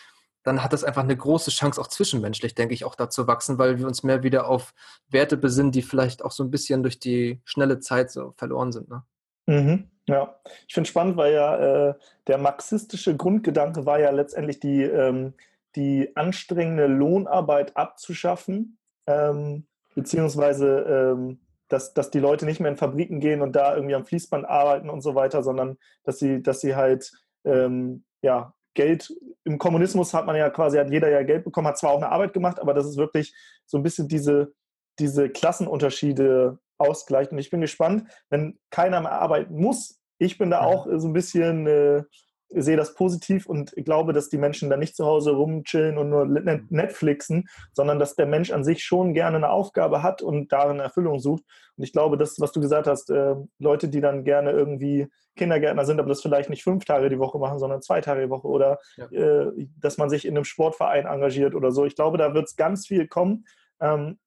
dann 0.42 0.62
hat 0.62 0.72
das 0.72 0.84
einfach 0.84 1.02
eine 1.02 1.16
große 1.16 1.50
Chance, 1.50 1.80
auch 1.80 1.88
zwischenmenschlich, 1.88 2.54
denke 2.54 2.74
ich, 2.74 2.84
auch 2.84 2.94
da 2.94 3.11
zu 3.11 3.26
wachsen, 3.26 3.59
weil 3.59 3.78
wir 3.78 3.86
uns 3.86 4.02
mehr 4.02 4.22
wieder 4.22 4.48
auf 4.48 4.72
Werte 5.09 5.36
besinnen, 5.36 5.72
die 5.72 5.82
vielleicht 5.82 6.24
auch 6.24 6.32
so 6.32 6.42
ein 6.42 6.50
bisschen 6.50 6.82
durch 6.82 6.98
die 6.98 7.40
schnelle 7.44 7.80
Zeit 7.80 8.11
so 8.11 8.32
verloren 8.36 8.72
sind. 8.72 8.88
Ne? 8.88 9.02
Mhm, 9.46 9.90
ja, 10.09 10.34
ich 10.66 10.74
finde 10.74 10.88
spannend, 10.88 11.16
weil 11.16 11.34
ja 11.34 11.90
äh, 11.90 11.94
der 12.26 12.38
marxistische 12.38 13.16
Grundgedanke 13.16 13.86
war 13.86 14.00
ja 14.00 14.11
letztendlich 14.11 14.59
die, 14.59 14.82
ähm, 14.82 15.34
die 15.76 16.16
anstrengende 16.16 16.86
Lohnarbeit 16.86 17.76
abzuschaffen, 17.76 18.78
ähm, 19.06 19.66
beziehungsweise 19.94 21.14
ähm, 21.16 21.40
dass, 21.68 21.92
dass 21.92 22.11
die 22.11 22.20
Leute 22.20 22.46
nicht 22.46 22.61
mehr 22.61 22.70
in 22.70 22.78
Fabriken 22.78 23.20
gehen 23.20 23.42
und 23.42 23.54
da 23.54 23.74
irgendwie 23.74 23.94
am 23.94 24.06
Fließband 24.06 24.46
arbeiten 24.46 24.88
und 24.88 25.02
so 25.02 25.14
weiter, 25.14 25.42
sondern 25.42 25.76
dass 26.04 26.18
sie, 26.18 26.42
dass 26.42 26.61
sie 26.61 26.74
halt 26.74 27.12
ähm, 27.44 28.04
ja, 28.22 28.54
Geld, 28.74 29.12
im 29.44 29.59
Kommunismus 29.59 30.14
hat 30.14 30.24
man 30.24 30.36
ja 30.36 30.48
quasi, 30.48 30.78
hat 30.78 30.90
jeder 30.90 31.11
ja 31.11 31.22
Geld 31.22 31.44
bekommen, 31.44 31.66
hat 31.66 31.78
zwar 31.78 31.90
auch 31.90 31.98
eine 31.98 32.11
Arbeit 32.11 32.32
gemacht, 32.32 32.61
aber 32.61 32.72
das 32.72 32.86
ist 32.86 32.96
wirklich 32.96 33.34
so 33.66 33.76
ein 33.76 33.82
bisschen 33.82 34.09
diese, 34.09 34.54
diese 34.98 35.28
Klassenunterschiede 35.28 36.59
ausgleicht. 36.79 37.33
Und 37.33 37.39
ich 37.39 37.51
bin 37.51 37.61
gespannt, 37.61 38.11
wenn 38.31 38.59
keiner 38.70 39.01
mehr 39.01 39.12
arbeiten 39.12 39.57
muss. 39.57 40.01
Ich 40.18 40.39
bin 40.39 40.51
da 40.51 40.62
auch 40.62 40.87
so 40.97 41.09
ein 41.09 41.12
bisschen 41.12 41.66
äh, 41.66 42.03
sehe 42.51 42.76
das 42.76 42.95
positiv 42.95 43.47
und 43.47 43.72
glaube, 43.76 44.12
dass 44.12 44.29
die 44.29 44.39
Menschen 44.39 44.70
da 44.70 44.76
nicht 44.76 44.97
zu 44.97 45.05
Hause 45.05 45.33
rumchillen 45.33 45.99
und 45.99 46.09
nur 46.09 46.24
Netflixen, 46.26 47.49
sondern 47.72 47.99
dass 47.99 48.16
der 48.16 48.26
Mensch 48.26 48.51
an 48.51 48.64
sich 48.64 48.85
schon 48.85 49.12
gerne 49.12 49.37
eine 49.37 49.51
Aufgabe 49.51 50.03
hat 50.03 50.22
und 50.22 50.51
darin 50.53 50.81
Erfüllung 50.81 51.18
sucht. 51.18 51.45
Und 51.76 51.85
ich 51.85 51.93
glaube, 51.93 52.16
das, 52.16 52.41
was 52.41 52.53
du 52.53 52.61
gesagt 52.61 52.87
hast, 52.87 53.11
äh, 53.11 53.35
Leute, 53.59 53.89
die 53.89 54.01
dann 54.01 54.24
gerne 54.24 54.53
irgendwie 54.53 55.09
Kindergärtner 55.37 55.85
sind, 55.85 56.01
aber 56.01 56.09
das 56.09 56.22
vielleicht 56.22 56.51
nicht 56.51 56.64
fünf 56.64 56.85
Tage 56.85 57.11
die 57.11 57.18
Woche 57.18 57.39
machen, 57.39 57.59
sondern 57.59 57.83
zwei 57.83 58.01
Tage 58.01 58.22
die 58.22 58.31
Woche 58.31 58.49
oder 58.49 58.79
ja. 58.97 59.07
äh, 59.11 59.68
dass 59.81 59.99
man 59.99 60.11
sich 60.11 60.24
in 60.24 60.37
einem 60.37 60.45
Sportverein 60.45 61.07
engagiert 61.07 61.55
oder 61.55 61.70
so. 61.70 61.85
Ich 61.85 61.97
glaube, 61.97 62.18
da 62.18 62.35
wird 62.35 62.47
es 62.47 62.57
ganz 62.57 62.87
viel 62.87 63.07
kommen. 63.07 63.45
Ähm, 63.81 64.18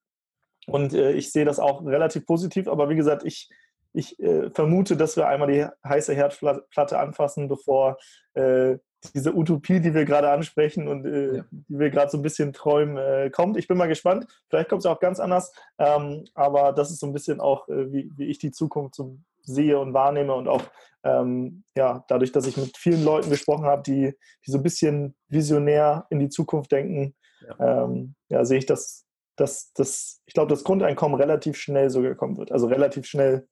und 0.66 0.94
äh, 0.94 1.12
ich 1.12 1.32
sehe 1.32 1.44
das 1.44 1.58
auch 1.58 1.84
relativ 1.84 2.26
positiv, 2.26 2.68
aber 2.68 2.88
wie 2.88 2.96
gesagt, 2.96 3.24
ich 3.24 3.50
ich 3.92 4.18
äh, 4.20 4.50
vermute, 4.50 4.96
dass 4.96 5.16
wir 5.16 5.28
einmal 5.28 5.52
die 5.52 5.66
heiße 5.86 6.14
Herdplatte 6.14 6.98
anfassen, 6.98 7.48
bevor 7.48 7.98
äh, 8.34 8.78
diese 9.14 9.34
Utopie, 9.34 9.80
die 9.80 9.94
wir 9.94 10.04
gerade 10.04 10.30
ansprechen 10.30 10.88
und 10.88 11.04
äh, 11.04 11.36
ja. 11.38 11.44
die 11.50 11.78
wir 11.78 11.90
gerade 11.90 12.10
so 12.10 12.18
ein 12.18 12.22
bisschen 12.22 12.52
träumen, 12.52 12.96
äh, 12.96 13.30
kommt. 13.30 13.56
Ich 13.56 13.68
bin 13.68 13.76
mal 13.76 13.88
gespannt. 13.88 14.26
Vielleicht 14.48 14.68
kommt 14.68 14.80
es 14.80 14.86
auch 14.86 15.00
ganz 15.00 15.18
anders. 15.20 15.52
Ähm, 15.78 16.24
aber 16.34 16.72
das 16.72 16.90
ist 16.90 17.00
so 17.00 17.06
ein 17.06 17.12
bisschen 17.12 17.40
auch, 17.40 17.68
äh, 17.68 17.92
wie, 17.92 18.10
wie, 18.16 18.26
ich 18.26 18.38
die 18.38 18.52
Zukunft 18.52 18.94
so 18.94 19.18
sehe 19.42 19.78
und 19.78 19.92
wahrnehme 19.92 20.34
und 20.34 20.48
auch 20.48 20.62
ähm, 21.04 21.64
ja, 21.76 22.04
dadurch, 22.06 22.30
dass 22.30 22.46
ich 22.46 22.56
mit 22.56 22.76
vielen 22.76 23.04
Leuten 23.04 23.28
gesprochen 23.28 23.64
habe, 23.64 23.82
die, 23.82 24.14
die 24.46 24.50
so 24.50 24.58
ein 24.58 24.62
bisschen 24.62 25.16
visionär 25.28 26.06
in 26.10 26.20
die 26.20 26.28
Zukunft 26.28 26.70
denken, 26.70 27.14
ja, 27.58 27.84
ähm, 27.84 28.14
ja 28.28 28.44
sehe 28.44 28.58
ich, 28.58 28.66
dass, 28.66 29.01
dass, 29.36 29.72
dass 29.72 30.22
ich 30.26 30.34
glaube, 30.34 30.50
das 30.50 30.64
Grundeinkommen 30.64 31.18
relativ 31.20 31.56
schnell 31.56 31.90
sogar 31.90 32.14
kommen 32.14 32.36
wird. 32.36 32.52
Also 32.52 32.66
relativ 32.66 33.06
schnell 33.06 33.48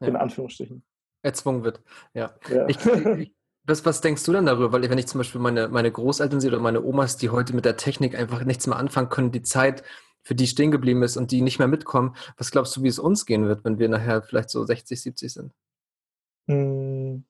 ja. 0.00 0.08
in 0.08 0.16
Anführungsstrichen. 0.16 0.84
Erzwungen 1.22 1.64
wird, 1.64 1.82
ja. 2.14 2.34
ja. 2.48 2.66
Ich, 2.68 2.78
ich, 2.86 3.34
was, 3.64 3.84
was 3.84 4.00
denkst 4.00 4.24
du 4.24 4.32
denn 4.32 4.46
darüber? 4.46 4.72
Weil 4.72 4.88
wenn 4.88 4.98
ich 4.98 5.06
zum 5.06 5.18
Beispiel 5.18 5.40
meine, 5.40 5.68
meine 5.68 5.92
Großeltern 5.92 6.40
sehe 6.40 6.50
oder 6.50 6.60
meine 6.60 6.82
Omas, 6.82 7.16
die 7.16 7.30
heute 7.30 7.54
mit 7.54 7.64
der 7.64 7.76
Technik 7.76 8.18
einfach 8.18 8.44
nichts 8.44 8.66
mehr 8.66 8.78
anfangen 8.78 9.10
können, 9.10 9.32
die 9.32 9.42
Zeit 9.42 9.82
für 10.22 10.34
die 10.34 10.46
stehen 10.46 10.70
geblieben 10.70 11.02
ist 11.02 11.16
und 11.16 11.30
die 11.30 11.40
nicht 11.40 11.58
mehr 11.58 11.68
mitkommen, 11.68 12.14
was 12.36 12.50
glaubst 12.50 12.76
du, 12.76 12.82
wie 12.82 12.88
es 12.88 12.98
uns 12.98 13.26
gehen 13.26 13.46
wird, 13.46 13.64
wenn 13.64 13.78
wir 13.78 13.88
nachher 13.88 14.22
vielleicht 14.22 14.50
so 14.50 14.64
60, 14.64 15.00
70 15.00 15.32
sind? 15.32 15.52
Hm, 16.46 17.24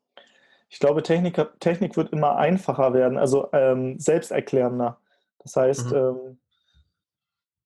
ich 0.69 0.79
glaube, 0.79 1.03
Technik, 1.03 1.41
Technik 1.61 1.97
wird 1.97 2.13
immer 2.13 2.37
einfacher 2.37 2.95
werden, 2.95 3.19
also 3.19 3.49
ähm, 3.53 3.99
selbsterklärender. 3.99 4.99
Das 5.39 5.57
heißt, 5.57 5.91
mhm. 5.91 5.97
ähm, 5.97 6.39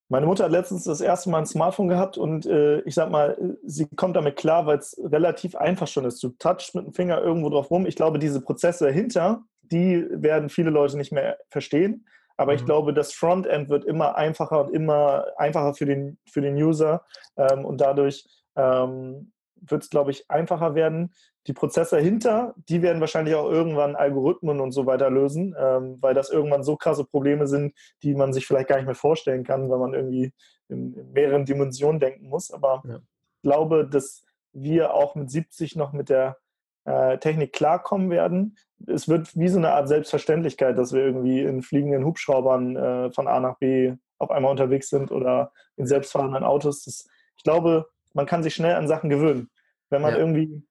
meine 0.09 0.27
Mutter 0.27 0.45
hat 0.45 0.53
letztens 0.53 0.85
das 0.85 1.01
erste 1.01 1.31
Mal 1.31 1.39
ein 1.39 1.47
Smartphone 1.47 1.89
gehabt 1.89 2.19
und 2.19 2.47
äh, 2.47 2.81
ich 2.81 2.95
sag 2.95 3.11
mal, 3.11 3.57
sie 3.65 3.87
kommt 3.97 4.17
damit 4.17 4.37
klar, 4.37 4.67
weil 4.67 4.79
es 4.79 4.97
relativ 5.03 5.57
einfach 5.57 5.87
schon 5.87 6.05
ist. 6.05 6.23
Du 6.23 6.29
touchst 6.39 6.75
mit 6.75 6.87
dem 6.87 6.93
Finger 6.93 7.23
irgendwo 7.23 7.49
drauf 7.49 7.71
rum. 7.71 7.87
Ich 7.87 7.97
glaube, 7.97 8.19
diese 8.19 8.41
Prozesse 8.41 8.85
dahinter, 8.85 9.43
die 9.63 10.07
werden 10.11 10.51
viele 10.51 10.71
Leute 10.71 10.97
nicht 10.99 11.13
mehr 11.13 11.39
verstehen. 11.49 12.07
Aber 12.37 12.53
mhm. 12.53 12.59
ich 12.59 12.65
glaube, 12.65 12.93
das 12.93 13.13
Frontend 13.13 13.69
wird 13.69 13.85
immer 13.85 14.17
einfacher 14.17 14.67
und 14.67 14.75
immer 14.75 15.25
einfacher 15.37 15.75
für 15.75 15.87
den, 15.87 16.19
für 16.31 16.41
den 16.41 16.57
User 16.57 17.05
ähm, 17.37 17.65
und 17.65 17.81
dadurch 17.81 18.27
ähm, 18.57 19.33
wird 19.71 19.83
es, 19.83 19.91
glaube 19.91 20.11
ich, 20.11 20.31
einfacher 20.31 20.75
werden. 20.75 21.13
Die 21.47 21.53
Prozesse 21.53 21.97
dahinter, 21.97 22.55
die 22.69 22.83
werden 22.83 23.01
wahrscheinlich 23.01 23.35
auch 23.35 23.51
irgendwann 23.51 23.97
Algorithmen 23.97 24.61
und 24.61 24.73
so 24.73 24.87
weiter 24.87 25.11
lösen, 25.11 25.55
ähm, 25.59 25.99
weil 26.01 26.15
das 26.15 26.31
irgendwann 26.31 26.63
so 26.63 26.77
krasse 26.77 27.05
Probleme 27.05 27.47
sind, 27.47 27.75
die 28.03 28.15
man 28.15 28.33
sich 28.33 28.47
vielleicht 28.47 28.69
gar 28.69 28.77
nicht 28.77 28.87
mehr 28.87 28.95
vorstellen 28.95 29.45
kann, 29.45 29.69
weil 29.71 29.79
man 29.79 29.95
irgendwie 29.95 30.33
in, 30.69 30.95
in 30.95 31.13
mehreren 31.13 31.45
Dimensionen 31.45 32.01
denken 32.01 32.29
muss. 32.29 32.51
Aber 32.51 32.83
ja. 32.87 32.97
ich 32.97 33.43
glaube, 33.43 33.87
dass 33.87 34.25
wir 34.53 34.95
auch 34.95 35.15
mit 35.15 35.31
70 35.31 35.77
noch 35.77 35.93
mit 35.93 36.09
der 36.09 36.39
äh, 36.85 37.19
Technik 37.19 37.53
klarkommen 37.53 38.11
werden. 38.11 38.57
Es 38.87 39.09
wird 39.09 39.37
wie 39.37 39.49
so 39.49 39.59
eine 39.59 39.73
Art 39.73 39.89
Selbstverständlichkeit, 39.89 40.79
dass 40.79 40.93
wir 40.93 41.03
irgendwie 41.03 41.43
in 41.43 41.63
fliegenden 41.63 42.05
Hubschraubern 42.05 42.77
äh, 42.77 43.13
von 43.13 43.27
A 43.27 43.41
nach 43.41 43.59
B 43.59 43.95
auf 44.19 44.31
einmal 44.31 44.51
unterwegs 44.51 44.89
sind 44.89 45.11
oder 45.11 45.53
in 45.77 45.87
selbstfahrenden 45.87 46.45
Autos. 46.45 46.85
Das, 46.85 47.07
ich 47.37 47.43
glaube, 47.43 47.89
man 48.13 48.27
kann 48.27 48.43
sich 48.43 48.55
schnell 48.55 48.75
an 48.75 48.89
Sachen 48.89 49.11
gewöhnen. 49.11 49.51
Wenn 49.91 50.03
man 50.03 50.13
ja. 50.13 50.19
irgendwie 50.19 50.63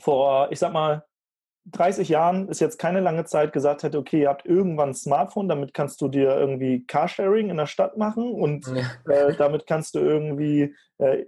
vor, 0.00 0.50
ich 0.50 0.58
sag 0.58 0.72
mal, 0.72 1.04
30 1.66 2.08
Jahren 2.08 2.48
ist 2.48 2.60
jetzt 2.60 2.78
keine 2.78 3.00
lange 3.00 3.24
Zeit 3.24 3.52
gesagt 3.52 3.84
hätte, 3.84 3.98
okay, 3.98 4.22
ihr 4.22 4.28
habt 4.28 4.46
irgendwann 4.46 4.90
ein 4.90 4.94
Smartphone, 4.94 5.48
damit 5.48 5.72
kannst 5.74 6.00
du 6.00 6.08
dir 6.08 6.36
irgendwie 6.36 6.84
Carsharing 6.86 7.50
in 7.50 7.56
der 7.56 7.66
Stadt 7.66 7.96
machen 7.96 8.32
und 8.32 8.66
ja. 8.66 9.12
äh, 9.12 9.36
damit 9.36 9.66
kannst 9.68 9.94
du 9.94 10.00
irgendwie 10.00 10.74
äh, 10.98 11.24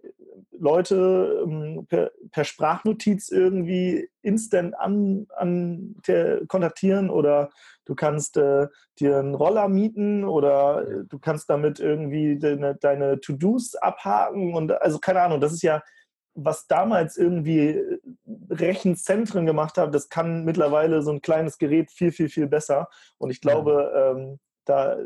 Leute 0.51 1.45
ähm, 1.47 1.87
per, 1.89 2.11
per, 2.33 2.45
Sprachnotiz 2.45 3.29
irgendwie 3.29 4.09
instant 4.23 4.77
an, 4.77 5.29
an 5.37 5.95
der, 6.09 6.45
kontaktieren 6.49 7.11
oder 7.11 7.51
du 7.85 7.95
kannst 7.95 8.37
äh, 8.37 8.67
dir 8.99 9.19
einen 9.19 9.37
Roller 9.37 9.69
mieten 9.69 10.25
oder 10.25 10.85
du 11.05 11.19
kannst 11.21 11.49
damit 11.49 11.79
irgendwie 11.79 12.41
deine, 12.41 12.75
deine 12.75 13.21
To-Dos 13.21 13.77
abhaken 13.77 14.55
und 14.55 14.73
also 14.73 14.99
keine 14.99 15.23
Ahnung, 15.23 15.41
das 15.41 15.53
ist 15.53 15.63
ja 15.63 15.81
was 16.35 16.67
damals 16.67 17.17
irgendwie 17.17 17.69
äh, 17.69 17.99
Rechenzentren 18.51 19.47
gemacht 19.47 19.79
haben, 19.79 19.93
das 19.93 20.09
kann 20.09 20.45
mittlerweile 20.45 21.03
so 21.03 21.13
ein 21.13 21.23
kleines 21.23 21.59
Gerät 21.59 21.91
viel, 21.91 22.13
viel, 22.13 22.29
viel 22.29 22.47
besser. 22.47 22.89
Und 23.19 23.31
ich 23.31 23.41
glaube, 23.41 23.93
ähm, 23.95 24.39
da, 24.65 24.97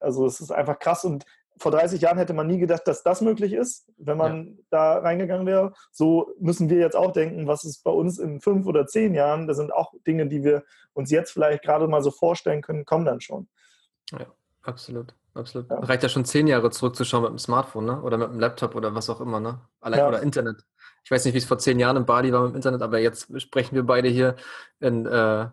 also 0.00 0.26
es 0.26 0.40
ist 0.40 0.50
einfach 0.50 0.78
krass. 0.78 1.04
Und 1.04 1.24
vor 1.58 1.72
30 1.72 2.00
Jahren 2.00 2.18
hätte 2.18 2.34
man 2.34 2.46
nie 2.46 2.58
gedacht, 2.58 2.86
dass 2.86 3.02
das 3.02 3.22
möglich 3.22 3.52
ist, 3.54 3.90
wenn 3.96 4.18
man 4.18 4.46
ja. 4.46 4.52
da 4.70 4.98
reingegangen 4.98 5.46
wäre. 5.46 5.72
So 5.90 6.32
müssen 6.38 6.68
wir 6.68 6.78
jetzt 6.78 6.96
auch 6.96 7.12
denken, 7.12 7.46
was 7.46 7.64
ist 7.64 7.82
bei 7.82 7.90
uns 7.90 8.18
in 8.18 8.40
fünf 8.40 8.66
oder 8.66 8.86
zehn 8.86 9.14
Jahren. 9.14 9.46
Das 9.46 9.56
sind 9.56 9.72
auch 9.72 9.94
Dinge, 10.06 10.26
die 10.26 10.44
wir 10.44 10.64
uns 10.92 11.10
jetzt 11.10 11.32
vielleicht 11.32 11.62
gerade 11.62 11.88
mal 11.88 12.02
so 12.02 12.10
vorstellen 12.10 12.60
können, 12.60 12.84
kommen 12.84 13.06
dann 13.06 13.20
schon. 13.20 13.48
Ja, 14.12 14.26
absolut 14.62 15.14
absolut. 15.36 15.70
Ja. 15.70 15.78
Reicht 15.80 16.02
ja 16.02 16.08
schon 16.08 16.24
zehn 16.24 16.46
Jahre 16.46 16.70
zurückzuschauen 16.70 17.22
mit 17.22 17.30
dem 17.30 17.38
Smartphone, 17.38 17.86
ne? 17.86 18.02
Oder 18.02 18.18
mit 18.18 18.28
dem 18.28 18.40
Laptop 18.40 18.74
oder 18.74 18.94
was 18.94 19.10
auch 19.10 19.20
immer, 19.20 19.40
ne? 19.40 19.60
Allein 19.80 20.00
ja. 20.00 20.08
oder 20.08 20.22
Internet. 20.22 20.64
Ich 21.04 21.10
weiß 21.10 21.24
nicht, 21.24 21.34
wie 21.34 21.38
es 21.38 21.44
vor 21.44 21.58
zehn 21.58 21.78
Jahren 21.78 21.96
in 21.96 22.06
Bali 22.06 22.32
war 22.32 22.42
mit 22.42 22.52
dem 22.52 22.56
Internet, 22.56 22.82
aber 22.82 22.98
jetzt 22.98 23.28
sprechen 23.40 23.74
wir 23.74 23.84
beide 23.84 24.08
hier 24.08 24.36
in 24.80 25.06
äh, 25.06 25.48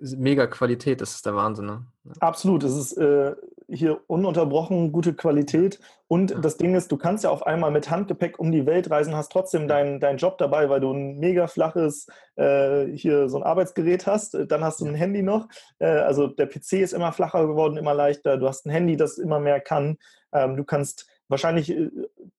mega 0.00 0.46
Qualität. 0.46 1.00
Das 1.00 1.14
ist 1.14 1.26
der 1.26 1.36
Wahnsinn, 1.36 1.66
ne? 1.66 1.86
Absolut. 2.20 2.64
Es 2.64 2.74
ist 2.74 2.96
äh, 2.98 3.34
hier 3.68 4.00
ununterbrochen 4.06 4.92
gute 4.92 5.14
Qualität. 5.14 5.80
Und 6.08 6.36
das 6.44 6.56
Ding 6.56 6.74
ist, 6.74 6.92
du 6.92 6.96
kannst 6.96 7.24
ja 7.24 7.30
auf 7.30 7.46
einmal 7.46 7.70
mit 7.70 7.90
Handgepäck 7.90 8.38
um 8.38 8.52
die 8.52 8.64
Welt 8.66 8.90
reisen, 8.90 9.16
hast 9.16 9.32
trotzdem 9.32 9.66
deinen 9.66 9.98
dein 9.98 10.18
Job 10.18 10.38
dabei, 10.38 10.68
weil 10.68 10.80
du 10.80 10.92
ein 10.92 11.18
mega 11.18 11.48
flaches, 11.48 12.06
äh, 12.36 12.86
hier 12.86 13.28
so 13.28 13.38
ein 13.38 13.42
Arbeitsgerät 13.42 14.06
hast. 14.06 14.36
Dann 14.48 14.62
hast 14.62 14.80
du 14.80 14.86
ein 14.86 14.94
Handy 14.94 15.22
noch. 15.22 15.48
Äh, 15.78 15.86
also 15.86 16.28
der 16.28 16.46
PC 16.46 16.74
ist 16.74 16.92
immer 16.92 17.12
flacher 17.12 17.46
geworden, 17.46 17.76
immer 17.76 17.94
leichter. 17.94 18.36
Du 18.36 18.46
hast 18.46 18.66
ein 18.66 18.70
Handy, 18.70 18.96
das 18.96 19.18
immer 19.18 19.40
mehr 19.40 19.60
kann. 19.60 19.98
Ähm, 20.32 20.56
du 20.56 20.64
kannst 20.64 21.08
wahrscheinlich 21.28 21.70
äh, 21.70 21.90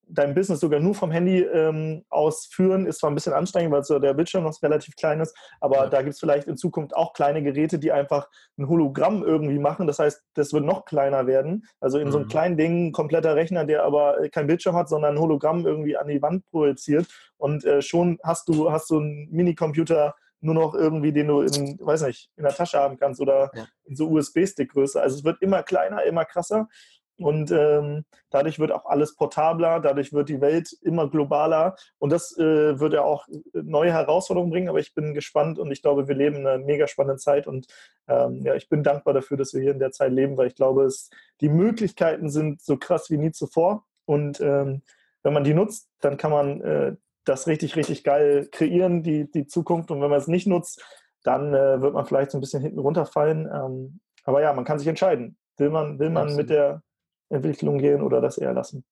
dein 0.08 0.34
Business 0.34 0.60
sogar 0.60 0.80
nur 0.80 0.94
vom 0.94 1.10
Handy 1.10 1.40
ähm, 1.40 2.04
ausführen. 2.08 2.86
Ist 2.86 3.00
zwar 3.00 3.10
ein 3.10 3.14
bisschen 3.14 3.32
anstrengend, 3.32 3.72
weil 3.72 3.84
so 3.84 3.98
der 3.98 4.14
Bildschirm 4.14 4.44
noch 4.44 4.62
relativ 4.62 4.96
klein 4.96 5.20
ist, 5.20 5.36
aber 5.60 5.76
ja. 5.76 5.86
da 5.86 6.02
gibt 6.02 6.14
es 6.14 6.20
vielleicht 6.20 6.48
in 6.48 6.56
Zukunft 6.56 6.96
auch 6.96 7.12
kleine 7.12 7.42
Geräte, 7.42 7.78
die 7.78 7.92
einfach 7.92 8.28
ein 8.58 8.68
Hologramm 8.68 9.22
irgendwie 9.22 9.58
machen. 9.58 9.86
Das 9.86 9.98
heißt, 9.98 10.22
das 10.34 10.52
wird 10.52 10.64
noch 10.64 10.84
kleiner 10.84 11.26
werden. 11.26 11.66
Also 11.80 11.98
in 11.98 12.08
mhm. 12.08 12.12
so 12.12 12.18
einem 12.18 12.26
mhm. 12.26 12.30
kleinen 12.30 12.56
Ding, 12.56 12.86
ein 12.88 12.92
kompletter 12.92 13.36
Rechner, 13.36 13.64
der 13.64 13.84
aber 13.84 14.28
kein 14.30 14.46
Bildschirm 14.46 14.76
hat, 14.76 14.88
sondern 14.88 15.14
ein 15.14 15.20
Hologramm 15.20 15.66
irgendwie 15.66 15.96
an 15.96 16.08
die 16.08 16.22
Wand 16.22 16.44
projiziert. 16.46 17.06
Und 17.36 17.64
äh, 17.64 17.82
schon 17.82 18.18
hast 18.24 18.48
du, 18.48 18.70
hast 18.70 18.90
du 18.90 18.98
einen 18.98 19.28
Minicomputer 19.30 20.14
nur 20.40 20.54
noch 20.54 20.74
irgendwie, 20.74 21.12
den 21.12 21.28
du 21.28 21.40
in, 21.40 21.78
weiß 21.80 22.02
nicht, 22.02 22.30
in 22.36 22.44
der 22.44 22.54
Tasche 22.54 22.78
haben 22.78 22.96
kannst 22.96 23.20
oder 23.20 23.50
ja. 23.54 23.66
in 23.84 23.96
so 23.96 24.08
USB-Stick-Größe. 24.08 25.00
Also 25.00 25.18
es 25.18 25.24
wird 25.24 25.42
immer 25.42 25.62
kleiner, 25.62 26.04
immer 26.04 26.24
krasser. 26.24 26.68
Und 27.18 27.50
ähm, 27.50 28.04
dadurch 28.30 28.60
wird 28.60 28.70
auch 28.70 28.86
alles 28.86 29.16
portabler, 29.16 29.80
dadurch 29.80 30.12
wird 30.12 30.28
die 30.28 30.40
Welt 30.40 30.72
immer 30.82 31.10
globaler. 31.10 31.74
Und 31.98 32.10
das 32.10 32.36
äh, 32.38 32.78
wird 32.78 32.92
ja 32.92 33.02
auch 33.02 33.26
neue 33.52 33.92
Herausforderungen 33.92 34.52
bringen, 34.52 34.68
aber 34.68 34.78
ich 34.78 34.94
bin 34.94 35.14
gespannt 35.14 35.58
und 35.58 35.72
ich 35.72 35.82
glaube, 35.82 36.06
wir 36.06 36.14
leben 36.14 36.46
eine 36.46 36.64
mega 36.64 36.86
spannende 36.86 37.18
Zeit. 37.18 37.48
Und 37.48 37.66
ähm, 38.06 38.42
ja, 38.44 38.54
ich 38.54 38.68
bin 38.68 38.84
dankbar 38.84 39.14
dafür, 39.14 39.36
dass 39.36 39.52
wir 39.52 39.60
hier 39.60 39.72
in 39.72 39.80
der 39.80 39.90
Zeit 39.90 40.12
leben, 40.12 40.36
weil 40.36 40.46
ich 40.46 40.54
glaube, 40.54 40.84
es, 40.84 41.10
die 41.40 41.48
Möglichkeiten 41.48 42.30
sind 42.30 42.62
so 42.62 42.76
krass 42.76 43.10
wie 43.10 43.18
nie 43.18 43.32
zuvor. 43.32 43.84
Und 44.04 44.40
ähm, 44.40 44.82
wenn 45.24 45.32
man 45.32 45.44
die 45.44 45.54
nutzt, 45.54 45.88
dann 46.00 46.18
kann 46.18 46.30
man 46.30 46.60
äh, 46.60 46.96
das 47.24 47.48
richtig, 47.48 47.74
richtig 47.74 48.04
geil 48.04 48.48
kreieren, 48.52 49.02
die, 49.02 49.28
die 49.28 49.46
Zukunft. 49.46 49.90
Und 49.90 50.00
wenn 50.00 50.10
man 50.10 50.20
es 50.20 50.28
nicht 50.28 50.46
nutzt, 50.46 50.84
dann 51.24 51.52
äh, 51.52 51.80
wird 51.80 51.94
man 51.94 52.06
vielleicht 52.06 52.30
so 52.30 52.38
ein 52.38 52.40
bisschen 52.40 52.62
hinten 52.62 52.78
runterfallen. 52.78 53.48
Ähm, 53.52 54.00
aber 54.22 54.40
ja, 54.40 54.52
man 54.52 54.64
kann 54.64 54.78
sich 54.78 54.88
entscheiden. 54.88 55.36
Will 55.56 55.70
man, 55.70 55.98
will 55.98 56.10
man 56.10 56.36
mit 56.36 56.50
der 56.50 56.82
Entwicklung 57.30 57.78
gehen 57.78 58.02
oder 58.02 58.20
das 58.20 58.38
eher 58.38 58.52
lassen? 58.52 58.84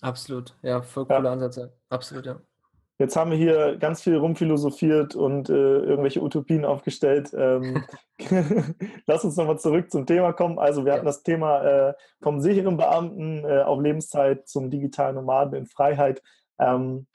Absolut, 0.00 0.56
ja, 0.62 0.82
voll 0.82 1.06
coole 1.06 1.24
ja. 1.24 1.32
Ansätze. 1.32 1.72
Absolut, 1.88 2.26
ja. 2.26 2.40
Jetzt 2.98 3.16
haben 3.16 3.30
wir 3.32 3.38
hier 3.38 3.78
ganz 3.78 4.02
viel 4.02 4.16
rumphilosophiert 4.16 5.16
und 5.16 5.50
äh, 5.50 5.52
irgendwelche 5.52 6.22
Utopien 6.22 6.64
aufgestellt. 6.64 7.32
Ähm, 7.34 7.84
lass 9.06 9.24
uns 9.24 9.36
nochmal 9.36 9.58
zurück 9.58 9.90
zum 9.90 10.06
Thema 10.06 10.32
kommen. 10.32 10.58
Also 10.58 10.84
wir 10.84 10.90
ja. 10.90 10.96
hatten 10.96 11.06
das 11.06 11.22
Thema 11.22 11.62
äh, 11.64 11.94
vom 12.22 12.40
sicheren 12.40 12.76
Beamten 12.76 13.44
äh, 13.44 13.62
auf 13.62 13.80
Lebenszeit 13.80 14.46
zum 14.46 14.70
digitalen 14.70 15.16
Nomaden 15.16 15.54
in 15.54 15.66
Freiheit. 15.66 16.22
Ähm, 16.60 17.06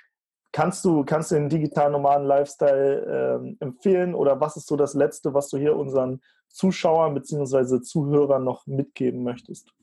kannst, 0.51 0.83
du, 0.83 1.05
kannst 1.05 1.31
du 1.31 1.35
den 1.35 1.49
digitalen 1.49 1.93
Nomaden-Lifestyle 1.93 3.39
ähm, 3.39 3.57
empfehlen 3.59 4.13
oder 4.13 4.41
was 4.41 4.57
ist 4.57 4.67
so 4.67 4.75
das 4.75 4.93
Letzte, 4.93 5.33
was 5.33 5.49
du 5.49 5.57
hier 5.57 5.77
unseren 5.77 6.21
Zuschauern 6.49 7.13
bzw. 7.13 7.81
Zuhörern 7.81 8.43
noch 8.43 8.65
mitgeben 8.67 9.23
möchtest? 9.23 9.73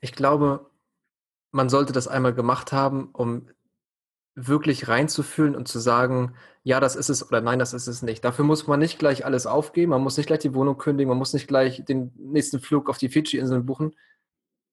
Ich 0.00 0.12
glaube, 0.12 0.70
man 1.52 1.68
sollte 1.68 1.92
das 1.92 2.08
einmal 2.08 2.34
gemacht 2.34 2.72
haben, 2.72 3.10
um 3.12 3.48
wirklich 4.34 4.88
reinzufühlen 4.88 5.56
und 5.56 5.68
zu 5.68 5.78
sagen, 5.78 6.34
ja, 6.62 6.80
das 6.80 6.96
ist 6.96 7.08
es 7.08 7.26
oder 7.26 7.40
nein, 7.40 7.58
das 7.58 7.72
ist 7.72 7.86
es 7.88 8.02
nicht. 8.02 8.24
Dafür 8.24 8.44
muss 8.44 8.66
man 8.66 8.78
nicht 8.78 8.98
gleich 8.98 9.24
alles 9.24 9.46
aufgeben, 9.46 9.90
man 9.90 10.02
muss 10.02 10.16
nicht 10.16 10.26
gleich 10.26 10.38
die 10.40 10.54
Wohnung 10.54 10.78
kündigen, 10.78 11.08
man 11.08 11.18
muss 11.18 11.32
nicht 11.32 11.48
gleich 11.48 11.84
den 11.84 12.12
nächsten 12.16 12.60
Flug 12.60 12.88
auf 12.88 12.98
die 12.98 13.08
Fidschi-Inseln 13.08 13.66
buchen. 13.66 13.94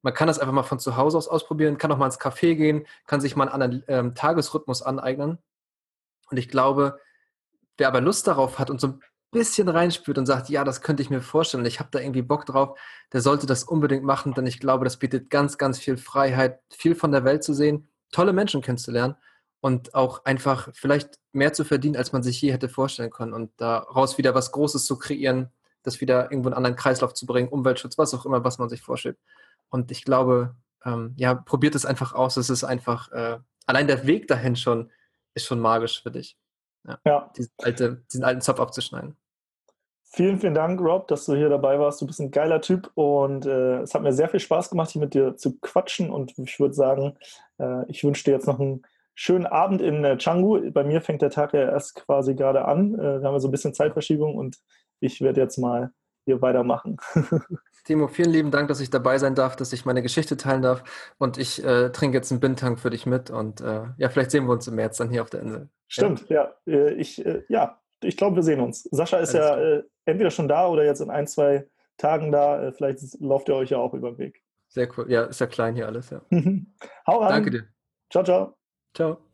Man 0.03 0.13
kann 0.13 0.27
das 0.27 0.39
einfach 0.39 0.53
mal 0.53 0.63
von 0.63 0.79
zu 0.79 0.95
Hause 0.95 1.17
aus 1.17 1.27
ausprobieren, 1.27 1.77
kann 1.77 1.91
auch 1.91 1.97
mal 1.97 2.05
ins 2.05 2.19
Café 2.19 2.55
gehen, 2.55 2.85
kann 3.07 3.19
sich 3.19 3.35
mal 3.35 3.49
einen 3.49 3.61
anderen 3.61 3.83
ähm, 3.87 4.15
Tagesrhythmus 4.15 4.81
aneignen. 4.83 5.39
Und 6.29 6.37
ich 6.37 6.49
glaube, 6.49 6.99
wer 7.77 7.87
aber 7.87 8.01
Lust 8.01 8.27
darauf 8.27 8.59
hat 8.59 8.69
und 8.69 8.79
so 8.79 8.87
ein 8.87 9.01
bisschen 9.31 9.69
reinspürt 9.69 10.17
und 10.17 10.25
sagt, 10.25 10.49
ja, 10.49 10.63
das 10.63 10.81
könnte 10.81 11.03
ich 11.03 11.09
mir 11.09 11.21
vorstellen, 11.21 11.65
ich 11.65 11.79
habe 11.79 11.89
da 11.91 11.99
irgendwie 11.99 12.21
Bock 12.21 12.45
drauf, 12.45 12.79
der 13.13 13.21
sollte 13.21 13.45
das 13.45 13.63
unbedingt 13.63 14.03
machen, 14.03 14.33
denn 14.33 14.45
ich 14.45 14.59
glaube, 14.59 14.85
das 14.85 14.97
bietet 14.97 15.29
ganz, 15.29 15.57
ganz 15.57 15.79
viel 15.79 15.97
Freiheit, 15.97 16.59
viel 16.71 16.95
von 16.95 17.11
der 17.11 17.23
Welt 17.23 17.43
zu 17.43 17.53
sehen, 17.53 17.87
tolle 18.11 18.33
Menschen 18.33 18.61
kennenzulernen 18.61 19.15
und 19.59 19.95
auch 19.95 20.23
einfach 20.25 20.69
vielleicht 20.73 21.19
mehr 21.33 21.53
zu 21.53 21.65
verdienen, 21.65 21.97
als 21.97 22.13
man 22.13 22.23
sich 22.23 22.41
je 22.41 22.51
hätte 22.51 22.69
vorstellen 22.69 23.11
können 23.11 23.33
und 23.33 23.51
daraus 23.57 24.17
wieder 24.17 24.33
was 24.33 24.51
Großes 24.51 24.85
zu 24.85 24.97
kreieren, 24.97 25.51
das 25.83 26.01
wieder 26.01 26.31
irgendwo 26.31 26.49
in 26.49 26.53
einen 26.53 26.65
anderen 26.65 26.75
Kreislauf 26.75 27.13
zu 27.13 27.25
bringen, 27.25 27.49
Umweltschutz, 27.49 27.97
was 27.97 28.13
auch 28.13 28.25
immer, 28.25 28.43
was 28.43 28.59
man 28.59 28.69
sich 28.69 28.81
vorstellt. 28.81 29.17
Und 29.69 29.91
ich 29.91 30.03
glaube, 30.03 30.55
ähm, 30.85 31.13
ja, 31.17 31.35
probiert 31.35 31.75
es 31.75 31.85
einfach 31.85 32.13
aus. 32.13 32.37
Es 32.37 32.49
ist 32.49 32.63
einfach, 32.63 33.11
äh, 33.11 33.39
allein 33.65 33.87
der 33.87 34.05
Weg 34.07 34.27
dahin 34.27 34.55
schon, 34.55 34.91
ist 35.33 35.45
schon 35.45 35.59
magisch 35.59 36.01
für 36.01 36.11
dich. 36.11 36.37
Ja. 36.87 36.99
ja. 37.05 37.31
Diesen, 37.37 37.51
alte, 37.59 38.03
diesen 38.11 38.23
alten 38.23 38.41
Zopf 38.41 38.59
abzuschneiden. 38.59 39.15
Vielen, 40.09 40.39
vielen 40.39 40.53
Dank, 40.53 40.79
Rob, 40.79 41.07
dass 41.09 41.25
du 41.25 41.35
hier 41.35 41.49
dabei 41.49 41.79
warst. 41.79 42.01
Du 42.01 42.07
bist 42.07 42.19
ein 42.19 42.31
geiler 42.31 42.61
Typ 42.61 42.89
und 42.95 43.45
äh, 43.45 43.81
es 43.81 43.93
hat 43.93 44.01
mir 44.01 44.13
sehr 44.13 44.29
viel 44.29 44.39
Spaß 44.39 44.69
gemacht, 44.69 44.89
hier 44.91 45.01
mit 45.01 45.13
dir 45.13 45.35
zu 45.35 45.59
quatschen. 45.59 46.09
Und 46.09 46.33
ich 46.39 46.59
würde 46.59 46.73
sagen, 46.73 47.17
äh, 47.59 47.85
ich 47.89 48.03
wünsche 48.03 48.23
dir 48.23 48.31
jetzt 48.31 48.47
noch 48.47 48.59
einen 48.59 48.83
schönen 49.15 49.45
Abend 49.45 49.81
in 49.81 50.03
äh, 50.05 50.17
Canggu. 50.17 50.71
Bei 50.71 50.83
mir 50.83 51.01
fängt 51.01 51.21
der 51.21 51.29
Tag 51.29 51.53
ja 51.53 51.61
erst 51.61 51.95
quasi 51.95 52.35
gerade 52.35 52.65
an. 52.65 52.95
Äh, 52.95 53.19
da 53.19 53.27
haben 53.27 53.35
wir 53.35 53.39
so 53.39 53.49
ein 53.49 53.51
bisschen 53.51 53.73
Zeitverschiebung 53.73 54.35
und 54.35 54.57
ich 55.01 55.21
werde 55.21 55.41
jetzt 55.41 55.57
mal 55.57 55.91
hier 56.25 56.41
weitermachen. 56.41 56.97
Timo, 57.87 58.09
vielen 58.09 58.31
lieben 58.31 58.51
Dank, 58.51 58.67
dass 58.67 58.81
ich 58.81 58.89
dabei 58.89 59.17
sein 59.17 59.33
darf, 59.33 59.55
dass 59.55 59.71
ich 59.71 59.85
meine 59.85 60.01
Geschichte 60.01 60.35
teilen 60.35 60.61
darf. 60.61 60.83
Und 61.19 61.37
ich 61.37 61.63
äh, 61.63 61.89
trinke 61.89 62.17
jetzt 62.17 62.29
einen 62.31 62.41
Bindtank 62.41 62.79
für 62.81 62.89
dich 62.89 63.05
mit. 63.05 63.29
Und 63.29 63.61
äh, 63.61 63.83
ja, 63.97 64.09
vielleicht 64.09 64.31
sehen 64.31 64.45
wir 64.45 64.51
uns 64.51 64.67
im 64.67 64.75
März 64.75 64.97
dann 64.97 65.09
hier 65.09 65.21
auf 65.21 65.29
der 65.29 65.39
Insel. 65.39 65.69
Stimmt, 65.87 66.27
ja. 66.27 66.53
ja. 66.65 66.73
Äh, 66.73 66.93
ich, 66.95 67.25
äh, 67.25 67.43
ja, 67.47 67.79
ich 68.01 68.17
glaube, 68.17 68.35
wir 68.35 68.43
sehen 68.43 68.59
uns. 68.59 68.83
Sascha 68.91 69.19
ist 69.19 69.33
Alles 69.33 69.49
ja 69.49 69.57
äh, 69.57 69.83
entweder 70.03 70.31
schon 70.31 70.49
da 70.49 70.67
oder 70.67 70.83
jetzt 70.83 70.99
in 70.99 71.09
ein, 71.09 71.27
zwei 71.27 71.65
Tagen 71.95 72.29
da. 72.33 72.73
vielleicht 72.73 72.99
lauft 73.21 73.47
ihr 73.47 73.55
euch 73.55 73.69
ja 73.69 73.77
auch 73.77 73.93
über 73.93 74.11
den 74.11 74.17
Weg. 74.17 74.43
Sehr 74.67 74.89
cool. 74.97 75.09
Ja, 75.09 75.23
ist 75.23 75.39
ja 75.39 75.47
klein 75.47 75.73
hier 75.73 75.87
alles, 75.87 76.09
ja. 76.09 76.21
Hau 77.07 77.19
rein. 77.19 77.29
Danke 77.29 77.51
dir. 77.51 77.67
Ciao, 78.11 78.23
ciao. 78.25 78.57
Ciao. 78.93 79.26